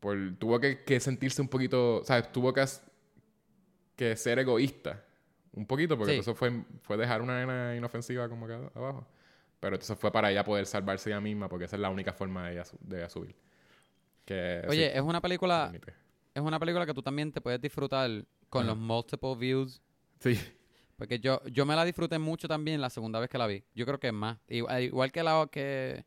[0.00, 2.30] por tuvo que, que sentirse un poquito, ¿sabes?
[2.32, 2.64] Tuvo que,
[3.96, 5.04] que ser egoísta
[5.52, 6.18] un poquito porque Sí.
[6.20, 9.06] eso fue, fue dejar una nena inofensiva como que abajo.
[9.60, 12.46] Pero entonces fue para ella poder salvarse ella misma porque esa es la única forma
[12.48, 13.34] de ella, de ella subir.
[14.24, 15.72] Que, Oye, sí, es una película,
[16.34, 18.10] es una película que tú también te puedes disfrutar
[18.48, 18.70] con Ajá.
[18.74, 19.80] los multiple views.
[20.20, 20.38] Sí.
[20.96, 23.64] Porque yo, yo me la disfruté mucho también la segunda vez que la vi.
[23.74, 24.38] Yo creo que más.
[24.48, 26.04] Igual, igual que la que,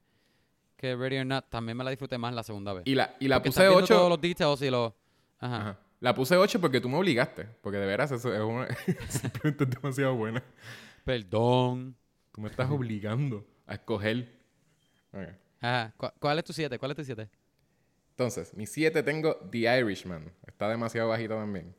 [0.77, 2.83] que Ready or Not, también me la disfruté más la segunda vez.
[2.85, 3.93] Y la, y la Porque puse estás viendo 8.
[3.95, 4.93] todos los details y los...
[5.39, 5.57] Ajá.
[5.57, 5.79] Ajá.
[5.99, 7.45] La puse 8 porque tú me obligaste.
[7.61, 8.67] Porque de veras eso es una...
[9.09, 10.43] simplemente es demasiado buena.
[11.03, 11.95] Perdón.
[12.31, 14.31] Tú me estás obligando a escoger.
[15.61, 15.93] Ajá.
[15.97, 16.77] ¿Cu- ¿Cuál es tu 7?
[16.77, 17.27] ¿Cuál es tu 7?
[18.11, 20.31] Entonces, mi 7 tengo The Irishman.
[20.45, 21.73] Está demasiado bajito también.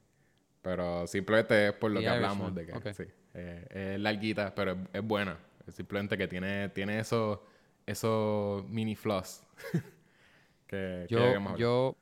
[0.62, 3.04] Pero simplemente es por lo The que hablamos de que sí.
[3.34, 5.38] eh, es larguita, pero es, es buena.
[5.66, 7.38] Es simplemente que tiene, tiene esos
[7.86, 9.42] esos mini flaws.
[10.66, 11.96] que, Yo, yo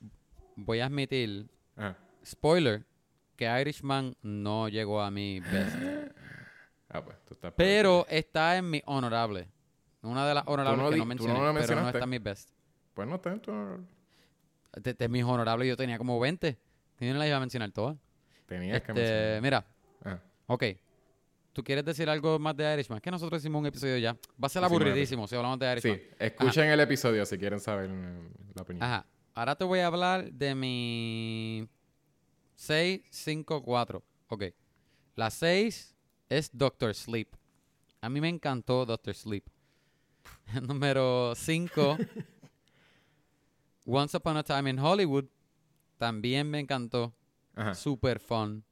[0.57, 1.97] voy a admitir, Ajá.
[2.27, 2.85] Spoiler,
[3.37, 5.77] que Irishman no llegó a mi best.
[6.89, 9.49] Ah, pues, tú estás Pero está en mi honorable.
[10.03, 12.19] Una de las honorables no que di- no mencioné, no pero no está en mi
[12.19, 12.51] best.
[12.95, 13.87] Pues no está en tu-
[14.81, 16.57] De, de mis honorables yo tenía como 20.
[17.01, 17.97] Yo no las iba a mencionar todas.
[18.47, 19.43] Tenías que Este, mencionar.
[19.43, 19.67] mira,
[20.05, 20.23] Ajá.
[20.47, 20.65] ok.
[21.53, 23.01] ¿Tú quieres decir algo más de Irishman?
[23.01, 24.13] Que nosotros hicimos un episodio ya.
[24.13, 25.97] Va a ser aburridísimo si hablamos de Irishman.
[25.97, 28.85] Sí, escuchen el episodio si quieren saber eh, la opinión.
[28.85, 29.07] Ajá.
[29.35, 31.69] Ahora te voy a hablar de mi
[32.57, 34.03] 6, 5, 4.
[34.29, 34.45] Ok.
[35.15, 35.95] La 6
[36.29, 37.29] es Doctor Sleep.
[38.01, 39.45] A mí me encantó Doctor Sleep.
[40.63, 41.97] Número 5.
[43.87, 45.25] Once Upon a Time in Hollywood.
[45.99, 47.15] También me encantó.
[47.55, 47.75] Ajá.
[47.75, 48.65] Super fun.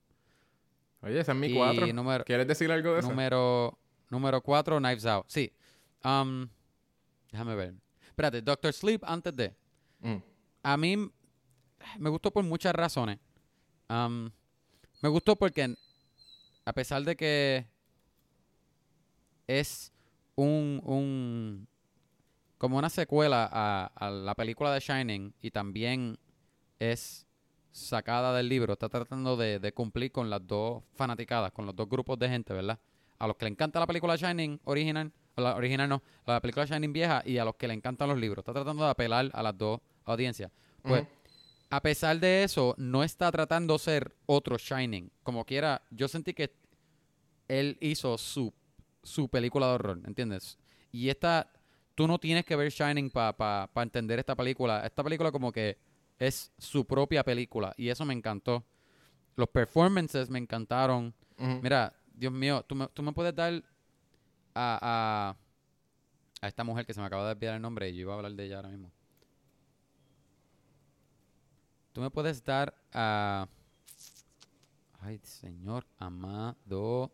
[1.01, 1.87] Oye, esa es mi Y 4.
[1.93, 3.09] número- ¿Quieres decir algo de eso?
[3.09, 3.79] Número,
[4.11, 5.27] número 4, Knives Out.
[5.29, 5.53] Sí.
[6.03, 6.49] Um,
[7.31, 7.75] déjame ver.
[8.07, 9.55] Espérate, Doctor Sleep antes de.
[10.01, 10.17] Mm.
[10.63, 11.11] A mí
[11.99, 13.19] me gustó por muchas razones.
[13.89, 15.75] Me gustó porque,
[16.65, 17.67] a pesar de que
[19.47, 19.93] es
[20.37, 21.69] un, un
[22.59, 26.19] como una secuela a, la película de Shining y también
[26.79, 27.27] es
[27.73, 32.19] sacada del libro, está tratando de, cumplir con las dos fanaticadas, con los dos grupos
[32.19, 32.79] de gente, ¿verdad?
[33.19, 36.93] A los que le encanta la película Shining original, la original no, la película Shining
[36.93, 38.39] vieja y a los que le encantan los libros.
[38.39, 40.51] Está tratando de apelar a las dos audiencias.
[40.83, 41.07] Pues.
[41.75, 45.11] A pesar de eso, no está tratando de ser otro Shining.
[45.25, 46.55] Como quiera, yo sentí que
[47.49, 48.55] él hizo su,
[49.03, 50.57] su película de horror, ¿entiendes?
[50.93, 51.51] Y esta,
[51.97, 54.87] tú no tienes que ver Shining para entender esta película.
[54.87, 55.77] Esta película como que
[56.17, 58.65] es su propia película y eso me encantó.
[59.35, 61.13] Los performances me encantaron.
[61.61, 63.53] Mira, Dios mío, tú me, tú me puedes dar
[64.55, 65.37] a, a,
[66.41, 68.17] a esta mujer que se me acaba de desviar el nombre y yo iba a
[68.19, 68.93] hablar de ella ahora mismo.
[71.95, 73.49] Tú me puedes dar a...
[75.01, 77.13] Ay, señor amado.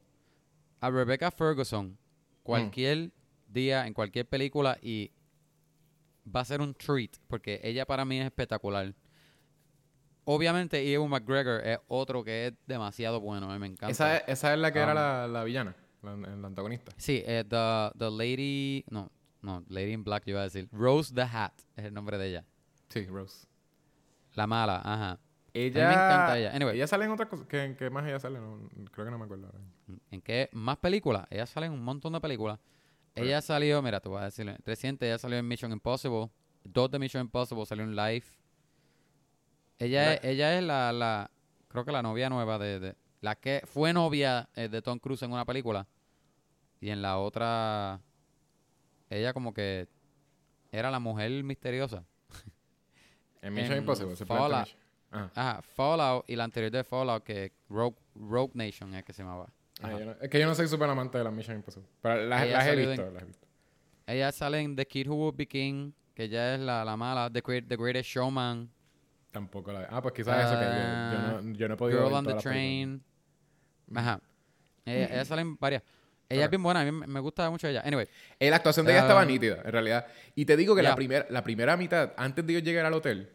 [0.80, 1.98] A Rebecca Ferguson.
[2.42, 3.12] Cualquier
[3.46, 5.12] día, en cualquier película y
[6.34, 8.94] va a ser un treat porque ella para mí es espectacular.
[10.24, 13.48] obviamente Ewan McGregor es otro que es demasiado bueno.
[13.58, 13.90] Me encanta.
[13.90, 16.92] Esa es, esa es la que era Um, la, la villana, la, la antagonista.
[16.96, 18.82] Sí, eh, the, the Lady...
[18.88, 19.10] No,
[19.42, 20.70] no, Lady in Black yo iba a decir.
[20.72, 22.46] Rose the Hat es el nombre de ella.
[22.88, 23.46] Sí, Rose.
[24.34, 25.18] La mala, ajá.
[25.52, 26.54] Ella, me encanta ella.
[26.54, 26.76] Anyway.
[26.76, 27.46] ella sale en otras cosas.
[27.46, 28.38] ¿Qué, en qué más ella sale?
[28.38, 29.46] No, creo que no me acuerdo.
[29.46, 29.58] ahora.
[30.10, 31.26] ¿En qué más películas?
[31.30, 32.58] Ella sale en un montón de películas.
[33.16, 36.30] Ella salió, mira, te voy a decir, reciente, ella salió en Mission Impossible.
[36.62, 38.38] Dos de Mission Impossible salió en Life.
[39.78, 41.30] Ella, La- es, ella es la, la,
[41.68, 45.22] creo que la novia nueva de, de- la que fue novia eh, de Tom Cruise
[45.22, 45.86] en una película.
[46.80, 48.00] Y en la otra,
[49.10, 49.88] ella como que
[50.72, 52.04] era la mujer misteriosa.
[53.42, 54.16] En Mission Impossible.
[54.16, 54.60] se Fallout.
[54.66, 54.80] Mission.
[55.12, 55.30] Ajá.
[55.34, 59.48] Ajá, Fallout y la anterior de Fallout que Rogue, Rogue Nation es que se llamaba.
[59.82, 61.88] Ah, no- es que yo no soy súper amante de las Mission Impossible.
[62.02, 63.46] Pero las, he visto, en- las he visto.
[64.06, 67.30] Ella sale en The Kid Who Would Be King, que ella es la, la mala,
[67.30, 68.70] The, Great- The Greatest Showman,
[69.30, 72.08] Tampoco la Ah, pues quizás eso que yo, yo no, yo no he podido Girl
[72.10, 72.42] ver on the películas.
[72.42, 73.02] Train.
[73.94, 74.20] Ajá.
[74.84, 75.82] Ella, ella sale en varias.
[76.30, 77.82] Ella es bien buena, a mí me gusta mucho ella.
[77.84, 78.06] Anyway,
[78.38, 79.24] Eh, la actuación de ella estaba Ah.
[79.26, 80.06] nítida, en realidad.
[80.34, 83.28] Y te digo que la, primera, la primera mitad, antes de yo llegar al hotel,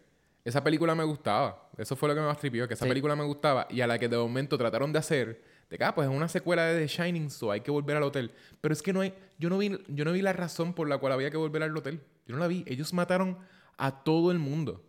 [0.45, 1.69] esa película me gustaba.
[1.77, 2.89] Eso fue lo que me más tripió, que esa Sí.
[2.89, 3.67] película me gustaba.
[3.69, 6.27] Y a la que de momento trataron de hacer, de que, ah, pues es una
[6.29, 8.31] secuela de The Shining, so hay que volver al hotel.
[8.61, 10.97] Pero es que no hay, yo no vi, yo no vi la razón por la
[10.97, 11.99] cual había que volver al hotel.
[12.27, 12.63] Yo no la vi.
[12.67, 13.37] Ellos mataron
[13.77, 14.81] a todo el mundo.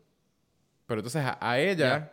[0.87, 2.13] Pero entonces a, a ella,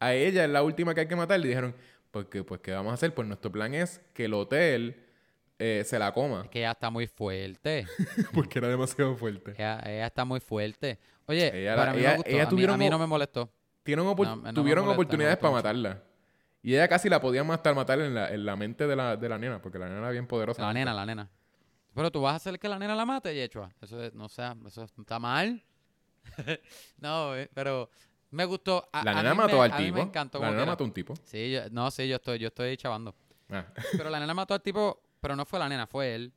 [0.00, 1.40] a ella es la última que hay que matar.
[1.40, 1.74] Le dijeron,
[2.10, 3.14] porque, pues, ¿qué vamos a hacer?
[3.14, 5.06] Pues nuestro plan es que el hotel
[5.60, 6.42] eh, se la coma.
[6.44, 7.86] es que ella está muy fuerte.
[8.34, 9.52] porque era demasiado fuerte.
[9.56, 10.98] ella, ella está muy fuerte.
[11.26, 12.30] Oye, Ella para mí ella- me gustó.
[12.30, 13.52] ella a, mí, a mí no me molestó.
[13.82, 16.02] Tienen opor- No, no me tuvieron molesta, oportunidades para matarla.
[16.62, 19.28] Y ella casi la podían matar, matar en la, en la mente de la, de
[19.28, 20.60] la nena, porque la nena era bien poderosa.
[20.62, 21.30] La nena, la nena.
[21.94, 23.70] Pero tú vas a hacer que la nena la mate, Yechua.
[23.80, 25.62] Eso es, no sea, eso está mal.
[26.98, 27.90] no, eh, pero
[28.30, 28.88] me gustó.
[28.92, 29.94] A- La nena mató me- al tipo.
[29.96, 31.14] me encantó la nena mató a un tipo.
[31.24, 33.14] Sí, yo- no, sí, yo estoy, yo estoy chavando.
[33.48, 33.66] Ah.
[33.96, 36.32] Pero la nena mató al tipo, pero no fue la nena, fue él.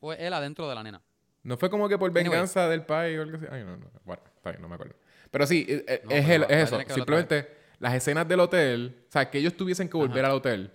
[0.00, 1.02] Fue él adentro de la nena.
[1.42, 2.24] No fue como que por Anyway.
[2.24, 3.46] venganza del pai o algo así.
[3.50, 3.86] Ay, no, no.
[4.04, 4.94] Bueno, está bien, no me acuerdo.
[5.30, 6.94] Pero sí, eh, eh, No, es, pero es eso.
[6.94, 10.32] Simplemente las escenas del hotel, o sea, que ellos tuviesen que volver Ajá.
[10.32, 10.70] al hotel.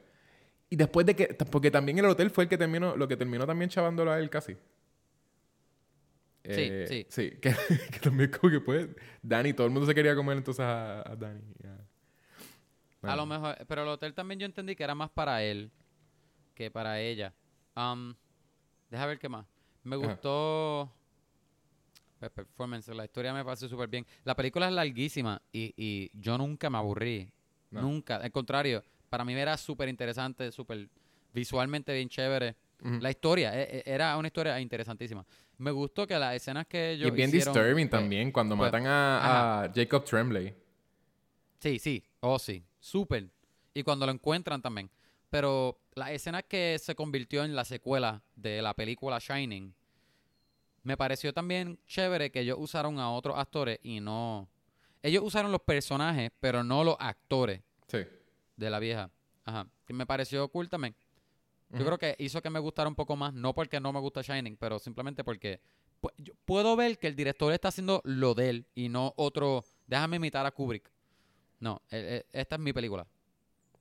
[0.69, 3.45] Y después de que, porque también el hotel fue el que terminó, lo que terminó
[3.45, 4.55] también chavándolo a él casi.
[6.43, 7.05] Eh, sí.
[7.09, 7.53] Sí, que,
[7.91, 8.87] que también como que pues,
[9.21, 11.41] Dani, todo el mundo se quería comer entonces a, a Dani.
[13.03, 15.71] a- A lo mejor, pero el hotel también yo entendí que era más para él
[16.61, 17.33] que para ella.
[17.75, 18.13] Um,
[18.91, 19.47] deja ver qué más.
[19.83, 20.91] Me gustó
[22.21, 24.05] el performance, la historia me pareció súper bien.
[24.25, 27.31] La película es larguísima y, y yo nunca me aburrí.
[27.71, 27.81] No.
[27.81, 28.17] Nunca.
[28.17, 30.87] Al contrario, para mí era súper interesante, súper
[31.33, 32.55] visualmente bien chévere.
[32.99, 35.25] La historia, e- e- era una historia interesantísima.
[35.57, 38.55] Me gustó que las escenas que Y ellos es bien hicieron, disturbing pues, también cuando
[38.57, 40.55] pues, matan a, a Jacob Tremblay.
[41.59, 42.03] Sí, sí.
[42.19, 42.63] Oh, sí.
[42.79, 43.29] Súper.
[43.73, 44.89] Y cuando lo encuentran también.
[45.29, 49.73] Pero la escena que se convirtió en la secuela de la película Shining,
[50.83, 54.47] me pareció también chévere que ellos usaron a otros actores y no...
[55.03, 57.99] Ellos usaron los personajes, pero no los actores Sí.
[58.55, 59.09] de la vieja.
[59.45, 59.67] Ajá.
[59.85, 60.95] Que me pareció cool también.
[61.69, 64.21] Yo creo que hizo que me gustara un poco más, no porque no me gusta
[64.21, 65.61] Shining, pero simplemente porque
[66.17, 70.17] yo puedo ver que el director está haciendo lo de él y no otro, déjame
[70.17, 70.91] imitar a Kubrick.
[71.59, 73.07] No, eh, eh, esta es mi película.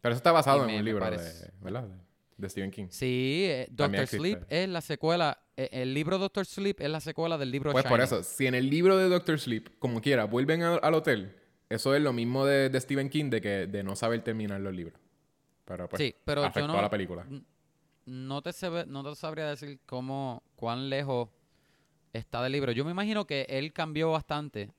[0.01, 1.89] Pero eso está basado en un libro de, ¿verdad?
[2.37, 2.87] De, Stephen King.
[2.89, 4.07] Sí, eh, Doctor.
[4.07, 7.85] Sleep es la secuela, eh, el libro Doctor Sleep es la secuela del libro Pues
[7.85, 11.37] por eso, si en el libro de Doctor Sleep, como quiera, vuelven a- al hotel,
[11.69, 14.75] eso es lo mismo de, de Stephen King de que de no saber terminar los
[14.75, 14.99] libros.
[15.67, 17.27] Pero pues Sí, pero yo afectó no- a la película.
[18.07, 21.29] No te, sabe- no te sabría decir cómo, cuán lejos
[22.15, 22.73] está del libro.
[22.73, 24.71] Yo me imagino que él cambió bastante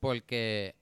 [0.00, 0.76] porque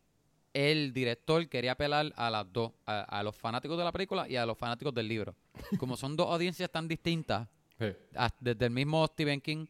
[0.54, 4.36] el director quería apelar a las dos, a, a los fanáticos de la película y
[4.36, 5.34] a los fanáticos del libro.
[5.78, 7.48] Como son dos audiencias tan distintas,
[7.78, 7.86] Sí.
[8.14, 9.66] a- desde el mismo Stephen King,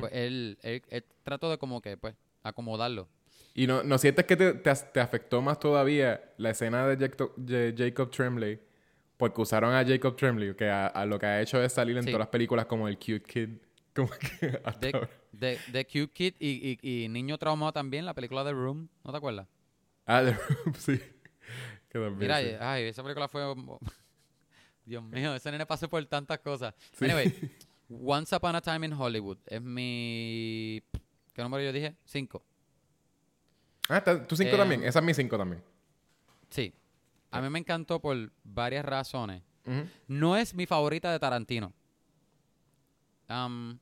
[0.00, 2.14] pues él, él, él trató de como que, pues,
[2.44, 3.08] acomodarlo.
[3.54, 6.96] Y no, no sientes que te, te, as- te afectó más todavía la escena de
[7.08, 8.60] Jacob, de Jacob Tremblay
[9.16, 12.02] porque usaron a Jacob Tremblay, que a, a lo que ha hecho es salir en
[12.04, 12.10] Sí.
[12.10, 13.48] todas las películas como el cute kid.
[13.94, 18.42] Como que De, de, de Cute Kid y, y, y Niño Traumado también, la película
[18.42, 19.46] The Room, ¿no te acuerdas?
[20.06, 20.98] Ah, The Room, sí.
[21.88, 22.48] Que también, Mira, sí.
[22.60, 23.42] ay, esa película fue.
[24.84, 26.74] Dios mío, ese nene pasó por tantas cosas.
[26.92, 27.04] Sí.
[27.04, 27.32] Anyway,
[27.88, 30.82] Once Upon a Time in Hollywood es mi.
[31.32, 31.96] ¿Qué número yo dije?
[32.04, 32.42] Cinco.
[33.88, 34.84] Ah, tu 5 eh, también.
[34.84, 35.62] Esa es mi 5 también.
[36.50, 36.72] Sí.
[37.30, 39.42] A mí me encantó por varias razones.
[40.06, 41.72] No es mi favorita de Tarantino.
[43.28, 43.78] Am,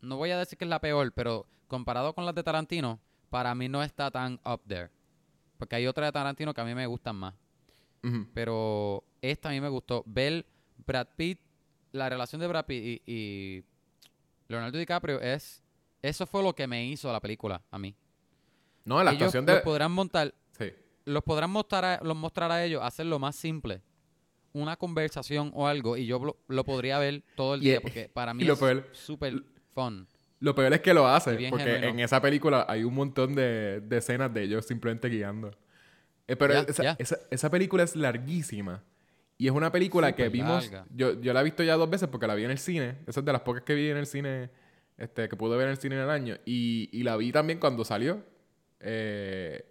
[0.00, 3.00] no voy a decir que es la peor, pero comparado con las de Tarantino,
[3.30, 4.90] para mí no está tan up there.
[5.64, 7.32] Porque hay otra de Tarantino que a mí me gustan más.
[8.34, 10.02] Pero esta a mí me gustó.
[10.06, 10.44] Ver
[10.86, 11.40] Brad Pitt,
[11.92, 13.64] la relación de Brad Pitt y, y
[14.48, 15.62] Leonardo DiCaprio es...
[16.02, 17.94] Eso fue lo que me hizo la película a mí.
[18.84, 19.62] No, la ellos actuación los de...
[19.62, 20.70] podrán montar, Sí.
[21.06, 23.80] los podrán mostrar a, los mostrar a ellos, hacer lo más simple.
[24.52, 28.10] Una conversación o algo y yo lo, lo podría ver todo el Y- día porque
[28.10, 28.58] para mí es
[28.92, 29.42] súper
[29.74, 30.06] fun.
[30.44, 31.88] Lo peor es que lo hace, bien porque genuino.
[31.88, 35.50] en esa película hay un montón de, de escenas de ellos simplemente guiando.
[36.28, 36.96] Eh, pero esa.
[36.98, 38.82] Esa, esa película es larguísima.
[39.38, 40.70] Y es una película que vimos...
[40.94, 42.98] Yo, yo la he visto ya dos veces porque la vi en el cine.
[43.06, 44.50] Esa es de las pocas que vi en el cine,
[44.98, 46.36] este, que pude ver en el cine en el año.
[46.44, 48.22] Y, y la vi también cuando salió.
[48.80, 49.64] Eh,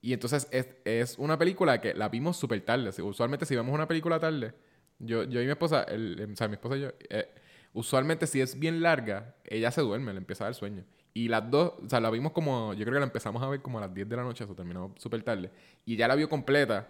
[0.00, 2.90] y entonces es, es una película que la vimos súper tarde.
[3.02, 4.54] Usualmente si vemos una película tarde,
[4.98, 7.28] yo, yo y mi esposa, el- o sea, mi esposa y yo, eh,
[7.76, 10.84] usualmente si es bien larga, ella se duerme, le empieza a dar sueño.
[11.14, 13.60] Y las dos, o sea, la vimos como, yo creo que la empezamos a ver
[13.62, 15.50] como a las 10 de la noche, eso terminó súper tarde.
[15.84, 16.88] Y ella la vio completa.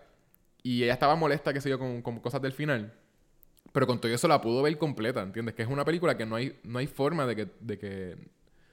[0.62, 2.92] Y ella estaba molesta, qué sé yo, con, con cosas del final.
[3.72, 5.54] Pero con todo eso la pudo ver completa, ¿entiendes?
[5.54, 8.16] Que es una película que no hay, no hay forma de que, de que...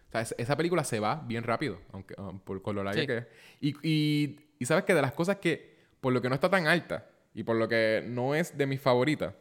[0.07, 3.07] O sea, es- esa película se va bien rápido, aunque um, por, lo larga Sí.
[3.07, 3.25] que es.
[3.59, 6.67] Y, y, y sabes que de las cosas que, por lo que no está tan
[6.67, 9.33] alta, y por lo que no es de mis favoritas,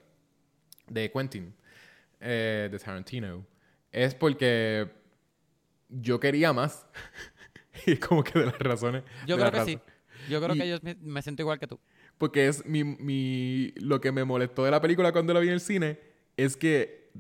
[0.89, 1.55] de Quentin,
[2.23, 3.45] eh, de Tarantino,
[3.91, 4.89] es porque
[5.89, 6.87] yo quería más.
[7.87, 9.03] y como que de las razones...
[9.27, 9.79] Yo creo que sí.
[10.31, 11.79] Yo creo Y- que yo me, me siento igual que tú.
[12.19, 13.73] porque es mi, mi...
[13.77, 15.99] Lo que me molestó de la película cuando la vi en el cine
[16.37, 17.11] es que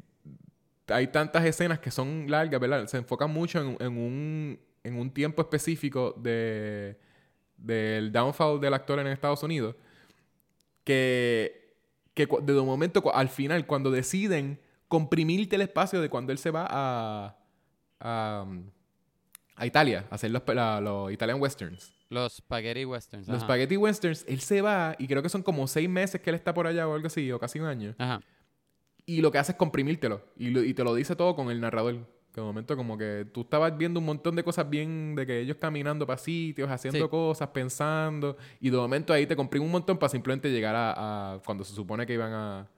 [0.86, 2.86] hay tantas escenas que son largas, ¿verdad?
[2.86, 6.96] Se enfocan mucho en, en un, en un tiempo específico de,
[7.56, 9.74] del downfall del actor en Estados Unidos
[10.84, 11.74] que,
[12.14, 14.60] que de un momento, al final, cuando deciden
[14.92, 17.34] comprimirte el espacio de cuando él se va a,
[17.98, 18.44] a,
[19.56, 21.94] a Italia, a hacer los, la- los Italian Westerns.
[22.10, 23.26] Los spaghetti westerns.
[23.26, 23.46] Los ajá.
[23.46, 26.52] Spaghetti Westerns, él se va y creo que son como seis meses que él está
[26.52, 27.94] por allá o algo así, o casi un año.
[27.96, 28.20] Ajá.
[29.06, 30.20] Y lo que hace es comprimírtelo.
[30.36, 32.06] Y, lo- y te lo dice todo con el narrador.
[32.34, 35.40] Que de momento como que tú estabas viendo un montón de cosas bien, de que
[35.40, 37.08] ellos caminando para sitios, haciendo Sí.
[37.10, 38.36] cosas, pensando.
[38.60, 41.74] Y de momento ahí te comprime un montón para simplemente llegar a, a cuando se
[41.74, 42.68] supone que iban a,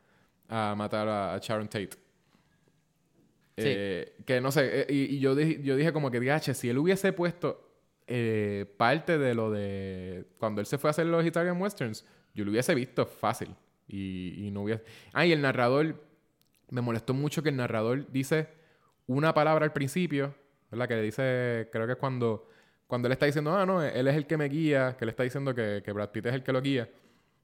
[0.49, 1.91] a matar a, a Sharon Tate.
[3.57, 6.69] Eh, que no sé, eh, y, y yo, dije, yo dije como que, DH, si
[6.69, 7.75] él hubiese puesto
[8.07, 12.05] eh, parte de lo de cuando él se fue a hacer los Italian Westerns,
[12.35, 13.55] yo lo hubiese visto fácil.
[13.87, 14.83] Y, y no hubiese...
[15.13, 16.03] Ah, y el narrador,
[16.71, 18.49] me molestó mucho que el narrador dice
[19.07, 20.35] una palabra al principio,
[20.71, 20.89] ¿verdad?
[20.89, 22.49] Que le dice, creo que es cuando,
[22.87, 25.23] cuando él está diciendo, ah, no, él es el que me guía, que le está
[25.23, 26.89] diciendo que, que Brad Pitt es el que lo guía,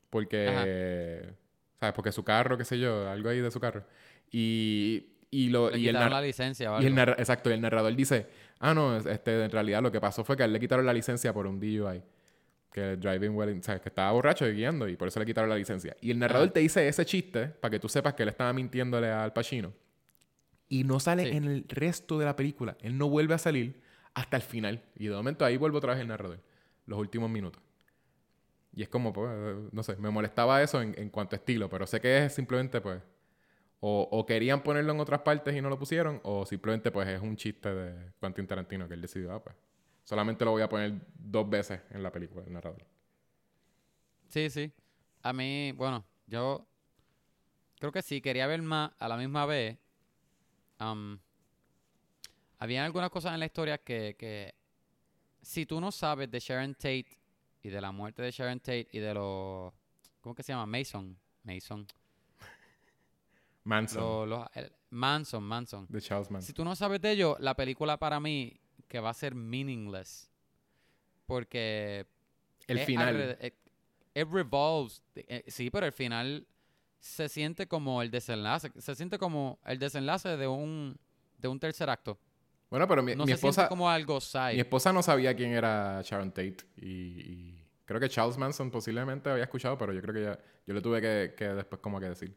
[0.09, 1.35] porque,
[1.79, 1.95] ¿sabes?
[1.95, 3.85] Porque su carro, qué sé yo, algo ahí de su carro.
[4.33, 7.95] Y, y, lo, Le y el la licencia o y el exacto, y el narrador
[7.95, 8.27] dice,
[8.59, 10.85] ah, no, es- este, en realidad lo que pasó fue que a él le quitaron
[10.85, 12.03] la licencia por un DUI.
[12.73, 13.81] Que driving well, ¿sabes?
[13.81, 15.97] Que estaba borracho y guiando y por eso le quitaron la licencia.
[16.01, 16.53] Y el narrador Ajá.
[16.55, 19.73] te dice ese chiste para que tú sepas que él estaba mintiéndole al Pacino.
[20.69, 21.37] Y no sale Sí.
[21.37, 22.77] en el resto de la película.
[22.81, 23.81] Él no vuelve a salir
[24.15, 24.83] hasta el final.
[24.95, 26.39] Y de momento ahí vuelve otra vez el narrador.
[26.87, 27.61] Los últimos minutos.
[28.73, 29.29] Y es como, pues,
[29.73, 32.81] no sé, me molestaba eso en, en cuanto a estilo, pero sé que es simplemente,
[32.81, 33.01] pues,
[33.83, 37.37] o, querían ponerlo en otras partes y no lo pusieron, o simplemente, pues, es un
[37.37, 39.57] chiste de Quentin Tarantino que él decidió, ah, pues,
[40.05, 42.85] solamente lo voy a poner dos veces en la película, el narrador.
[44.29, 44.71] Sí, sí.
[45.23, 46.67] A mí, bueno, yo
[47.79, 49.79] creo que sí, quería ver más a la misma vez.
[50.79, 51.19] am,
[52.59, 54.55] habían algunas cosas en la historia que, que
[55.41, 57.19] si tú no sabes de Sharon Tate
[57.63, 59.73] y de la muerte de Sharon Tate y de los,
[60.21, 60.67] ¿cómo que se llama?
[60.67, 61.19] Mason.
[61.43, 61.87] Mason.
[63.65, 65.87] Manson, Lo- el- Manson, Manson.
[65.89, 66.47] de Charles Manson.
[66.47, 68.59] Si tú no sabes de ello, la película para mí
[68.89, 70.31] que va a ser meaningless.
[71.27, 72.07] Porque
[72.67, 73.37] el es final.
[73.41, 73.55] eh,
[74.15, 75.03] It revolves.
[75.15, 76.47] eh, sí, pero el final
[76.99, 78.73] se siente como el desenlace.
[78.79, 80.99] Se siente como el desenlace de un,
[81.39, 82.19] de un tercer acto.
[82.69, 84.55] Bueno, pero mi, No mi se esposa, siente como algo side.
[84.55, 89.29] mi esposa no sabía quién era Sharon Tate y, y creo que Charles Manson posiblemente
[89.31, 92.09] había escuchado, pero yo creo que ya, yo le tuve que, que después como que
[92.09, 92.35] decir.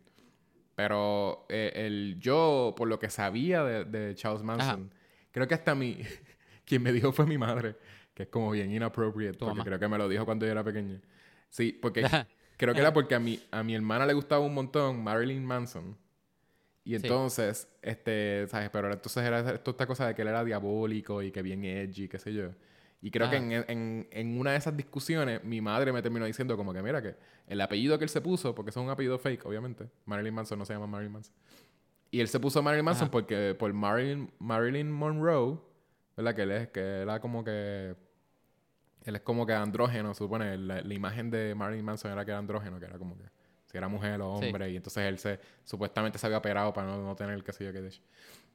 [0.75, 4.91] Pero eh, el, yo, por lo que sabía de, de Charles Manson,
[5.31, 5.97] creo que hasta mi,
[6.65, 7.75] quien me dijo fue mi madre,
[8.13, 10.99] que es como bien inappropriate, porque creo que me lo dijo cuando yo era pequeña.
[11.49, 12.01] Sí, porque
[12.57, 15.95] creo que era porque a mi, a mi hermana le gustaba un montón Marilyn Manson.
[16.85, 16.95] Y Sí.
[17.03, 18.69] entonces, este, ¿sabes?
[18.69, 22.09] Pero entonces era esto, esta cosa de que él era diabólico y que bien edgy,
[22.09, 22.49] qué sé yo.
[23.05, 26.55] Y creo que en, en, en una de esas discusiones, mi madre me terminó diciendo
[26.55, 27.15] como que, mira, que
[27.47, 29.89] el apellido que él se puso, porque eso es un apellido fake, obviamente.
[30.05, 31.35] Marilyn Manson no se llama Marilyn Manson.
[32.11, 33.11] Y él se puso Marilyn Manson Ajá.
[33.11, 35.59] porque por Marilyn, Marilyn Monroe,
[36.15, 36.33] ¿verdad?
[36.33, 37.93] Que él es, que era como que
[39.03, 40.57] Él es como que andrógeno, supone.
[40.57, 43.25] La, la imagen de Marilyn Manson era que era andrógeno, que era como que
[43.65, 44.45] si era mujer o Sí.
[44.45, 44.71] hombre.
[44.71, 47.65] Y entonces él se supuestamente se había operado para no, no tener el que sé
[47.65, 48.01] yo qué de hecho.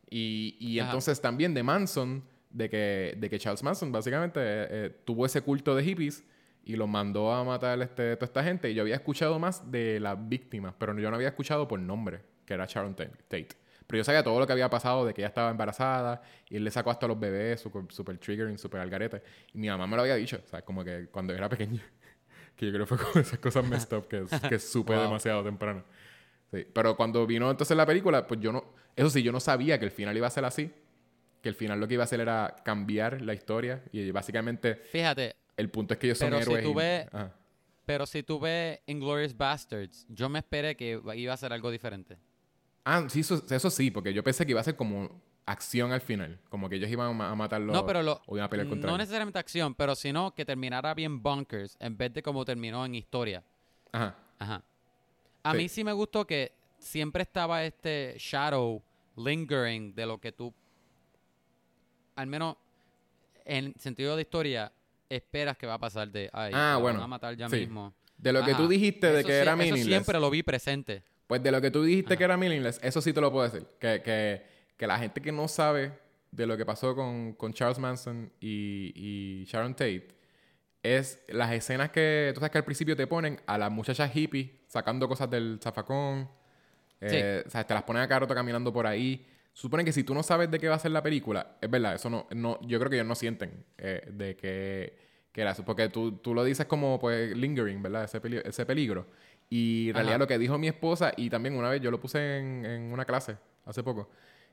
[0.08, 4.96] Y, y entonces también de Manson, de que, de que Charles Manson básicamente eh, eh,
[5.04, 6.24] tuvo ese culto de hippies
[6.64, 8.70] y los mandó a matar este, toda esta gente.
[8.70, 12.20] Y yo había escuchado más de las víctimas, pero yo no había escuchado por nombre,
[12.44, 13.48] que era Sharon Ta- Tate.
[13.86, 16.20] Pero yo sabía todo lo que había pasado, de que ella estaba embarazada
[16.50, 19.22] y él le sacó hasta los bebés, super, super triggering, super algarete.
[19.54, 21.80] Y mi mamá me lo había dicho, o sea, como que cuando yo era pequeño,
[22.56, 25.02] que yo creo que fue como esas cosas messed up que, que supe Wow.
[25.04, 25.84] demasiado temprano.
[26.52, 28.64] Sí, pero cuando vino entonces la película, pues yo no,
[28.94, 30.70] eso sí, yo no sabía que el final iba a ser así,
[31.43, 35.36] que el final lo que iba a hacer era cambiar la historia y básicamente Fíjate,
[35.56, 36.65] el punto es que ellos son Pero si héroes.
[36.65, 37.32] tú y- ves- Ajá.
[37.86, 42.19] pero si tú ves Inglourious Bastards, yo me esperé que iba a ser algo diferente.
[42.85, 46.01] Ah, sí, eso, eso sí, porque yo pensé que iba a ser como acción al
[46.02, 48.51] final, como que ellos iban a ma- a matarlo No, pero lo, o iban a
[48.51, 49.01] pelear contra no él.
[49.01, 53.43] necesariamente acción, pero sino que terminara bien bunkers en vez de como terminó en historia.
[53.93, 54.15] Ajá.
[54.39, 54.62] Ajá.
[55.43, 55.56] A Sí.
[55.59, 58.82] mí sí me gustó que siempre estaba este shadow
[59.16, 60.52] lingering de lo que tú,
[62.19, 62.57] al menos
[63.45, 64.73] en sentido de historia,
[65.09, 67.57] esperas que va a pasar de, ay, Ah, la bueno, van a matar ya sí.
[67.57, 67.95] mismo.
[68.16, 69.86] De lo que tú dijiste de Eso que sí- era Eso meaningless.
[69.86, 71.03] siempre lo vi presente.
[71.27, 72.19] Pues de lo que tú dijiste Ajá.
[72.19, 73.66] que era meaningless, eso sí te lo puedo decir.
[73.78, 74.43] Que, que,
[74.77, 75.93] que la gente que no sabe
[76.31, 80.09] de lo que pasó con, con Charles Manson y, y Sharon Tate
[80.82, 84.51] es las escenas que tú sabes que al principio te ponen a las muchachas hippies
[84.66, 86.28] sacando cosas del zafacón.
[87.01, 89.24] Eh, o sea, te las ponen a caroto caminando por ahí.
[89.59, 91.94] Suponen que si tú no sabes de qué va a ser la película, es verdad,
[91.97, 94.97] eso no, no yo creo que ellos no sienten eh, de que,
[95.32, 95.64] que era eso.
[95.64, 98.05] Porque tú, tú lo dices como pues lingering, ¿verdad?
[98.05, 99.09] Ese, peli- ese peligro.
[99.51, 100.18] Y en realidad Ajá.
[100.20, 103.05] lo que dijo mi esposa, y también una vez yo lo puse en, en una
[103.05, 103.36] clase
[103.66, 104.09] hace poco,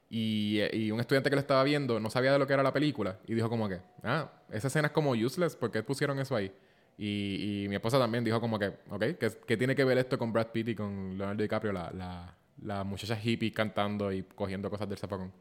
[0.10, 2.64] y, eh, y un estudiante que lo estaba viendo no sabía de lo que era
[2.64, 6.18] la película, y dijo como que, ah, esa escena es como useless, ¿por qué pusieron
[6.18, 6.52] eso ahí?
[6.98, 10.18] Y, y mi esposa también dijo como que, ok, ¿qué, qué tiene que ver esto
[10.18, 14.70] con Brad Pitt y con Leonardo DiCaprio, la, la, la muchacha hippie cantando y cogiendo
[14.70, 15.32] cosas del zapacón?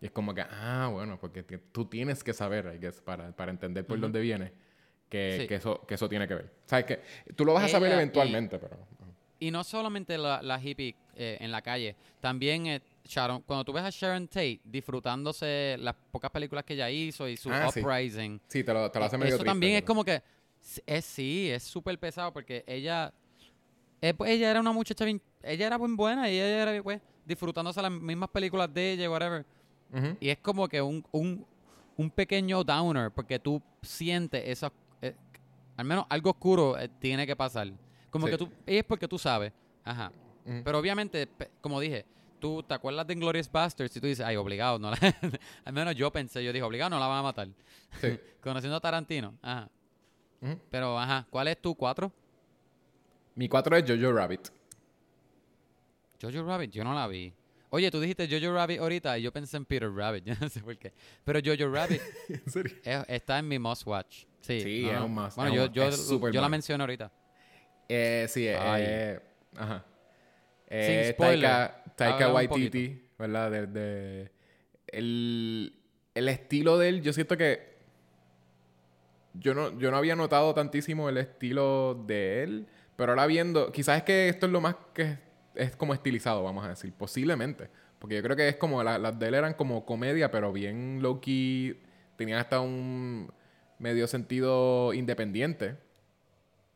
[0.00, 3.50] Y es como que, ah, bueno, porque tú tienes que saber, I guess, para, para
[3.50, 4.02] entender por Ujú.
[4.02, 4.52] dónde viene,
[5.08, 5.46] que, Sí.
[5.48, 6.52] que, eso, que eso tiene que ver.
[6.66, 6.84] ¿Sabes?
[6.84, 7.00] Que
[7.34, 8.78] tú lo vas a saber Ella y- eventualmente, pero...
[9.40, 13.72] Y no solamente la, la hippie eh, en la calle, también eh, Sharon, cuando tú
[13.72, 18.40] ves a Sharon Tate disfrutándose las pocas películas que ella hizo y su Ah, uprising,
[18.48, 20.22] Sí, te lo, te lo hace eh, medio eso triste, también es como que
[20.86, 23.12] es sí, es súper pesado porque ella
[24.08, 27.00] eh, pues, ella era una muchacha bien, ella era bien buena y ella era pues
[27.24, 29.46] disfrutándose las mismas películas de ella, whatever.
[29.92, 30.16] Ujú.
[30.20, 31.46] Y es como que un, un,
[31.96, 34.70] un pequeño downer, porque tú sientes eso,
[35.00, 35.14] eh,
[35.76, 37.70] al menos algo oscuro eh, tiene que pasar.
[38.10, 38.32] Como Sí.
[38.32, 39.52] que tú, y es porque tú sabes.
[39.84, 40.12] Ajá.
[40.64, 41.26] Pero obviamente,
[41.62, 42.04] como dije,
[42.38, 44.98] tú te acuerdas de Glorious Bastards y tú dices, ay, obligado, no la-
[45.64, 47.48] al menos yo pensé, yo dije, obligado, no la van a matar.
[48.00, 48.18] Sí.
[48.42, 49.32] Conociendo a Tarantino.
[49.40, 49.70] Ajá.
[50.70, 52.12] Pero, ajá, ¿cuál es tu cuatro?
[53.36, 54.48] Mi cuatro es Jojo Rabbit.
[56.20, 57.32] Jojo Rabbit, yo no la vi.
[57.70, 60.60] Oye, tú dijiste Jojo Rabbit ahorita y yo pensé en Peter Rabbit, yo no sé
[60.60, 60.92] por qué.
[61.24, 62.76] Pero Jojo Rabbit ¿En serio?
[62.84, 64.24] Es- está en mi must watch.
[64.40, 67.10] Sí, Sí, no, es un must, Bueno, yo, yo, yo la menciono ahorita.
[67.88, 69.20] Eh, sí, eh, eh,
[69.56, 69.84] ajá.
[70.68, 73.50] Sin Eh, spoiler, Taika, Taika Waititi, ¿verdad?
[73.50, 74.32] De, de-
[74.88, 75.76] el,
[76.14, 77.74] el estilo de él, yo siento que
[79.34, 82.66] yo no, yo no había notado tantísimo el estilo de él,
[82.96, 85.18] pero ahora viendo, quizás es que esto es lo más que
[85.54, 87.68] es, como estilizado, vamos a decir, posiblemente.
[87.98, 91.00] Porque yo creo que es como, la- las de él eran como comedia, pero bien
[91.02, 91.80] low-key,
[92.16, 93.32] tenían hasta un
[93.78, 95.76] medio sentido independiente.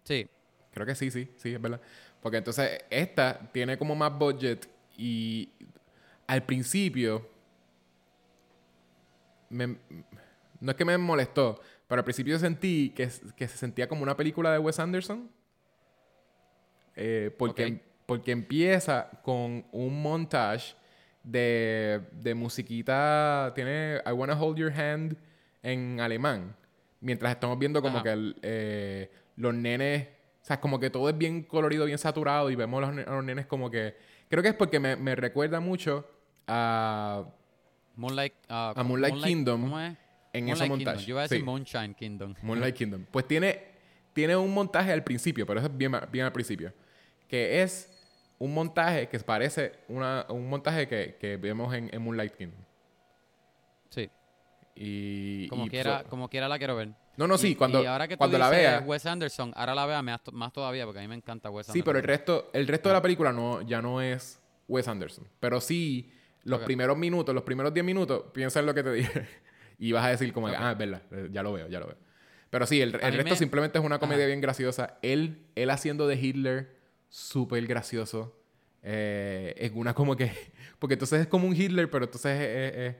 [0.04, 0.28] Sí.
[0.72, 1.80] Creo que sí, sí, sí, es verdad.
[2.22, 5.50] Porque entonces esta tiene como más budget y
[6.26, 7.26] al principio
[9.50, 9.78] me-
[10.60, 14.16] no es que me molestó, pero al principio sentí que, que se sentía como una
[14.16, 15.30] película de Wes Anderson.
[17.00, 20.74] Eh, porque, porque empieza con un montage
[21.22, 25.16] de, de musiquita, tiene I Wanna Hold Your Hand
[25.62, 26.56] en alemán,
[27.00, 28.04] mientras estamos viendo como Ajá.
[28.04, 30.08] que el, eh, los nenes,
[30.42, 33.10] o sea, como que todo es bien colorido, bien saturado y vemos a los, a
[33.12, 33.94] los nenes como que,
[34.28, 36.08] creo que es porque me, me recuerda mucho
[36.46, 37.24] a,
[37.96, 39.96] Moonlight, ah, A ¿cómo- Moonlight Kingdom ¿Cómo es?
[40.32, 41.04] en Moonlight ese montaje.
[41.04, 41.44] Yo iba a decir Sí.
[41.44, 42.34] Moonshine Kingdom.
[42.42, 43.04] Moonlight Kingdom.
[43.10, 43.60] Pues tiene,
[44.12, 46.72] tiene un montaje al principio, pero eso es bien, bien al principio.
[47.28, 47.94] Que es
[48.38, 52.60] un montaje que parece una, un montaje que, que vemos en, en Moonlight Kingdom.
[53.90, 54.08] Sí.
[54.74, 56.90] Y, Como y, quiera, so- como quiera la quiero ver.
[57.16, 58.80] no, no, sí, Y- cuando, y ahora que tú cuando la vea.
[58.80, 61.84] Wes Anderson, ahora la vea más, todavía porque a mí me encanta Wes Sí, Anderson.
[61.84, 65.26] pero el resto, el resto de la película no, ya no es Wes Anderson.
[65.40, 66.12] Pero sí,
[66.44, 69.26] los primeros minutos, los primeros 10 minutos, piensa en lo que te dije.
[69.80, 71.96] y vas a decir como, ah, es verdad, eh, ya lo veo, ya lo veo.
[72.50, 74.28] Pero sí, el, el resto me- simplemente es una comedia Ajá.
[74.28, 74.98] bien graciosa.
[75.02, 76.77] Él, él haciendo de Hitler,
[77.08, 78.34] súper gracioso.
[78.82, 80.30] Eh, es una como que...
[80.78, 82.96] Porque entonces es como un Hitler, pero entonces es, es-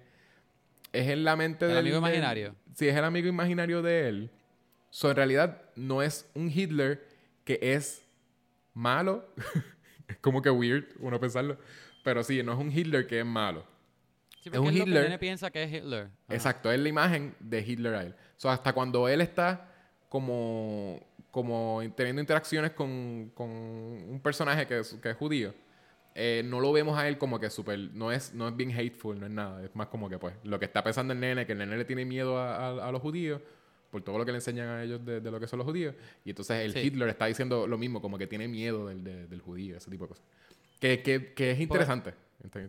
[1.11, 1.79] en la mente El del...
[1.81, 2.55] amigo imaginario.
[2.75, 4.31] Sí, es el amigo imaginario de él.
[4.91, 7.07] So, en realidad, no es un Hitler
[7.45, 8.03] que es
[8.73, 9.29] malo.
[10.09, 11.59] es como que weird uno pensarlo.
[12.03, 13.67] Pero sí, no es un Hitler que es malo.
[14.43, 14.97] Sí, Es un es lo que Hitler.
[14.99, 16.05] el nene piensa que es Hitler.
[16.05, 16.35] Ajá.
[16.35, 18.15] Exacto, es la imagen de Hitler a él.
[18.37, 19.71] So, hasta cuando él está
[20.09, 25.55] como, como teniendo interacciones con, con un personaje que es, que es judío,
[26.15, 27.79] eh, no lo vemos a él como que súper...
[27.93, 29.63] No es, no es bien hateful, no es nada.
[29.65, 31.85] Es más como que, pues, lo que está pensando el nene, que el nene le
[31.85, 33.41] tiene miedo a, a- a los judíos
[33.91, 35.95] por todo lo que le enseñan a ellos de, de lo que son los judíos.
[36.25, 36.81] Y entonces el Sí.
[36.81, 40.05] Hitler está diciendo lo mismo, como que tiene miedo del, de- del judío, ese tipo
[40.05, 40.25] de cosas.
[40.81, 42.15] Que, que, que es interesante.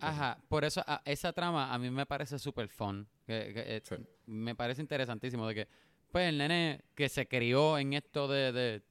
[0.01, 3.07] Ajá, por eso a- esa trama a mí me parece súper fun.
[3.25, 3.95] que- que, eh, Sí.
[4.27, 5.67] Me parece interesantísimo de que,
[6.11, 8.81] pues, el nene que se crió en esto de, de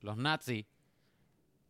[0.00, 0.64] los nazis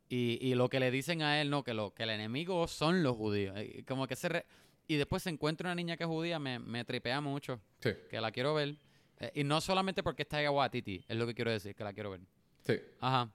[0.09, 3.03] y, y lo que le dicen a él, no, que, lo, que el enemigo son
[3.03, 3.57] los judíos.
[3.61, 4.29] y como que se...
[4.29, 4.47] re-
[4.87, 8.21] y después se encuentra una niña que es judía, me, me tripea mucho, Sí, que
[8.21, 8.77] la quiero ver.
[9.19, 12.11] Eh, y no solamente porque está Waititi, es lo que quiero decir, que la quiero
[12.11, 12.21] ver.
[12.63, 12.75] sí.
[13.01, 13.31] Ajá.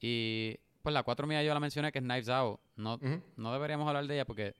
[0.00, 2.60] Y pues la cuatro mía yo la mencioné que es Knives Out.
[2.76, 2.98] No,
[3.36, 4.54] no deberíamos hablar de ella porque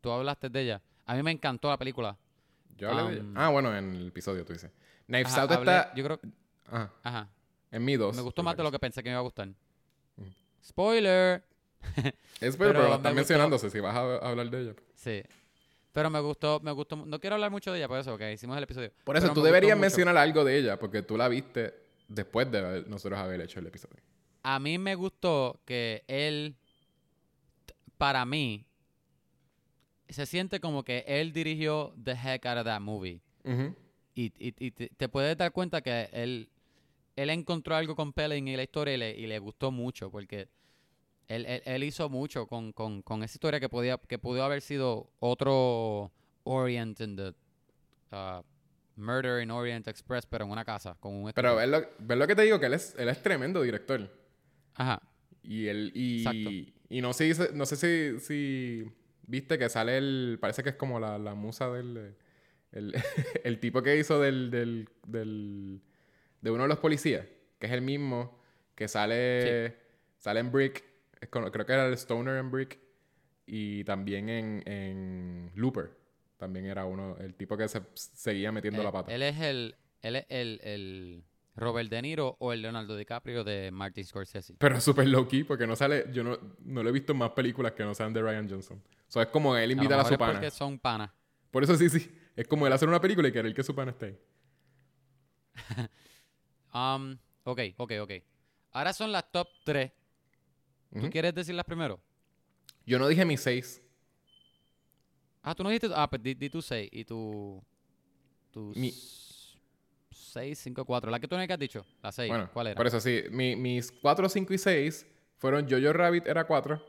[0.00, 0.82] tú hablaste de ella.
[1.06, 2.16] A mí me encantó la película.
[2.76, 3.20] Yo hablé de.
[3.22, 4.70] Um, Ah, bueno, en el episodio tú dices.
[5.06, 5.94] Knives Ajá, Out hablé- está...
[5.94, 6.20] Yo creo,
[6.66, 7.28] Ajá, ajá.
[7.70, 8.14] en mi dos.
[8.16, 9.48] Me gustó más de lo que pensé que me iba a gustar.
[10.16, 10.30] Ujú.
[10.64, 11.44] Spoiler.
[12.40, 13.14] Es pero, pero la me están gustó.
[13.14, 14.74] mencionándose si vas a, hablar de ella.
[14.94, 15.22] Sí.
[15.92, 16.96] Pero me gustó, me gustó.
[16.96, 18.92] No quiero hablar mucho de ella por eso, que hicimos el episodio.
[19.04, 21.74] Por eso Pero tú me deberías mencionar algo de ella, porque tú la viste
[22.08, 24.00] después de nosotros haber hecho el episodio.
[24.42, 26.56] A mí me gustó que él,
[27.98, 28.64] para mí,
[30.12, 33.20] se siente como que él dirigió the heck out of that movie.
[34.14, 36.48] Y, y- y te, te puedes dar cuenta que él,
[37.16, 40.48] él encontró algo compelling en la historia y le, y le gustó mucho, porque
[41.28, 44.60] él, él- él hizo mucho con, con- con esa historia que podía que pudo haber
[44.62, 46.10] sido otro
[46.44, 47.28] Orient in the
[48.12, 48.42] uh,
[48.96, 52.26] Murder in Orient Express, pero en una casa, con un Pero ves lo, ves lo
[52.26, 54.10] que te digo, que él es, él es tremendo director.
[54.74, 55.00] Ajá.
[55.42, 56.50] Y él, y, Exacto.
[56.90, 58.84] y no sé, no sé si, si
[59.30, 62.14] viste que sale el, parece que es como la, la musa del, eh,
[62.72, 62.94] el,
[63.44, 65.80] el tipo que hizo del, del, del,
[66.40, 67.26] de uno de los policías,
[67.58, 68.38] que es el mismo
[68.74, 69.76] que sale,
[70.18, 70.84] sale en Brick,
[71.30, 72.78] con- creo que era el Stoner en Brick,
[73.46, 75.90] y también en, en Looper,
[76.36, 79.14] también era uno, el tipo que se seguía metiendo Él, la pata.
[79.14, 81.24] él es el, él es el, el
[81.60, 84.54] Robert De Niro o el Leonardo DiCaprio de Martin Scorsese.
[84.58, 87.18] Pero es súper low key porque no sale, yo no, no lo he visto en
[87.18, 88.82] más películas que no sean de Ryan Johnson.
[89.08, 90.32] O sea, es como él A lo invita a, mejor su es pana.
[90.32, 91.10] porque son panas.
[91.50, 92.10] Por eso sí, sí.
[92.34, 94.18] Es como él hacer una película y querer que su pana esté ahí.
[96.72, 98.12] Um, ok, ok, ok.
[98.72, 99.90] Ahora son las top 3.
[100.92, 101.10] ¿Tú Ujú.
[101.10, 102.00] quieres decirlas primero?
[102.86, 103.82] Yo no dije mis seis.
[105.42, 105.88] Ah, tú no dijiste.
[105.94, 107.60] Ah, pues di, di tu 6 y tu.
[108.52, 108.94] Tu Mi-
[110.30, 111.10] 6, 5, 4.
[111.10, 111.84] La que tú no has dicho.
[112.02, 112.28] La 6.
[112.28, 112.76] Bueno, ¿Cuál era?
[112.76, 113.22] por eso sí.
[113.30, 115.06] Mi- mis cuatro, cinco y seis
[115.38, 116.82] fueron Jojo Rabbit era cuatro.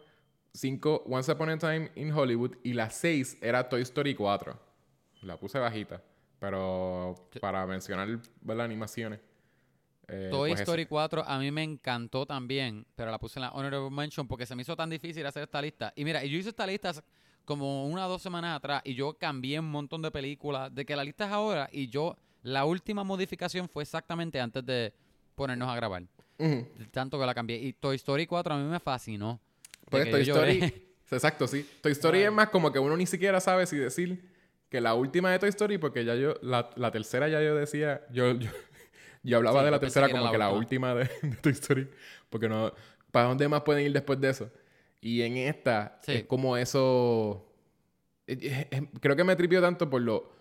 [0.54, 2.56] Cinco, Once Upon a Time in Hollywood.
[2.64, 4.58] Y la seis era Toy Story 4.
[5.24, 6.02] La puse bajita.
[6.40, 8.08] Pero para mencionar
[8.46, 9.20] las animaciones.
[10.08, 10.90] eh, Toy pues Story esa.
[10.90, 14.56] 4 a mí me encantó también, pero la puse en la Honorable Mention porque se
[14.56, 15.94] me hizo tan difícil hacer esta lista.
[15.96, 16.92] Y mira, yo hice esta lista
[17.46, 20.96] como una o dos semanas atrás y yo cambié un montón de películas, de que
[20.96, 24.94] la lista es ahora y yo, la última modificación fue exactamente antes de
[25.36, 26.04] ponernos a grabar.
[26.92, 27.58] Tanto que la cambié.
[27.58, 29.40] Y Toy Story 4 a mí me fascinó.
[29.90, 30.22] Pues Toy.
[30.22, 30.88] Story.
[31.12, 31.70] Exacto, sí.
[31.82, 32.24] Toy Story Ay.
[32.26, 34.24] es más como que uno ni siquiera sabe si decir
[34.70, 38.02] que la última de Toy Story, porque ya yo, la, la tercera ya yo decía,
[38.12, 38.50] yo, yo,
[39.24, 40.96] yo hablaba Sí, de la tercera como la que la última.
[40.96, 41.90] de, de Toy Story,
[42.30, 42.72] porque no,
[43.12, 44.50] ¿para dónde más pueden ir después de eso?
[45.02, 46.14] Y en esta Sí.
[46.14, 47.46] es como eso,
[48.26, 50.32] es- es- es- creo que me tripió tanto por lo,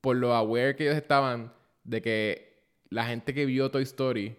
[0.00, 1.52] por lo aware que ellos estaban
[1.84, 4.36] de que la gente que vio Toy Story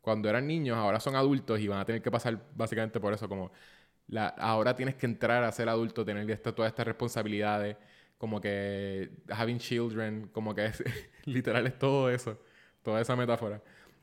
[0.00, 3.28] cuando eran niños ahora son adultos y van a tener que pasar básicamente por eso,
[3.28, 3.50] como
[4.08, 7.76] la, ahora tienes que entrar a ser adulto, tener esta, todas estas responsabilidades,
[8.18, 10.82] como que having children, como que es,
[11.26, 12.38] literal es todo eso,
[12.82, 13.62] toda esa metáfora.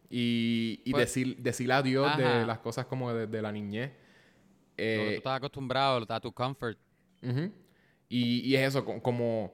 [0.09, 2.39] Y, y Pues- decir, decir adiós Ajá.
[2.39, 3.89] de las cosas como de, de la niñez.
[3.89, 3.95] Lo que
[4.75, 6.77] tú Eh, estás acostumbrado a tu comfort.
[7.23, 7.51] Ujú.
[8.07, 9.53] y, y es eso, co- como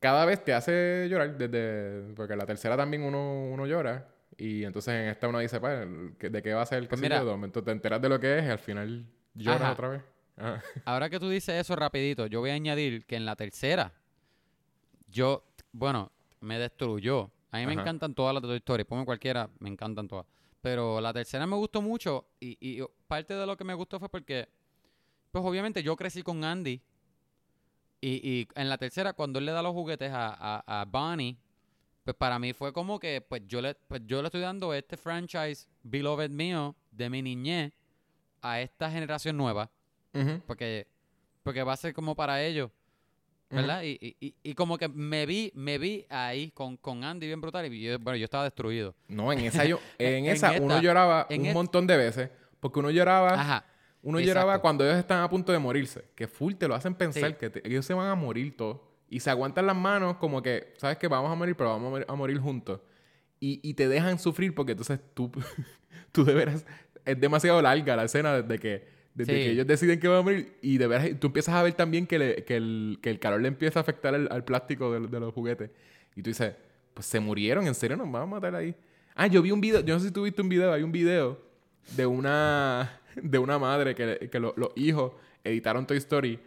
[0.00, 4.94] cada vez te hace llorar, desde porque la tercera también uno, uno llora, y entonces
[4.94, 5.86] en esta uno dice, pues,
[6.18, 7.18] ¿qué- ¿de qué va a ser el Pues mira.
[7.18, 9.72] de momento te enteras de lo que es y al final lloras Ajá.
[9.72, 10.02] otra vez.
[10.36, 10.62] Ajá.
[10.84, 13.92] Ahora que tú dices eso rapidito, yo voy a añadir que en la tercera,
[15.08, 16.10] yo, bueno,
[16.40, 17.30] me destruyó.
[17.50, 17.82] A mí me Ajá.
[17.82, 18.84] encantan todas las de Toy Story.
[18.84, 20.26] Ponme cualquiera, me encantan todas.
[20.60, 24.08] Pero la tercera me gustó mucho y, y parte de lo que me gustó fue
[24.08, 24.48] porque,
[25.32, 26.80] pues obviamente yo crecí con Andy
[28.00, 30.28] y, y en la tercera cuando él le da los juguetes a,
[30.66, 31.36] a, a Bonnie,
[32.04, 34.96] pues para mí fue como que pues yo le, pues yo le estoy dando este
[34.96, 37.72] franchise beloved mío de mi niñez
[38.40, 39.70] a esta generación nueva
[40.46, 40.86] porque,
[41.42, 42.70] porque va a ser como para ellos.
[43.50, 43.82] ¿Verdad?
[43.82, 47.40] Y, y, y- y como que me vi, me vi ahí con, con Andy bien
[47.40, 48.94] brutal y yo, bueno, yo estaba destruido.
[49.08, 52.30] No, en esa, yo, en En esa uno esta- lloraba en un montón de veces.
[52.60, 53.64] Porque uno lloraba, Ajá.
[54.02, 54.40] Uno exacto.
[54.40, 56.04] lloraba cuando ellos están a punto de morirse.
[56.14, 57.36] Que full te lo hacen pensar Sí.
[57.38, 58.78] que te- ellos se van a morir todos.
[59.10, 61.90] Y se aguantan las manos como que, sabes que vamos a morir, pero vamos a
[61.90, 62.80] morir, a morir juntos.
[63.40, 65.30] Y, y te dejan sufrir porque entonces tú,
[66.12, 66.64] tú de veras,
[67.04, 69.38] es demasiado larga la escena desde que, desde Sí.
[69.44, 70.56] que ellos deciden que van a morir.
[70.62, 73.40] Y de veras, tú empiezas a ver también que, le- que, el, que el calor
[73.40, 75.70] le empieza a afectar al, al plástico de, de los juguetes.
[76.14, 76.54] Y tú dices,
[76.94, 78.74] pues se murieron, ¿en serio nos van a matar ahí?
[79.14, 80.92] Ah, yo vi un video, yo no sé si tú viste un video, hay un
[80.92, 81.40] video
[81.96, 85.12] de una, de una madre que, que lo- los hijos
[85.44, 86.38] editaron Toy Story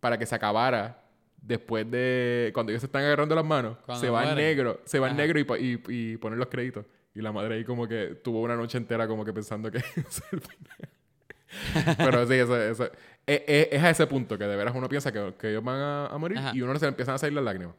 [0.00, 1.02] para que se acabara
[1.42, 3.78] después de cuando ellos se están agarrando las manos.
[3.86, 5.46] Cuando se va en negro, se va en negro y,
[5.88, 6.84] y, y ponen los créditos.
[7.14, 10.22] Y la madre ahí como que tuvo una noche entera como que pensando que es
[10.32, 11.96] el final.
[11.96, 12.90] Pero sí, eso, eso-
[13.26, 15.78] es, es- es a ese punto que de veras uno piensa que, que ellos van
[15.80, 16.52] a, a morir Ajá.
[16.54, 17.74] y uno se le empiezan a salir las lágrimas.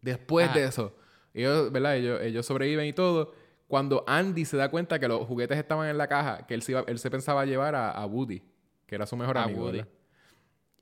[0.00, 0.58] Después Ajá.
[0.58, 0.96] de eso,
[1.34, 1.96] ellos, ¿verdad?
[1.96, 3.34] Ellos, ellos sobreviven y todo.
[3.72, 6.72] Cuando Andy se da cuenta que los juguetes estaban en la caja, que él se,
[6.72, 8.42] iba- él se pensaba llevar a, a Woody,
[8.86, 9.62] que era su mejor A amigo.
[9.62, 9.78] Woody.
[9.78, 9.92] ¿verdad?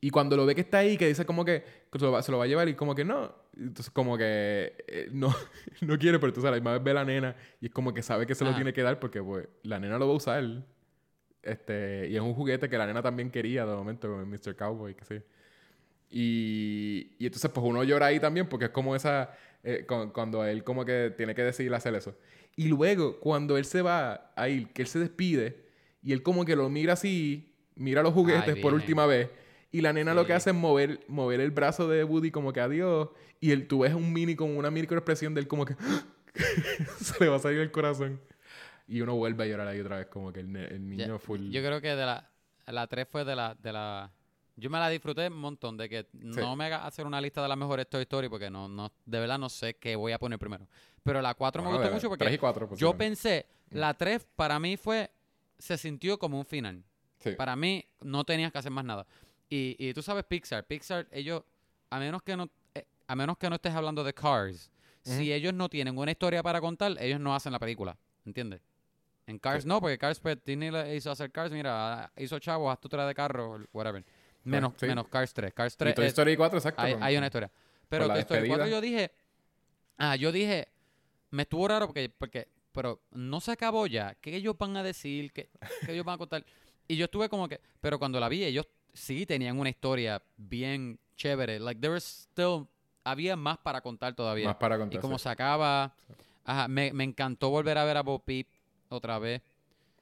[0.00, 1.62] Y cuando lo ve que está ahí, que dice como que
[1.92, 3.32] se lo, va, se lo va a llevar y como que no.
[3.56, 5.28] Entonces como que eh, no,
[5.82, 7.94] no quiere, pero entonces a la misma vez ve a la nena y es como
[7.94, 10.16] que sabe que se lo tiene que dar porque pues la nena lo va a
[10.16, 10.42] usar.
[11.42, 14.56] Este, y es un juguete que la nena también quería de momento con Mr.
[14.56, 15.22] Cowboy, que sí.
[16.10, 19.30] Y, y entonces pues uno llora ahí también porque es como esa...
[19.62, 22.16] eh, cu- cuando él como que tiene que decidir hacer eso.
[22.60, 25.64] Y luego cuando él se va a ir, que él se despide
[26.02, 29.30] y él como que lo mira así, mira los juguetes por última vez.
[29.72, 30.36] Y la nena lo que Sí.
[30.36, 33.08] hace es mover, mover el brazo de Woody como que adiós.
[33.40, 35.74] Y él, tú ves un mini con una microexpresión de él como que
[37.00, 38.20] se le va a salir el corazón.
[38.86, 40.52] Y uno vuelve a llorar ahí otra vez como que el,
[40.86, 41.48] niño full...
[41.48, 42.28] Yo creo que de la,
[42.66, 44.12] la 3 fue de la, de la...
[44.56, 47.48] Yo me la disfruté un montón de que no me haga hacer una lista de
[47.48, 50.38] las mejores Toy Story porque no, no, de verdad no sé qué voy a poner
[50.38, 50.66] primero.
[51.02, 53.04] Pero la 4 me Bueno, gustó de- mucho porque y cuatro, yo posiblemente.
[53.04, 55.10] pensé, la 3 para mí fue,
[55.58, 56.82] se sintió como un final.
[57.18, 57.32] Sí.
[57.32, 59.06] Para mí no tenías que hacer más nada.
[59.48, 61.42] Y, y tú sabes Pixar, Pixar ellos,
[61.90, 64.70] a menos que no, eh, a menos que no estés hablando de Cars,
[65.02, 68.60] si ellos no tienen una historia para contar, ellos no hacen la película, ¿entiendes?
[69.26, 69.68] En Cars Sí.
[69.68, 73.14] no, porque Cars pues Disney le hizo hacer Cars, mira, hizo chavo, haz tu de
[73.14, 74.04] carro, whatever.
[74.44, 74.86] Menos, sí.
[74.86, 75.52] menos Cars 3.
[75.54, 76.82] Cars Y 3 Toy es- Story 4, exacto.
[76.82, 77.50] hay, hay una historia.
[77.88, 78.68] Pero Toy Story 4 despedida.
[78.68, 79.12] yo dije,
[79.98, 80.68] ah, yo dije,
[81.30, 84.14] me estuvo raro porque, porque, pero no se acabó ya.
[84.20, 85.32] ¿Qué ellos van a decir?
[85.32, 85.50] ¿Qué,
[85.84, 86.44] qué ellos van a contar?
[86.88, 90.98] Y yo estuve como que, pero cuando la vi, ellos sí tenían una historia bien
[91.16, 91.60] chévere.
[91.60, 92.66] Like, there was still,
[93.04, 94.46] había más para contar todavía.
[94.46, 95.00] Más para y contar.
[95.00, 95.24] como sí.
[95.24, 95.94] se acaba,
[96.44, 98.48] ajá, me, me encantó volver a ver a Bo Peep
[98.88, 99.42] otra vez.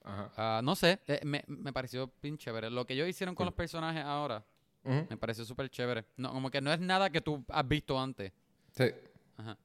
[0.05, 0.31] Ajá.
[0.37, 2.71] Ah, no sé, eh, me, me pareció bien chévere.
[2.71, 4.43] Lo que ellos hicieron con los personajes ahora,
[4.85, 6.07] me pareció súper chévere.
[6.17, 8.33] No, como que no es nada que tú has visto antes.
[8.73, 8.85] Sí.
[9.37, 9.59] Ajá.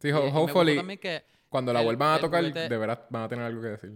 [0.00, 3.06] Sí, ho- me gustó hopefully, que, cuando la el- vuelvan a tocar, juguete- de verdad
[3.10, 3.92] van a tener algo que decir.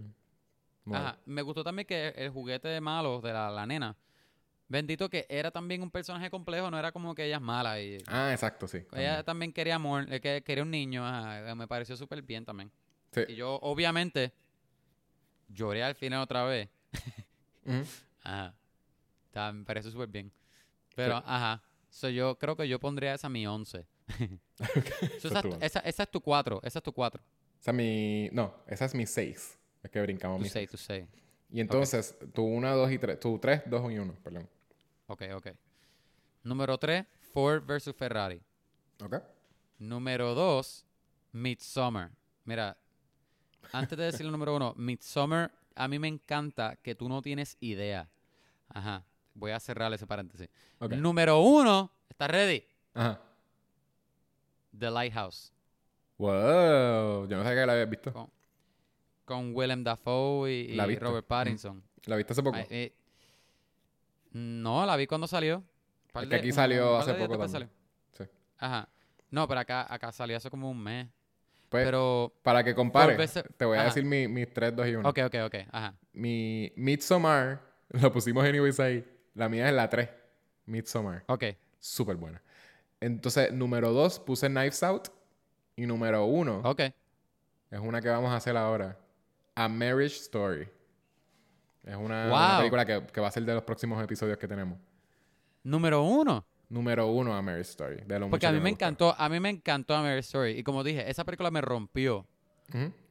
[0.85, 0.95] No.
[0.97, 3.95] ajá, me gustó también que el juguete de malo de la, la nena,
[4.67, 7.97] bendito que era también un personaje complejo, no era como que ella es mala y
[8.07, 8.79] Ah, exacto, sí.
[8.93, 12.71] ella también quería amor, eh, que quería un niño, ajá, me pareció súper bien también.
[13.11, 13.21] Sí.
[13.27, 14.31] Y yo obviamente
[15.49, 16.69] lloré al final otra vez.
[18.23, 18.53] Ajá.
[19.27, 20.31] Está- me pareció súper bien.
[20.95, 21.61] Pero, ajá.
[21.89, 23.85] So, yo creo que yo pondría esa mi 11.
[24.55, 25.65] So, Esa es tu es tu- once.
[25.65, 26.59] esa- esa es tu 4.
[26.63, 27.21] Esa es tu 4.
[27.59, 28.29] Esa es mi...
[28.31, 29.57] No, esa es mi 6.
[29.83, 31.05] Es que brincamos Tu mi 6, tu 6.
[31.51, 33.19] Y entonces, tu 1, 2 y 3.
[33.19, 34.49] Tu 3, 2 y 1, perdón.
[35.07, 35.47] Ok, ok.
[36.43, 38.41] Número 3, Ford versus Ferrari.
[39.03, 39.15] ¿Ok?
[39.79, 40.85] Número 2,
[41.33, 42.11] Midsommar.
[42.45, 42.77] Mira,
[43.71, 47.57] antes de decir el número 1, Midsommar, a mí me encanta que tú no tienes
[47.59, 48.09] idea.
[48.69, 49.03] Ajá.
[49.33, 50.49] Voy a cerrar ese paréntesis.
[50.79, 52.63] Número 1, ¿estás ready?
[52.93, 53.21] Ajá.
[54.77, 55.51] The Lighthouse.
[56.17, 57.27] Wow.
[57.27, 58.13] Yo no sabía que la habías visto.
[58.13, 58.29] Con,
[59.25, 60.95] con Willem Dafoe y, y.
[60.97, 61.83] Robert Pattinson.
[62.05, 62.57] ¿La viste hace poco?
[62.57, 62.93] Ay, eh,
[64.31, 65.63] no, la vi cuando salió.
[66.13, 67.47] Es que aquí salió un hace poco.
[67.47, 68.23] Sí.
[68.57, 68.87] Ajá.
[69.29, 71.07] No, pero acá, acá salió hace como un mes.
[71.69, 73.89] Pues, pero, para que compares, veces- te voy a Ajá.
[73.89, 75.07] decir mi- mis 3, 2 y 1.
[75.07, 75.55] ok, ok, ok.
[75.71, 75.93] Ajá.
[76.11, 79.07] Mi Midsommar, lo pusimos anyways ahí.
[79.35, 80.09] La mía es la 3.
[80.65, 81.23] Midsommar.
[81.27, 81.45] Ok.
[81.79, 82.41] Súper buena.
[83.01, 85.09] Entonces, número 2, puse Knives Out.
[85.75, 86.79] Y número uno Ok.
[87.71, 88.97] es una que vamos a hacer ahora.
[89.55, 90.67] A Marriage Story.
[91.83, 92.35] Es una, Wow.
[92.35, 94.77] una película que, que va a ser de los próximos episodios que tenemos.
[95.63, 96.45] Número uno.
[96.69, 97.95] Número uno a Marriage Story.
[98.05, 100.51] De lo Porque mucho a mí me encantó, a mí me encantó American Story.
[100.59, 102.25] Y como dije, esa película me rompió.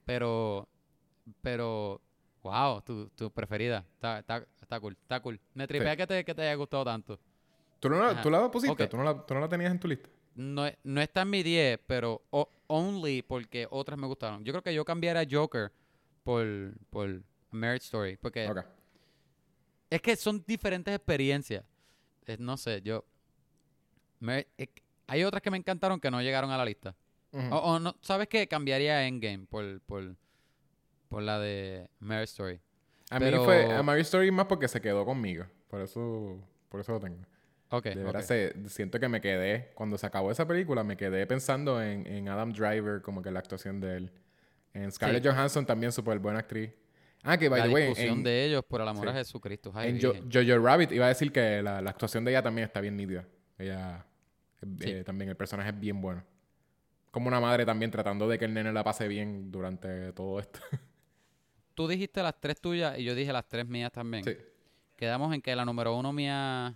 [0.07, 0.69] Pero,
[1.43, 2.01] pero,
[2.43, 3.85] wow, tu, tu preferida.
[3.95, 5.41] Está, está, está cool, está cool.
[5.55, 5.97] Me tripea Sí.
[5.99, 7.19] que, te, que te haya gustado tanto.
[7.81, 8.23] ¿Tú, no, la-.
[8.23, 8.85] ¿Tú la pusiste?
[8.85, 8.91] Ok.
[8.91, 10.09] ¿Tú, no la, ¿Tú no la tenías en tu lista?
[10.35, 14.45] No, no está en mi 10, pero o- only porque otras me gustaron.
[14.45, 15.73] Yo creo que yo cambiaría Joker
[16.23, 16.47] por,
[16.91, 18.17] por Marriage Story.
[18.17, 18.49] Porque
[19.91, 21.65] es que son diferentes experiencias.
[22.39, 23.05] No sé, yo...
[24.21, 26.95] Mar- es que hay otras que me encantaron que no llegaron a la lista.
[27.51, 28.47] O no, ¿sabes qué?
[28.49, 30.17] Cambiaría Endgame por, por,
[31.09, 32.61] por la de Marriage Story.
[33.11, 35.45] A pero- mí fue a Marriage Story más porque se quedó conmigo.
[35.69, 36.39] Por eso,
[36.69, 37.25] por eso lo tengo.
[37.71, 41.27] Ok, De verdad, se- siento que me quedé, cuando se acabó esa película, me quedé
[41.27, 44.13] pensando en, en Adam Driver, como que la actuación de él.
[44.75, 45.29] En Scarlett Sí.
[45.29, 46.71] Johansson también, súper buena actriz.
[47.23, 49.11] Ah, que by la the way, en, discusión en, de ellos por el amor sí.
[49.11, 49.71] a Jesucristo.
[49.75, 50.15] Ay, en Jo-.
[50.33, 53.25] Jojo Rabbit iba a decir que la, la actuación de ella también está bien nítida.
[53.59, 54.05] Ella,
[54.79, 54.91] Sí.
[54.91, 56.23] eh, también, el personaje es bien bueno.
[57.11, 60.61] Como una madre también tratando de que el nene la pase bien durante todo esto.
[61.75, 64.25] Tú dijiste las tres tuyas y yo dije las tres mías también.
[64.25, 64.37] sí.
[64.97, 66.75] Quedamos en que la número uno mía...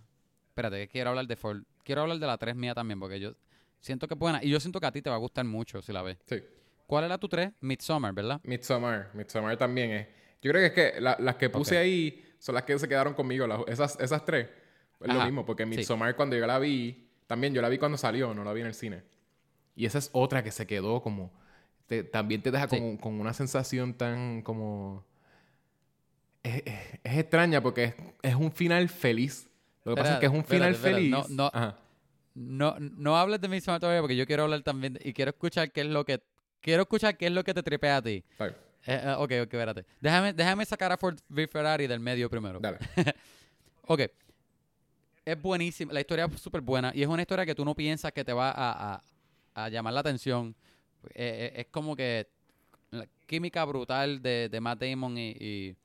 [0.55, 1.62] Espérate, que quiero hablar de Ford.
[1.82, 3.32] Quiero hablar de la tres mía también porque yo
[3.81, 4.39] siento que es buena.
[4.40, 6.16] Y yo siento que a ti te va a gustar mucho si la ves.
[6.26, 6.44] Sí.
[6.86, 7.51] ¿Cuál era tu tres?
[7.60, 8.40] Midsommar, ¿verdad?
[8.44, 9.10] Midsommar.
[9.14, 10.06] Midsommar también es.
[10.40, 13.14] Yo creo que es que la- las que puse ahí son las que se quedaron
[13.14, 13.48] conmigo.
[13.48, 14.48] las- esas, esas tres.
[15.01, 15.70] Es lo mismo, porque sí.
[15.70, 18.68] Midsommar cuando yo la vi, también yo la vi cuando salió, no la vi en
[18.68, 19.02] el cine.
[19.74, 21.32] Y esa es otra que se quedó como.
[21.86, 22.97] te- también te deja Sí.
[23.01, 25.05] con una sensación tan como.
[26.44, 29.51] Es, es- es extraña porque es, es un final feliz.
[29.85, 31.11] Lo que pasa es que es un Espérate, final espérate, feliz.
[31.31, 31.51] no, no.
[31.52, 31.77] Ajá.
[32.35, 35.82] No, no hables de Midsommar todavía porque yo quiero hablar también y quiero escuchar qué
[35.82, 36.20] es lo que
[36.61, 38.24] quiero escuchar qué es lo que te tripea a ti.
[38.40, 38.52] Eh,
[38.86, 39.85] eh, ok, ok, espérate.
[40.01, 42.59] Déjame, déjame sacar a Ford v Ferrari del medio primero.
[42.61, 42.78] Dale.
[43.86, 44.01] Ok.
[45.27, 45.93] Es buenísima.
[45.93, 46.90] La historia es súper buena.
[46.94, 49.02] Y es una historia que tú no piensas que te va a, a-
[49.55, 50.55] a llamar la atención.
[51.15, 52.27] Eh, eh, es como que
[52.90, 55.77] la química brutal de, de Matt Damon y, y,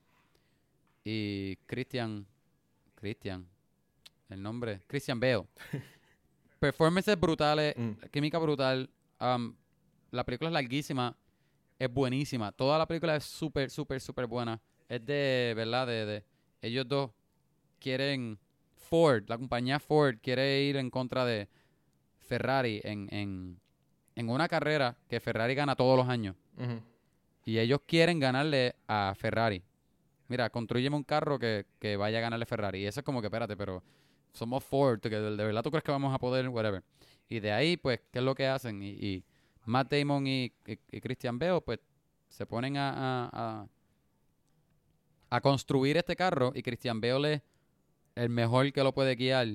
[1.04, 2.26] y Christian.
[2.96, 3.46] Christian.
[4.30, 4.80] El nombre.
[4.86, 5.46] Christian Bale.
[6.58, 7.74] Performances brutales.
[7.76, 7.92] Mm.
[8.10, 8.88] Química brutal.
[9.20, 9.54] um,
[10.10, 11.16] la película es larguísima.
[11.78, 12.52] Es buenísima.
[12.52, 14.60] Toda la película es súper, súper, súper buena.
[14.88, 15.86] Es de, ¿verdad?
[15.86, 16.24] De, de
[16.62, 17.10] ellos dos
[17.78, 18.38] quieren
[18.76, 21.48] Ford, la compañía Ford quiere ir en contra de
[22.18, 23.60] Ferrari en, en,
[24.16, 26.36] en una carrera que Ferrari gana todos los años.
[27.44, 29.62] Y ellos quieren ganarle a Ferrari.
[30.28, 32.82] Mira, construyeme un carro que, que vaya a ganarle a Ferrari.
[32.82, 33.82] Y eso es como que, espérate, pero
[34.32, 36.82] somos Ford, que de, verdad tú crees que vamos a poder, whatever.
[37.28, 38.82] Y de ahí, pues, ¿qué es lo que hacen?
[38.82, 39.24] Y, y
[39.64, 41.78] Matt Damon y, y- y Christian Bale, pues,
[42.28, 43.66] se ponen a, a, a,
[45.30, 47.42] a construir este carro y Christian Bale es
[48.16, 49.46] el mejor que lo puede guiar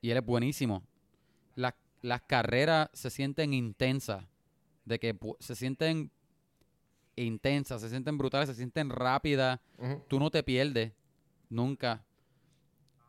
[0.00, 0.82] y él es buenísimo.
[1.56, 4.24] Las, las carreras se sienten intensas,
[4.84, 6.10] de que se sienten
[7.16, 9.58] intensas, se sienten brutales, se sienten rápidas,
[10.08, 10.92] tú no te pierdes
[11.50, 12.04] nunca.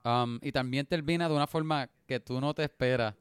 [0.04, 3.14] Um, y también termina de una forma que tú no te esperas,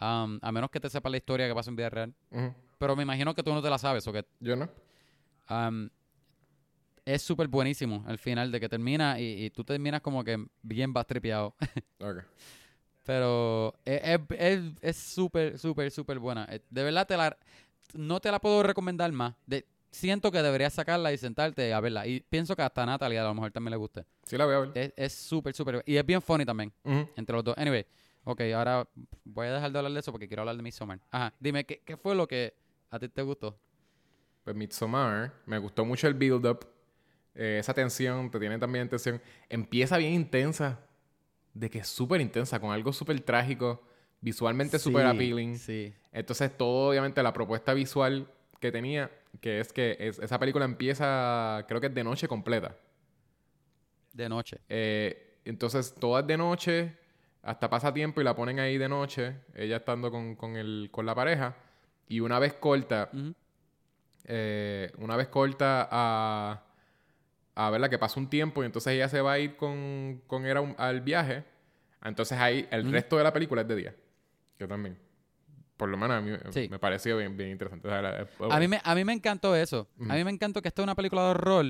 [0.00, 2.14] um, a menos que te sepas la historia que pasa en vida real.
[2.30, 2.54] Ujú.
[2.78, 4.68] Pero me imagino que tú no te la sabes o que Yo no.
[5.50, 5.88] Um,
[7.04, 10.92] es súper buenísimo el final de que termina y, y tú terminas como que bien
[10.92, 11.54] bastripeado.
[12.00, 12.18] Ok.
[13.04, 16.46] Pero es- es es- es súper, súper, súper buena.
[16.50, 17.36] Eh, De verdad, te la,
[17.94, 19.34] no te la puedo recomendar más.
[19.46, 22.06] De, siento que deberías sacarla y sentarte a verla.
[22.06, 24.04] Y pienso que hasta a Natalia a lo mejor también le guste.
[24.24, 24.94] Sí la voy a ver.
[24.96, 25.82] Es súper, súper.
[25.86, 26.72] Y es bien funny también,
[27.16, 27.56] entre los dos.
[27.58, 27.86] Anyway,
[28.24, 28.88] ok, ahora
[29.24, 31.00] voy a dejar de hablar de eso porque quiero hablar de Midsommar.
[31.10, 32.54] Ajá, dime, ¿qué, qué fue lo que
[32.90, 33.58] a ti te gustó?
[34.44, 36.66] Pues Midsommar, me gustó mucho el build-up.
[37.34, 39.20] eh, esa tensión, te tiene también tensión.
[39.48, 40.80] Empieza bien intensa.
[41.54, 43.82] De que es súper intensa, con algo súper trágico.
[44.20, 45.58] Visualmente súper Sí, appealing.
[45.58, 45.92] Sí.
[46.12, 48.28] Entonces, todo, obviamente, la propuesta visual
[48.60, 49.10] que tenía,
[49.40, 52.76] que es que es- esa película empieza, creo que es de noche completa.
[54.12, 54.58] De noche.
[54.68, 56.96] Eh, entonces, toda es de noche,
[57.42, 61.06] hasta pasa tiempo y la ponen ahí de noche, ella estando con, con, el, con
[61.06, 61.56] la pareja.
[62.08, 63.10] Y una vez corta,
[64.24, 66.62] eh, una vez corta a,
[67.54, 70.46] a verla que pasa un tiempo y entonces ella se va a ir con, con
[70.46, 71.44] él a un- al viaje.
[72.04, 73.94] Entonces ahí el resto de la película es de día.
[74.58, 74.98] Yo también.
[75.78, 76.68] Por lo menos a mí me- Sí.
[76.68, 77.88] me pareció bien, bien interesante.
[77.88, 79.88] O sea, la- A mí, me, a mí me encantó eso.
[80.08, 81.64] A mí me encantó que esta es una película de horror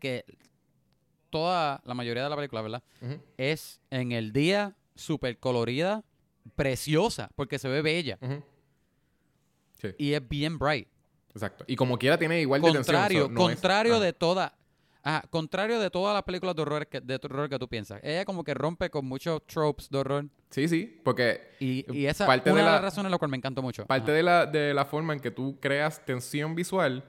[0.00, 0.24] que
[1.30, 2.82] toda, la mayoría de la película, ¿verdad?
[3.36, 6.02] Es en el día súper colorida,
[6.56, 8.18] preciosa, porque se ve bella.
[9.80, 9.88] Sí.
[9.98, 10.88] Y es bien bright.
[11.32, 11.64] Exacto.
[11.68, 13.28] Y como quiera tiene igual de Contrario, tensión.
[13.28, 14.56] so, no es- contrario de toda...
[15.02, 18.00] Ajá, contrario de todas las películas de horror, que, de horror que tú piensas.
[18.02, 20.26] Ella como que rompe con muchos tropes de horror.
[20.50, 23.18] Sí, sí, porque Y, y esa Parte es una de la- las razones en la
[23.18, 23.86] cual me encantó mucho.
[23.86, 24.16] parte Ajá.
[24.16, 27.04] de la, de la forma en que tú creas tensión visual,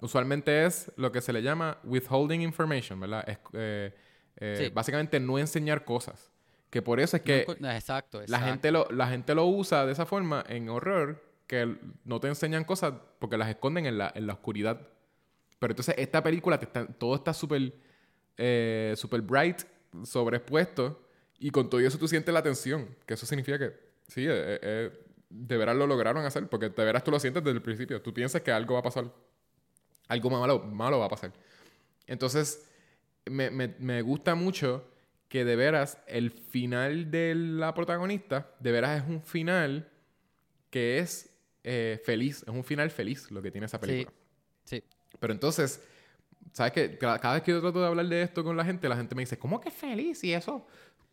[0.00, 3.24] usualmente es lo que se le llama withholding information, ¿verdad?
[3.28, 3.94] Es, eh,
[4.40, 4.70] eh, Sí.
[4.74, 6.30] Básicamente no enseñar cosas.
[6.70, 8.46] Que por eso es No que encu- exacto, la exacto.
[8.46, 12.64] gente, lo, la gente lo usa de esa forma en horror, que no te enseñan
[12.64, 14.80] cosas porque las esconden en la, en la oscuridad.
[15.58, 17.72] Pero entonces esta película, te está- todo está súper
[18.40, 19.62] eh, super bright,
[20.04, 21.02] sobreexpuesto,
[21.40, 23.72] y con todo eso tú sientes la tensión, que eso significa que,
[24.06, 24.90] sí, eh, eh, eh,
[25.30, 28.00] de veras lo lograron hacer, porque de veras tú lo sientes desde el principio.
[28.00, 29.12] Tú piensas que algo va a pasar,
[30.08, 31.32] algo malo, malo va a pasar.
[32.06, 32.64] Entonces,
[33.26, 34.88] me, me- me gusta mucho
[35.28, 39.88] que de veras el final de la protagonista, de veras es un final
[40.70, 41.30] que es
[41.64, 44.10] eh, feliz, es un final feliz lo que tiene esa película.
[44.16, 44.17] Sí.
[45.20, 45.82] Pero entonces,
[46.52, 46.98] ¿sabes qué?
[46.98, 49.22] Cada, vez que yo trato de hablar de esto con la gente, la gente me
[49.22, 50.22] dice, ¿cómo que feliz?
[50.24, 50.66] Y eso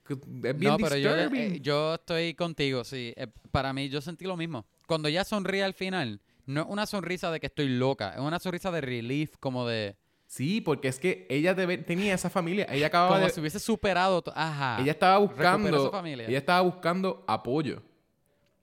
[0.09, 0.17] es
[0.57, 1.55] bien no, pero yo, disturbing.
[1.55, 3.13] eh, yo estoy contigo, sí.
[3.17, 4.65] Eh, para mí, yo sentí lo mismo.
[4.87, 8.39] Cuando ella sonríe al final, no es una sonrisa de que estoy loca, es una
[8.39, 9.95] sonrisa de relief, como de...
[10.27, 12.67] Sí, porque es que ella debe- tenía esa familia.
[12.69, 13.31] Ella acababa Como de...
[13.31, 14.23] si hubiese superado...
[14.35, 14.79] Ajá.
[14.81, 15.85] ella estaba buscando...
[15.85, 16.27] su familia.
[16.27, 17.81] Ella estaba buscando apoyo.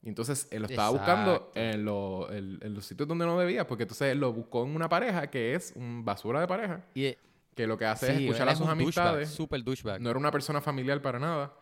[0.04, 1.60] Y entonces él lo estaba buscando Exacto.
[1.60, 4.74] en, lo- en- en los sitios donde no debía, porque entonces él lo buscó en
[4.74, 7.18] una pareja que es un basura de pareja, Y, eh,
[7.54, 9.28] que lo que hace sí, es escuchar a sus douchebag, amistades.
[9.30, 10.00] Super douchebag.
[10.00, 11.52] No era una persona familiar para nada.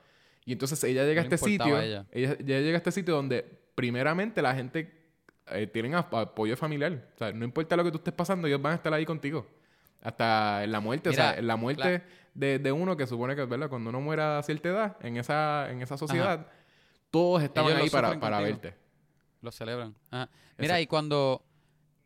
[0.46, 1.76] Y entonces ella llega No a este sitio.
[1.76, 2.06] a Ella.
[2.12, 2.36] ella.
[2.40, 3.44] ella llega a este sitio donde,
[3.74, 4.90] primeramente, la gente
[5.48, 7.08] eh, tienen apoyo familiar.
[7.14, 9.46] O sea, no importa lo que tú estés pasando, ellos van a estar ahí contigo.
[10.00, 11.10] Hasta la muerte.
[11.10, 12.04] o Mira, sea, en la muerte claro.
[12.34, 13.68] de, de uno que supone que, ¿verdad?
[13.68, 16.46] Cuando uno muera a cierta edad, en esa, en esa sociedad,
[17.10, 18.58] todos estaban Ellos ahí para, sufren para contigo.
[18.62, 18.78] verte.
[19.42, 19.94] Lo celebran.
[20.10, 20.28] Ajá.
[20.58, 20.82] Mira, Exacto.
[20.82, 21.44] y cuando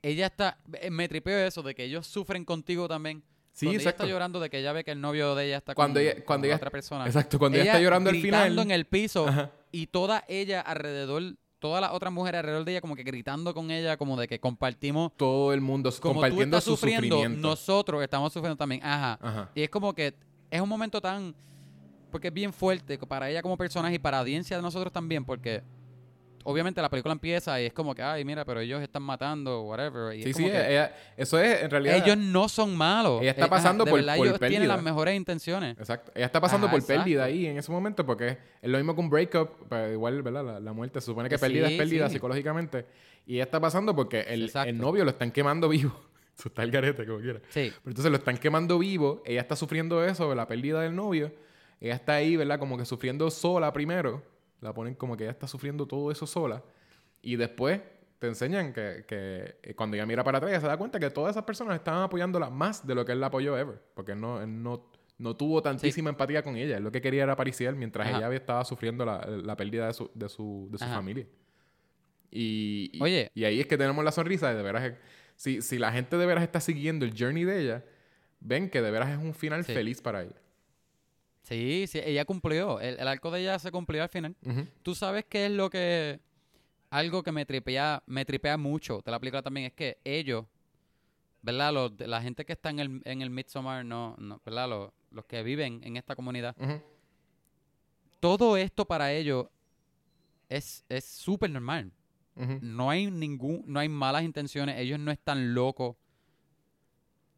[0.02, 0.58] ella está...
[0.74, 3.22] eh, Me tripeo eso, de que ellos sufren contigo también.
[3.52, 4.02] Sí, cuando ella exacto.
[4.04, 6.24] está llorando de que ella ve que el novio de ella está Cuando con, ella-
[6.24, 7.06] cuando con ella- otra persona.
[7.06, 8.58] Exacto, cuando ella, está llorando al gritando final.
[8.66, 9.50] en el piso Ajá.
[9.70, 11.22] y toda ella alrededor,
[11.60, 14.40] todas las otras mujeres alrededor de ella como que gritando con ella, como de que
[14.40, 17.48] compartimos, Todo el mundo como tú compartiendo estás su sufriendo, sufrimiento.
[17.48, 18.80] nosotros estamos sufriendo también.
[18.84, 19.18] Ajá.
[19.22, 19.50] Ajá.
[19.54, 20.14] Y es como que
[20.50, 21.32] es un momento tan,
[22.14, 25.62] porque es bien fuerte para ella como personaje y para audiencia de nosotros también, porque
[26.44, 30.14] obviamente la película empieza y es como que, ay, mira, pero ellos están matando, whatever.
[30.16, 31.96] Y Sí, es sí, como que ella- eso es en realidad.
[31.96, 33.20] ellos no son malos.
[33.20, 34.74] Ella está Eh, ajá, pasando de por- verdad, por ellos tienen pérdida.
[34.76, 35.76] las mejores intenciones.
[35.76, 36.12] Exacto.
[36.14, 37.02] Ella está pasando Ajá, por exacto.
[37.02, 40.44] pérdida ahí en ese momento porque es lo mismo que un breakup, pero igual, ¿verdad?
[40.44, 42.12] La, la muerte se supone que pérdida Sí, es pérdida sí.
[42.14, 42.86] psicológicamente.
[43.26, 45.98] Y ella está pasando porque el, el novio lo están quemando vivo.
[46.44, 47.38] Está el garete, como quiera.
[47.48, 47.72] Sí.
[47.82, 49.22] Pero entonces lo están quemando vivo.
[49.24, 51.32] Ella está sufriendo eso, la pérdida del novio.
[51.84, 52.58] Ella está ahí, ¿verdad?
[52.58, 54.22] Como que sufriendo sola primero.
[54.60, 56.62] La ponen como que ella está sufriendo todo eso sola.
[57.20, 57.80] Y después
[58.18, 61.10] te enseñan que, que eh, cuando ella mira para atrás, ella se da cuenta que
[61.10, 63.82] todas esas personas estaban apoyándola más de lo que él la apoyó ever.
[63.94, 66.78] Porque él no, él no, no tuvo tantísima empatía con ella.
[66.78, 68.16] Él lo que quería era apariciar mientras Ajá.
[68.16, 71.26] ella estaba sufriendo la, la pérdida de su, de su, de su familia.
[72.30, 73.30] Y, y- Oye.
[73.34, 74.92] y ahí es que tenemos la sonrisa de, de veras.
[75.36, 77.84] Si, si la gente de veras está siguiendo el journey de ella,
[78.40, 79.72] ven que de veras es un final Sí.
[79.74, 80.34] feliz para ella.
[81.44, 82.80] Sí, sí, ella cumplió.
[82.80, 84.34] El, el arco de ella se cumplió al final.
[84.44, 84.66] Ujú.
[84.82, 86.18] Tú sabes qué es lo que.
[86.90, 90.46] Algo que me tripea, me tripea mucho de la película también es que ellos,
[91.42, 91.72] ¿verdad?
[91.72, 94.68] Los, la gente que está en el, en el Midsommar, no, no, ¿verdad?
[94.68, 96.56] Los, los que viven en esta comunidad.
[98.20, 99.48] Todo esto para ellos
[100.48, 101.92] es es súper normal.
[102.36, 102.58] Ujú.
[102.62, 105.96] No hay ningún, no hay malas intenciones, ellos no están locos.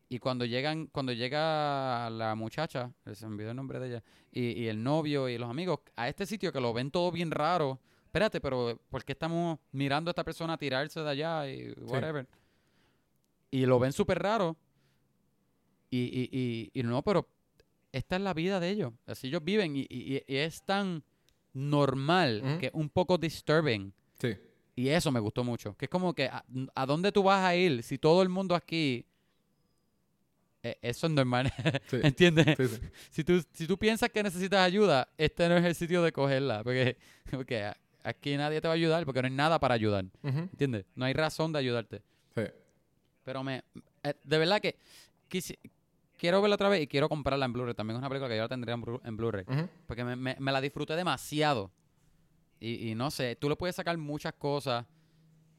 [0.09, 4.53] Y cuando llegan, cuando llega la muchacha, se me olvidó el nombre de ella, y,
[4.63, 7.81] y el novio y los amigos, a este sitio que lo ven todo bien raro,
[8.05, 12.27] espérate, pero ¿por qué estamos mirando a esta persona tirarse de allá y whatever?
[13.51, 14.57] Y lo ven súper raro.
[15.91, 17.29] Y, y, y, y no, pero
[17.93, 18.93] esta es la vida de ellos.
[19.07, 21.03] Así ellos viven y, y- y es tan
[21.53, 23.93] normal que es un poco disturbing.
[24.21, 24.37] Sí.
[24.75, 25.75] Y eso me gustó mucho.
[25.77, 28.55] Que es como que, ¿a, a dónde tú vas a ir si todo el mundo
[28.55, 29.05] aquí...
[30.71, 31.53] eh, eso es normal,
[31.91, 31.99] Sí.
[32.03, 32.57] ¿entiendes?
[32.57, 32.81] Sí, sí.
[33.11, 36.63] Si, tú, si tú piensas que necesitas ayuda, este no es el sitio de cogerla.
[36.65, 36.97] Porque,
[37.31, 37.73] porque
[38.03, 40.05] aquí nadie te va a ayudar porque no hay nada para ayudar.
[40.23, 40.39] Ujú.
[40.39, 40.85] ¿Entiendes?
[40.95, 42.03] No hay razón de ayudarte.
[42.35, 42.43] Sí.
[43.25, 43.65] Pero me...
[44.03, 44.77] eh, de verdad que...
[46.19, 47.75] quiero verla otra vez y quiero comprarla en Blu-ray.
[47.75, 49.45] También es una película que yo la tendría en Blu- en Blu-ray.
[49.87, 51.71] Porque me, me- me la disfruté demasiado.
[52.61, 54.87] Y, y no sé, tú le puedes sacar muchas cosas.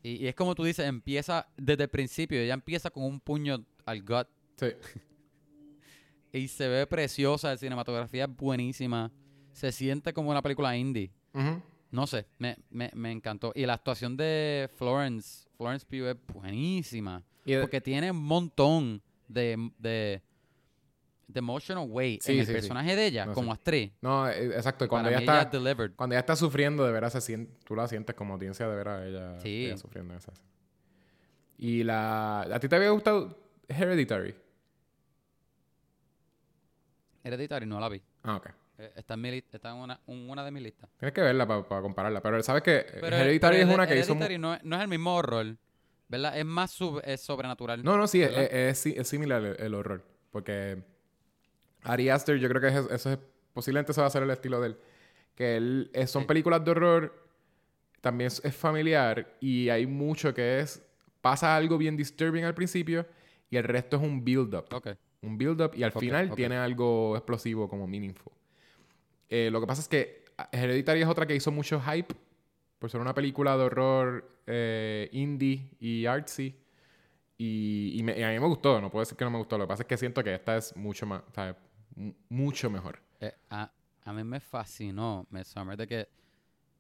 [0.04, 2.40] Y, y es como tú dices, empieza desde el principio.
[2.40, 4.28] Ella empieza con un puño al gut.
[4.58, 4.68] Sí.
[6.34, 7.50] Y se ve preciosa.
[7.50, 9.12] La cinematografía es buenísima.
[9.54, 11.12] Se siente como una película indie.
[11.90, 13.54] No sé, me, me, me encantó.
[13.56, 17.24] Y la actuación de Florence, Florence Pugh es buenísima.
[17.46, 20.22] De- Porque tiene un montón de, de,
[21.28, 22.58] de emotional weight Sí, en el sí, sí.
[22.58, 23.94] personaje de ella No, como actriz.
[24.02, 24.84] No, eh, exacto.
[24.86, 25.58] y Cuando ella ella está...
[25.58, 25.94] delivered.
[25.96, 29.06] Cuando ella está sufriendo, de veras se siente, tú la sientes como audiencia de veras
[29.08, 29.68] ella, Sí.
[29.68, 30.50] ella sufriendo en esa escena.
[31.58, 32.42] Y la...
[32.42, 33.40] ¿A ti te había gustado
[33.70, 34.36] Hereditary?
[37.28, 38.02] Hereditary no la vi.
[38.24, 38.50] Ah, ok.
[38.80, 40.90] Eh, Está en, mi li- está en una, de mis listas.
[41.00, 42.22] Tienes que verla para compararla.
[42.22, 44.14] Pero sabes que Pero, Hereditary es una que hizo...
[44.14, 45.56] Hereditary no, es- no es el mismo horror,
[46.08, 46.38] ¿verdad?
[46.38, 47.84] Es más sub- es sobrenatural.
[47.84, 48.44] No, no, sí, es, ¿verdad?
[48.54, 50.04] es, es- similar el, el horror.
[50.32, 50.84] Porque
[51.84, 53.20] Ari Aster, yo creo que es- eso es...
[53.54, 54.78] Posiblemente eso va a ser el estilo de él.
[55.36, 55.90] Que él...
[55.94, 56.28] eh, son Sí.
[56.28, 57.28] películas de horror.
[58.02, 59.36] También es, es familiar.
[59.40, 60.84] Y hay mucho que es...
[61.22, 63.06] Pasa algo bien disturbing al principio.
[63.50, 64.66] Y el resto es un build-up.
[64.72, 64.90] Ok.
[65.22, 68.34] Un build-up y al final tiene algo explosivo como meaningful.
[69.30, 72.16] Eh, lo que pasa es que Hereditary es otra que hizo mucho hype
[72.80, 76.56] por ser una película de horror eh, indie y artsy.
[77.40, 79.58] Y, y me- y a mí me gustó, no puedo decir que no me gustó.
[79.58, 81.56] Lo que pasa es que siento que esta es mucho más, o sea,
[81.96, 83.00] mu- mucho mejor.
[83.20, 83.72] Eh, a,
[84.06, 86.08] a mí me fascinó de que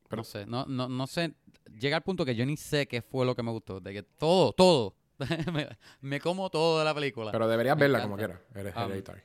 [0.07, 1.33] Pero- no sé, no, no, no sé,
[1.79, 4.03] llega al punto que yo ni sé qué fue lo que me gustó, de que
[4.03, 4.95] todo, todo,
[5.53, 5.67] me,
[6.01, 7.31] me como todo de la película.
[7.31, 8.07] Pero deberías Me verla encanta.
[8.09, 8.39] como quieras.
[8.73, 9.21] Hered- Um, Hereditary.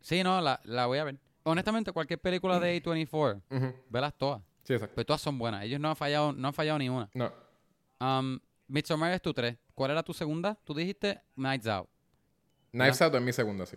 [0.00, 1.18] sí, no, la, la voy a ver.
[1.44, 3.74] Honestamente, cualquier película de A24, Ujú.
[3.88, 4.42] velas todas.
[4.64, 4.94] Sí, exacto.
[4.94, 5.64] Pues todas son buenas.
[5.64, 7.08] Ellos no han fallado, no han fallado ni una.
[7.14, 7.32] No.
[8.00, 8.38] Um,
[8.68, 9.56] Midsommar es tu tres.
[9.74, 10.56] ¿Cuál era tu segunda?
[10.64, 11.88] Tú dijiste Nights Out.
[12.72, 13.76] Knives Out es mi segunda, sí.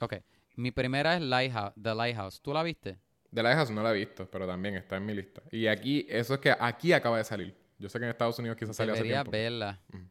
[0.00, 0.16] Ok.
[0.56, 2.40] Mi primera es Lighthouse, The Lighthouse.
[2.42, 2.98] ¿Tú la viste?
[3.32, 5.42] The Lighthouse no la he visto, pero también está en mi lista.
[5.52, 7.56] Y aquí, eso es que aquí acaba de salir.
[7.78, 9.30] Yo sé que en Estados Unidos quizás salió hace tiempo.
[9.30, 9.80] verla.
[9.92, 10.02] Ujú.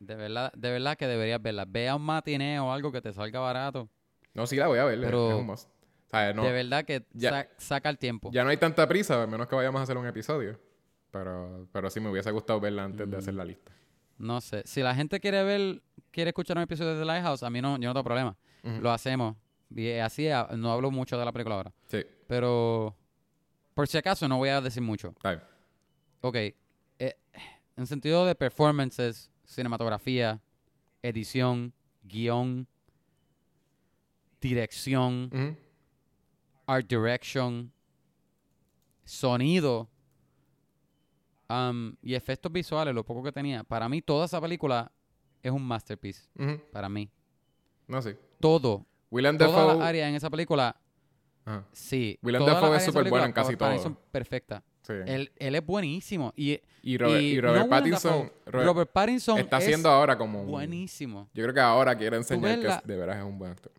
[0.00, 1.64] De verdad, de verdad que deberías verla.
[1.66, 3.88] Ve a un matiné o algo que te salga barato.
[4.34, 5.68] No, sí la voy a ver, Pero- es un must.
[5.68, 8.30] O sea, no, de verdad que ya- sa- saca el tiempo.
[8.32, 10.58] ya no hay tanta prisa, a menos que vayamos a hacer un episodio.
[11.10, 13.36] Pero, pero sí me hubiese gustado verla antes de hacer Mm.
[13.38, 13.72] la lista.
[14.18, 14.62] No sé.
[14.66, 17.78] Si la gente quiere ver, quiere escuchar un episodio de The Lighthouse, a mí no,
[17.78, 18.36] yo no tengo problema.
[18.62, 19.36] Lo hacemos.
[19.74, 21.72] Y así no hablo mucho de la película ahora.
[21.86, 22.94] Sí, Pero
[23.74, 25.08] por si acaso no voy a decir mucho.
[25.16, 25.42] está bien.
[26.20, 26.36] Ok.
[26.98, 27.16] Eh,
[27.76, 30.40] en sentido de performances, cinematografía,
[31.02, 32.66] edición, guion,
[34.40, 35.56] dirección,
[36.66, 37.72] art direction,
[39.04, 39.88] sonido
[41.48, 43.62] um, y efectos visuales, lo poco que tenía.
[43.64, 44.90] Para mí, toda esa película
[45.42, 46.28] es un masterpiece.
[46.72, 47.10] Para mí.
[47.86, 48.14] No, sí.
[48.40, 48.84] Todo.
[49.10, 49.74] Willem Todas Dafoe...
[49.74, 50.76] las áreas en esa película,
[51.46, 51.64] Ajá.
[51.72, 52.18] sí.
[52.22, 53.78] Willem Dafoe es súper bueno en casi todo.
[53.78, 54.62] son perfectas.
[54.82, 54.92] Sí.
[55.06, 56.32] Él, él es buenísimo.
[56.36, 58.30] Y, y Robert, y y Robert no Pattinson...
[58.46, 60.48] Robert- Robert Pattinson está es haciendo ahora como un...
[60.50, 61.28] buenísimo.
[61.34, 63.72] Yo creo que ahora quiere enseñar que la- es- de veras es un buen actor.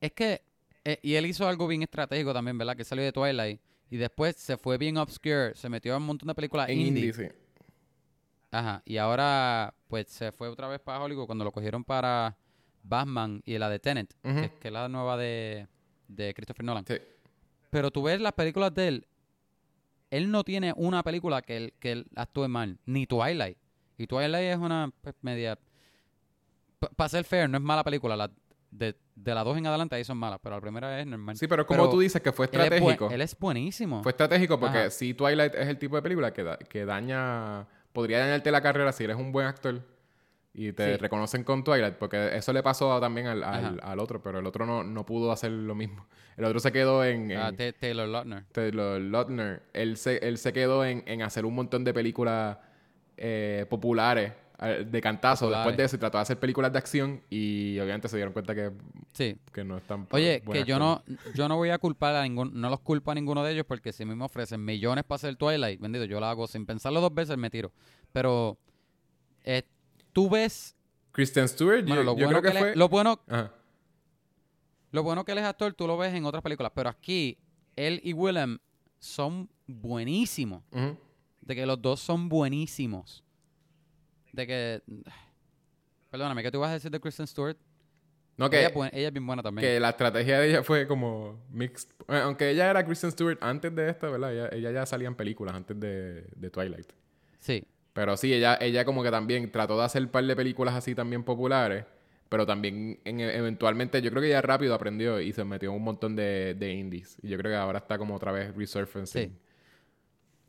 [0.00, 0.42] Es que,
[0.84, 2.76] eh, y él hizo algo bien estratégico también, ¿verdad?
[2.76, 3.60] Que salió de Twilight.
[3.90, 7.06] Y después se fue bien obscure, se metió en un montón de películas En indie.
[7.06, 7.34] indie, sí.
[8.50, 8.82] Ajá.
[8.84, 12.36] Y ahora, pues se fue otra vez para Hollywood cuando lo cogieron para
[12.82, 15.66] Batman y la de Tenet, que, que es la nueva de,
[16.08, 16.84] de Christopher Nolan.
[16.86, 16.94] Sí.
[17.70, 19.06] Pero tú ves las películas de él,
[20.10, 23.58] él no tiene una película que él, que él actúe mal, ni Twilight.
[23.98, 25.58] Y Twilight es una pues, media.
[26.96, 28.16] Para ser fair, no es mala película.
[28.16, 28.30] La,
[28.70, 31.36] de, de las dos en adelante ahí son malas, pero la primera es normal.
[31.36, 33.10] Sí, pero como Pero tú dices que fue Él es, bu- estratégico.
[33.10, 34.02] él es buenísimo.
[34.02, 38.18] Fue estratégico porque si Twilight es el tipo de película que, da- que daña, podría
[38.18, 39.80] dañarte la carrera si eres un buen actor
[40.56, 40.96] y te Sí.
[40.98, 44.84] reconocen con Twilight, porque eso le pasó también al, al- otro, pero el otro no,
[44.84, 46.06] no pudo hacer lo mismo.
[46.36, 47.30] El otro se quedó en...
[47.32, 48.44] en Ah, Ta- Taylor Lautner.
[48.52, 49.62] Taylor Lautner.
[49.72, 52.56] Él se, él se quedó en, en hacer un montón de películas
[53.16, 54.32] eh, populares
[54.86, 55.46] de cantazo.
[55.46, 55.64] Populares.
[55.66, 58.70] Después de eso, trató de hacer películas de acción y obviamente se dieron cuenta que,
[59.12, 59.36] Sí.
[59.52, 60.06] que no están...
[60.12, 61.02] Oye, que yo no,
[61.34, 63.92] yo no voy a culpar a ningún, no los culpo a ninguno de ellos porque
[63.92, 67.00] si a mí me ofrecen millones para hacer Twilight, bendito, yo lo hago sin pensarlo
[67.00, 67.72] dos veces, me tiro.
[68.12, 68.56] Pero
[69.42, 69.64] eh,
[70.14, 70.74] tú ves,
[71.12, 72.74] Kristen Stewart, bueno, yo, lo yo bueno creo que, fue...
[72.76, 73.52] lo bueno, Ajá.
[74.92, 77.36] lo bueno que él es actor, tú lo ves en otras películas, pero aquí
[77.76, 78.58] él y Willem
[78.98, 80.62] son buenísimos,
[81.42, 83.22] de que los dos son buenísimos,
[84.32, 84.82] de que,
[86.10, 87.56] perdóname, ¿qué tú vas a decir de Kristen Stewart?
[88.36, 89.64] No, que, ella es bien buena también.
[89.64, 91.88] que la estrategia de ella fue como mixed.
[92.08, 94.32] eh, Aunque ella era Kristen Stewart antes de esta, ¿verdad?
[94.32, 96.90] Ella, ella ya salía en películas antes de, de Twilight.
[97.38, 97.64] Sí,
[97.94, 100.94] Pero sí, ella, ella como que también trató de hacer un par de películas así
[100.94, 101.86] también populares.
[102.28, 105.82] Pero también en- eventualmente yo creo que ella rápido aprendió y se metió en un
[105.84, 107.16] montón de, de indies.
[107.22, 109.06] Y yo creo que ahora está como otra vez resurfacing.
[109.30, 109.32] Sí.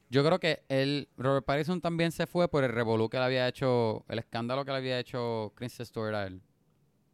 [0.10, 3.48] Yo creo que él, Robert Pattinson también se fue por el revolú que le había
[3.48, 6.42] hecho, el escándalo que le había hecho Kristen Stewart a él.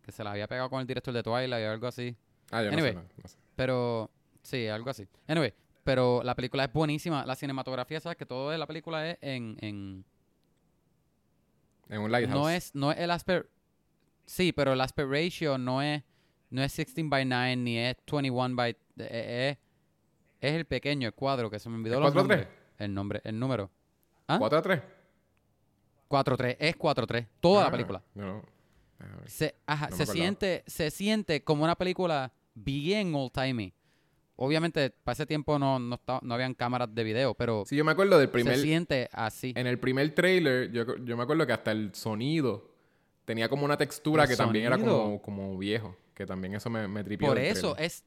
[0.04, 2.16] Que se la había pegado con el director de Twilight o algo así.
[2.52, 2.94] Ah, yo Anyway.
[2.94, 3.08] no sé.
[3.08, 3.38] no, no sé.
[3.56, 4.12] Pero,
[4.44, 5.08] sí, algo así.
[5.28, 5.54] Anyway,
[5.84, 7.26] pero la película es buenísima.
[7.26, 10.06] La cinematografía, sabes que todo de la película es en, en
[11.92, 12.34] En un lighthouse.
[12.36, 13.48] no es no es el aspect
[14.26, 16.02] sí, pero el aspect ratio no es
[16.50, 19.58] no es 16 by 9 ni es 21 by eh, eh,
[20.42, 22.16] es el pequeño, el cuadro que se me olvidó ¿Es los 4:3?
[22.16, 22.48] nombres.
[22.80, 23.70] El nombre, el número.
[24.28, 24.38] ¿Ah?
[24.40, 24.82] 4 a 3.
[26.10, 28.02] 4-3, es 4-3, toda Ah, la película.
[28.16, 28.44] No.
[29.28, 33.74] Se, ajá, No se siente, se siente como una película bien old timey.
[34.36, 37.84] Obviamente, para ese tiempo no, no, estaba- no habían cámaras de video, pero Sí, yo
[37.86, 38.56] me acuerdo del primer...
[38.56, 39.54] se siente así.
[39.56, 42.72] En el primer trailer, yo, yo me acuerdo que hasta el sonido
[43.26, 45.96] tenía como una textura El que también era como, como viejo.
[46.16, 47.86] Que también eso me, me tripió Por eso, trailer.
[47.86, 48.04] es,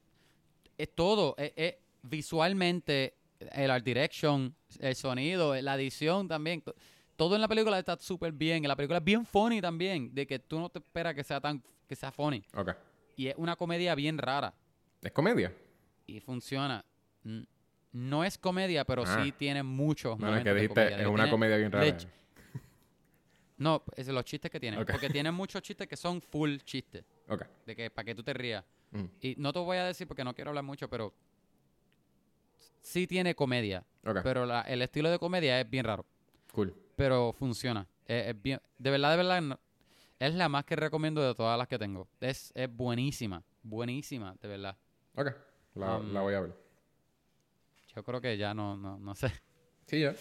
[0.78, 1.34] es todo.
[1.38, 3.14] es- es visualmente,
[3.52, 6.62] el art direction, el sonido, la edición también.
[6.62, 6.74] to-
[7.16, 8.66] Todo en la película está súper bien.
[8.66, 10.12] La película es bien funny también.
[10.14, 12.42] De que tú no te esperas que sea tan que sea funny.
[12.56, 12.70] Ok.
[13.16, 14.52] Y es una comedia bien rara.
[15.02, 15.52] ¿Es comedia?
[16.06, 16.84] Y funciona.
[17.92, 19.22] No es comedia, pero Ah.
[19.22, 20.96] sí tiene muchos No, es que momentos de dijiste, comedia.
[20.96, 21.96] es que una comedia bien rara.
[23.56, 24.84] No, es los chistes que tiene.
[24.84, 27.04] Porque tiene muchos chistes que son full chistes.
[27.28, 27.42] Ok.
[27.66, 28.64] De que para que tú te rías.
[28.90, 29.04] Mm.
[29.20, 31.14] Y no te voy a decir porque no quiero hablar mucho, pero
[32.80, 33.84] sí tiene comedia.
[34.04, 34.18] Ok.
[34.22, 36.04] Pero la- el estilo de comedia es bien raro.
[36.52, 36.74] Cool.
[36.96, 37.86] Pero funciona.
[38.06, 39.60] Es, es bien, de verdad, de verdad, no-
[40.18, 42.08] es la más que recomiendo de todas las que tengo.
[42.20, 43.42] Es, es buenísima.
[43.62, 44.76] Buenísima, de verdad.
[45.14, 45.28] Ok.
[45.74, 46.54] La, Um, la voy a ver.
[47.94, 49.32] Yo creo que ya no, no, no sé.
[49.86, 50.14] Sí, ya.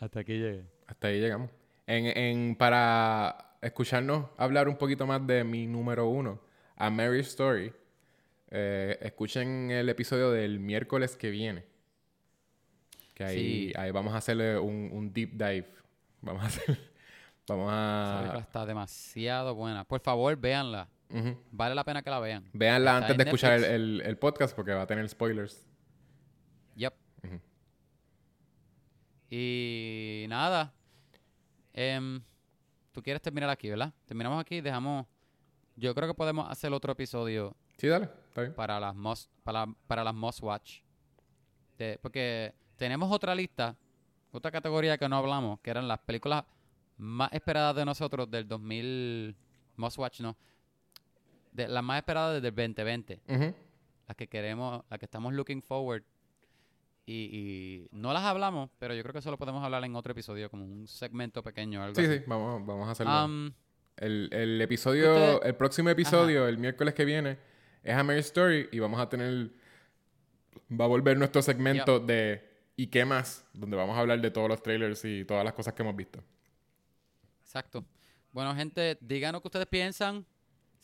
[0.00, 0.64] Hasta aquí llegué.
[0.86, 1.50] Hasta ahí llegamos.
[1.86, 6.40] En, en, para escucharnos hablar un poquito más de mi número uno,
[6.76, 7.72] A Mary Story,
[8.50, 11.64] eh, escuchen el episodio del miércoles que viene.
[13.14, 13.72] Que ahí, Sí.
[13.76, 15.66] ahí vamos a hacerle un, un deep dive.
[16.20, 16.78] Vamos a hacer.
[17.48, 18.42] Vamos Esa película a.
[18.42, 19.84] está demasiado buena.
[19.84, 20.88] Por favor, véanla.
[21.52, 22.48] Vale la pena que la vean.
[22.52, 25.66] Véanla Está antes de escuchar el, el- el podcast porque va a tener spoilers.
[26.74, 26.94] Yep.
[29.30, 30.72] Y nada.
[31.72, 32.22] Em,
[32.92, 33.92] Tú quieres terminar aquí, ¿verdad?
[34.06, 35.06] Terminamos aquí dejamos.
[35.76, 38.08] Yo creo que podemos hacer otro episodio Sí, dale.
[38.28, 38.54] Está bien.
[38.54, 40.80] para las must, para, para las must watch.
[41.76, 43.76] De- porque tenemos otra lista,
[44.32, 46.44] otra categoría que no hablamos, que eran las películas
[46.96, 49.36] más esperadas de nosotros del 2000.
[49.76, 50.34] Must watch, no.
[51.56, 53.20] De, las más esperadas desde el 2020.
[53.28, 53.54] Ujú.
[54.08, 56.02] las que queremos, las que estamos looking forward.
[57.08, 60.10] Y, y no las hablamos, pero yo creo que eso lo podemos hablar en otro
[60.12, 61.82] episodio, como un segmento pequeño.
[61.82, 62.18] Algo Sí, así.
[62.18, 62.24] sí.
[62.26, 63.12] Vamos, vamos a hacerlo.
[63.12, 63.52] Am,
[63.96, 67.38] El, el episodio, Ustedes- el próximo episodio, el miércoles que viene,
[67.84, 69.50] es A Mary Story y vamos a tener,
[70.70, 72.44] va a volver nuestro segmento de
[72.76, 73.44] ¿y qué más?
[73.54, 76.22] Donde vamos a hablar de todos los trailers y todas las cosas que hemos visto.
[77.42, 77.84] exacto.
[78.32, 80.26] Bueno, gente, díganos qué ustedes piensan.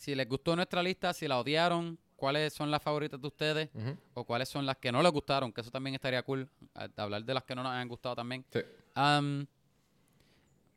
[0.02, 3.68] Si les gustó nuestra lista, si la odiaron, cuáles son las favoritas de ustedes
[4.14, 6.48] o cuáles son las que no les gustaron, que eso también estaría cool.
[6.74, 8.44] a- Hablar de las que no nos han gustado también.
[8.52, 8.58] Sí.
[8.96, 9.46] Am,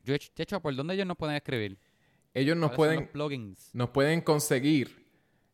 [0.04, 1.76] yo he hecho- de hecho, ¿por dónde ellos nos pueden escribir?
[2.36, 5.08] Ellos nos ¿Cuáles son pueden, nos pueden conseguir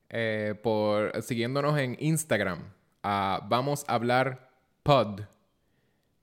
[0.09, 2.73] eh, por siguiéndonos en Instagram
[3.03, 4.49] a Vamos a hablar
[4.83, 5.21] Pod.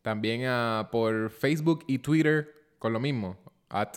[0.03, 3.39] También a, por Facebook y Twitter con lo mismo.
[3.71, 3.95] At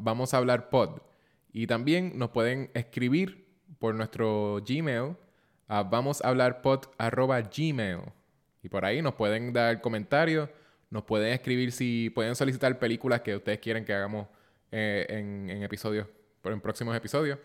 [0.00, 1.00] Vamos a hablar Pod.
[1.52, 3.46] Y también nos pueden escribir
[3.78, 5.16] por nuestro Gmail
[5.68, 8.00] a vamos a hablar pod arroba gmail.
[8.62, 10.48] Y por ahí nos pueden dar comentarios,
[10.90, 14.28] nos pueden escribir si pueden solicitar películas que ustedes quieren que hagamos
[14.70, 16.06] eh, en, en episodios,
[16.40, 17.38] por en próximos episodios.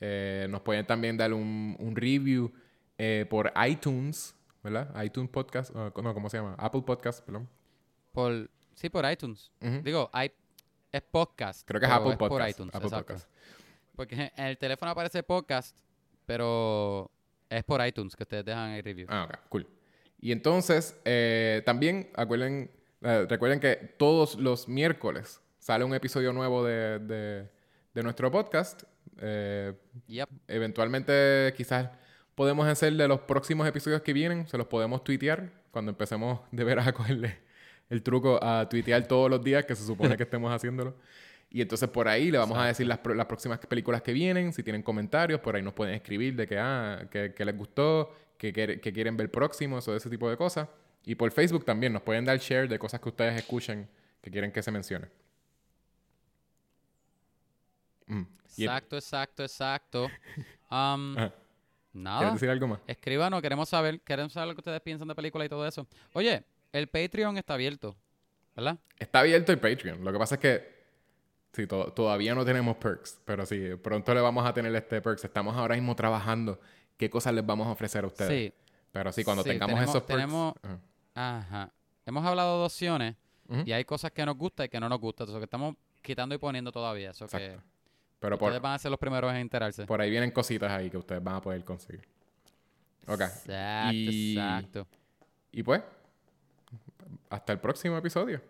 [0.00, 2.52] Eh, nos pueden también dar un, un review
[2.98, 5.02] eh, por iTunes, ¿verdad?
[5.02, 6.54] iTunes Podcast, no, ¿cómo se llama?
[6.58, 7.48] Apple Podcast, perdón.
[8.12, 9.50] Por, sí, por iTunes.
[9.82, 10.30] Digo, hay,
[10.94, 11.66] es podcast.
[11.66, 12.50] Creo que es Apple por Podcast.
[12.50, 13.06] iTunes, Apple exacto.
[13.14, 13.30] Podcast.
[13.96, 15.76] Porque en el teléfono aparece podcast,
[16.26, 17.10] pero
[17.48, 19.06] es por iTunes que ustedes dejan el review.
[19.10, 19.66] Ah, ok, cool.
[20.20, 22.70] Y entonces, eh, también acuerden,
[23.02, 27.48] eh, recuerden que todos los miércoles sale un episodio nuevo de, de-
[27.92, 28.82] de nuestro podcast.
[29.18, 29.72] Eh,
[30.06, 30.28] Yep.
[30.48, 31.90] eventualmente, quizás
[32.34, 36.64] podemos hacer de los próximos episodios que vienen, se los podemos tuitear cuando empecemos de
[36.64, 37.38] veras a cogerle
[37.90, 40.94] el truco a tuitear todos los días, que se supone que estemos haciéndolo.
[41.50, 44.62] Y entonces por ahí le vamos a decir las, las próximas películas que vienen, si
[44.62, 48.52] tienen comentarios, por ahí nos pueden escribir de que, ah, que, que les gustó, que,
[48.52, 50.68] quiere- que quieren ver próximos o ese tipo de cosas.
[51.04, 53.88] Y por Facebook también nos pueden dar share de cosas que ustedes escuchen
[54.20, 55.06] que quieren que se mencione.
[58.06, 58.22] Mm.
[58.56, 60.08] Exacto, exacto, exacto.
[60.70, 61.14] Um,
[61.92, 62.18] nada.
[62.18, 62.80] ¿Quieres decir algo más?
[62.88, 65.86] Escríbanos, queremos saber, queremos saber lo que ustedes piensan de película y todo eso.
[66.14, 66.42] Oye,
[66.74, 67.96] el Patreon está abierto,
[68.54, 68.78] ¿verdad?
[68.98, 70.04] Está abierto el Patreon.
[70.04, 70.74] Lo que pasa es que
[71.52, 75.24] sí, to- todavía no tenemos perks, pero sí, pronto le vamos a tener este perks.
[75.24, 76.60] Estamos ahora mismo trabajando
[76.96, 78.30] qué cosas les vamos a ofrecer a ustedes.
[78.52, 78.54] Sí.
[78.92, 80.54] Pero sí, cuando Sí, tengamos tenemos- esos perks- tenemos-
[81.14, 81.38] Ajá.
[81.38, 81.72] Ajá.
[82.06, 83.16] Hemos hablado de opciones
[83.64, 85.28] y hay cosas que nos gustan y que no nos gustan.
[85.28, 87.10] Eso que estamos quitando y poniendo todavía.
[87.10, 87.62] Eso que Exacto.
[88.20, 89.84] Pero ustedes por, van a ser los primeros en enterarse.
[89.86, 92.06] por ahí vienen cositas ahí que ustedes van a poder conseguir.
[93.06, 93.20] Ok.
[93.20, 94.86] Exacto, Y- exacto.
[95.52, 95.82] Y pues,
[97.30, 98.40] hasta el próximo episodio.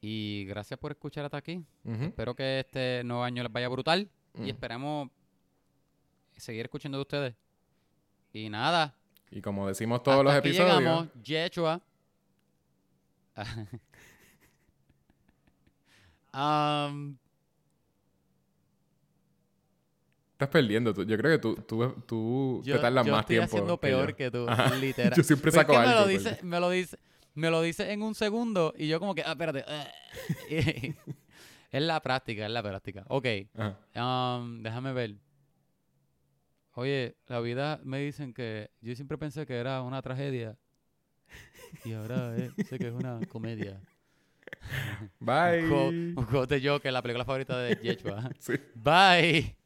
[0.00, 1.64] Y gracias por escuchar hasta aquí.
[1.84, 4.08] Espero que este nuevo año les vaya brutal.
[4.34, 4.44] Mm.
[4.44, 5.08] Y esperemos
[6.36, 7.34] seguir escuchando de ustedes.
[8.32, 8.94] Y nada.
[9.30, 11.08] Y como decimos todos hasta los aquí episodios, llegamos.
[11.22, 11.80] Yechua.
[16.36, 17.16] Um,
[20.36, 20.92] estás perdiendo.
[20.94, 23.46] tú- Yo creo que tú, tú, tú yo te tardas yo más estoy tiempo.
[23.56, 24.16] haciendo peor yo.
[24.16, 24.46] que tú,
[24.80, 25.12] literal.
[25.16, 25.90] Yo siempre Pero es saco que algo.
[25.92, 26.24] Me lo, pues.
[26.24, 26.98] dice, me lo dice,
[27.34, 29.64] me lo dice en un segundo y yo como que, ah, espérate.
[31.72, 33.04] es la práctica, es la práctica.
[33.08, 33.26] Ok,
[33.94, 35.14] um, déjame ver.
[36.74, 40.58] Oye, la vida me dicen que yo siempre pensé que era una tragedia
[41.84, 43.80] y ahora eh, sé que es una comedia.
[45.18, 45.64] Bye.
[45.64, 48.30] Un quote- un quote de Joker, la película favorita de Yechua.
[48.38, 48.52] Sí.
[48.74, 49.56] Bye.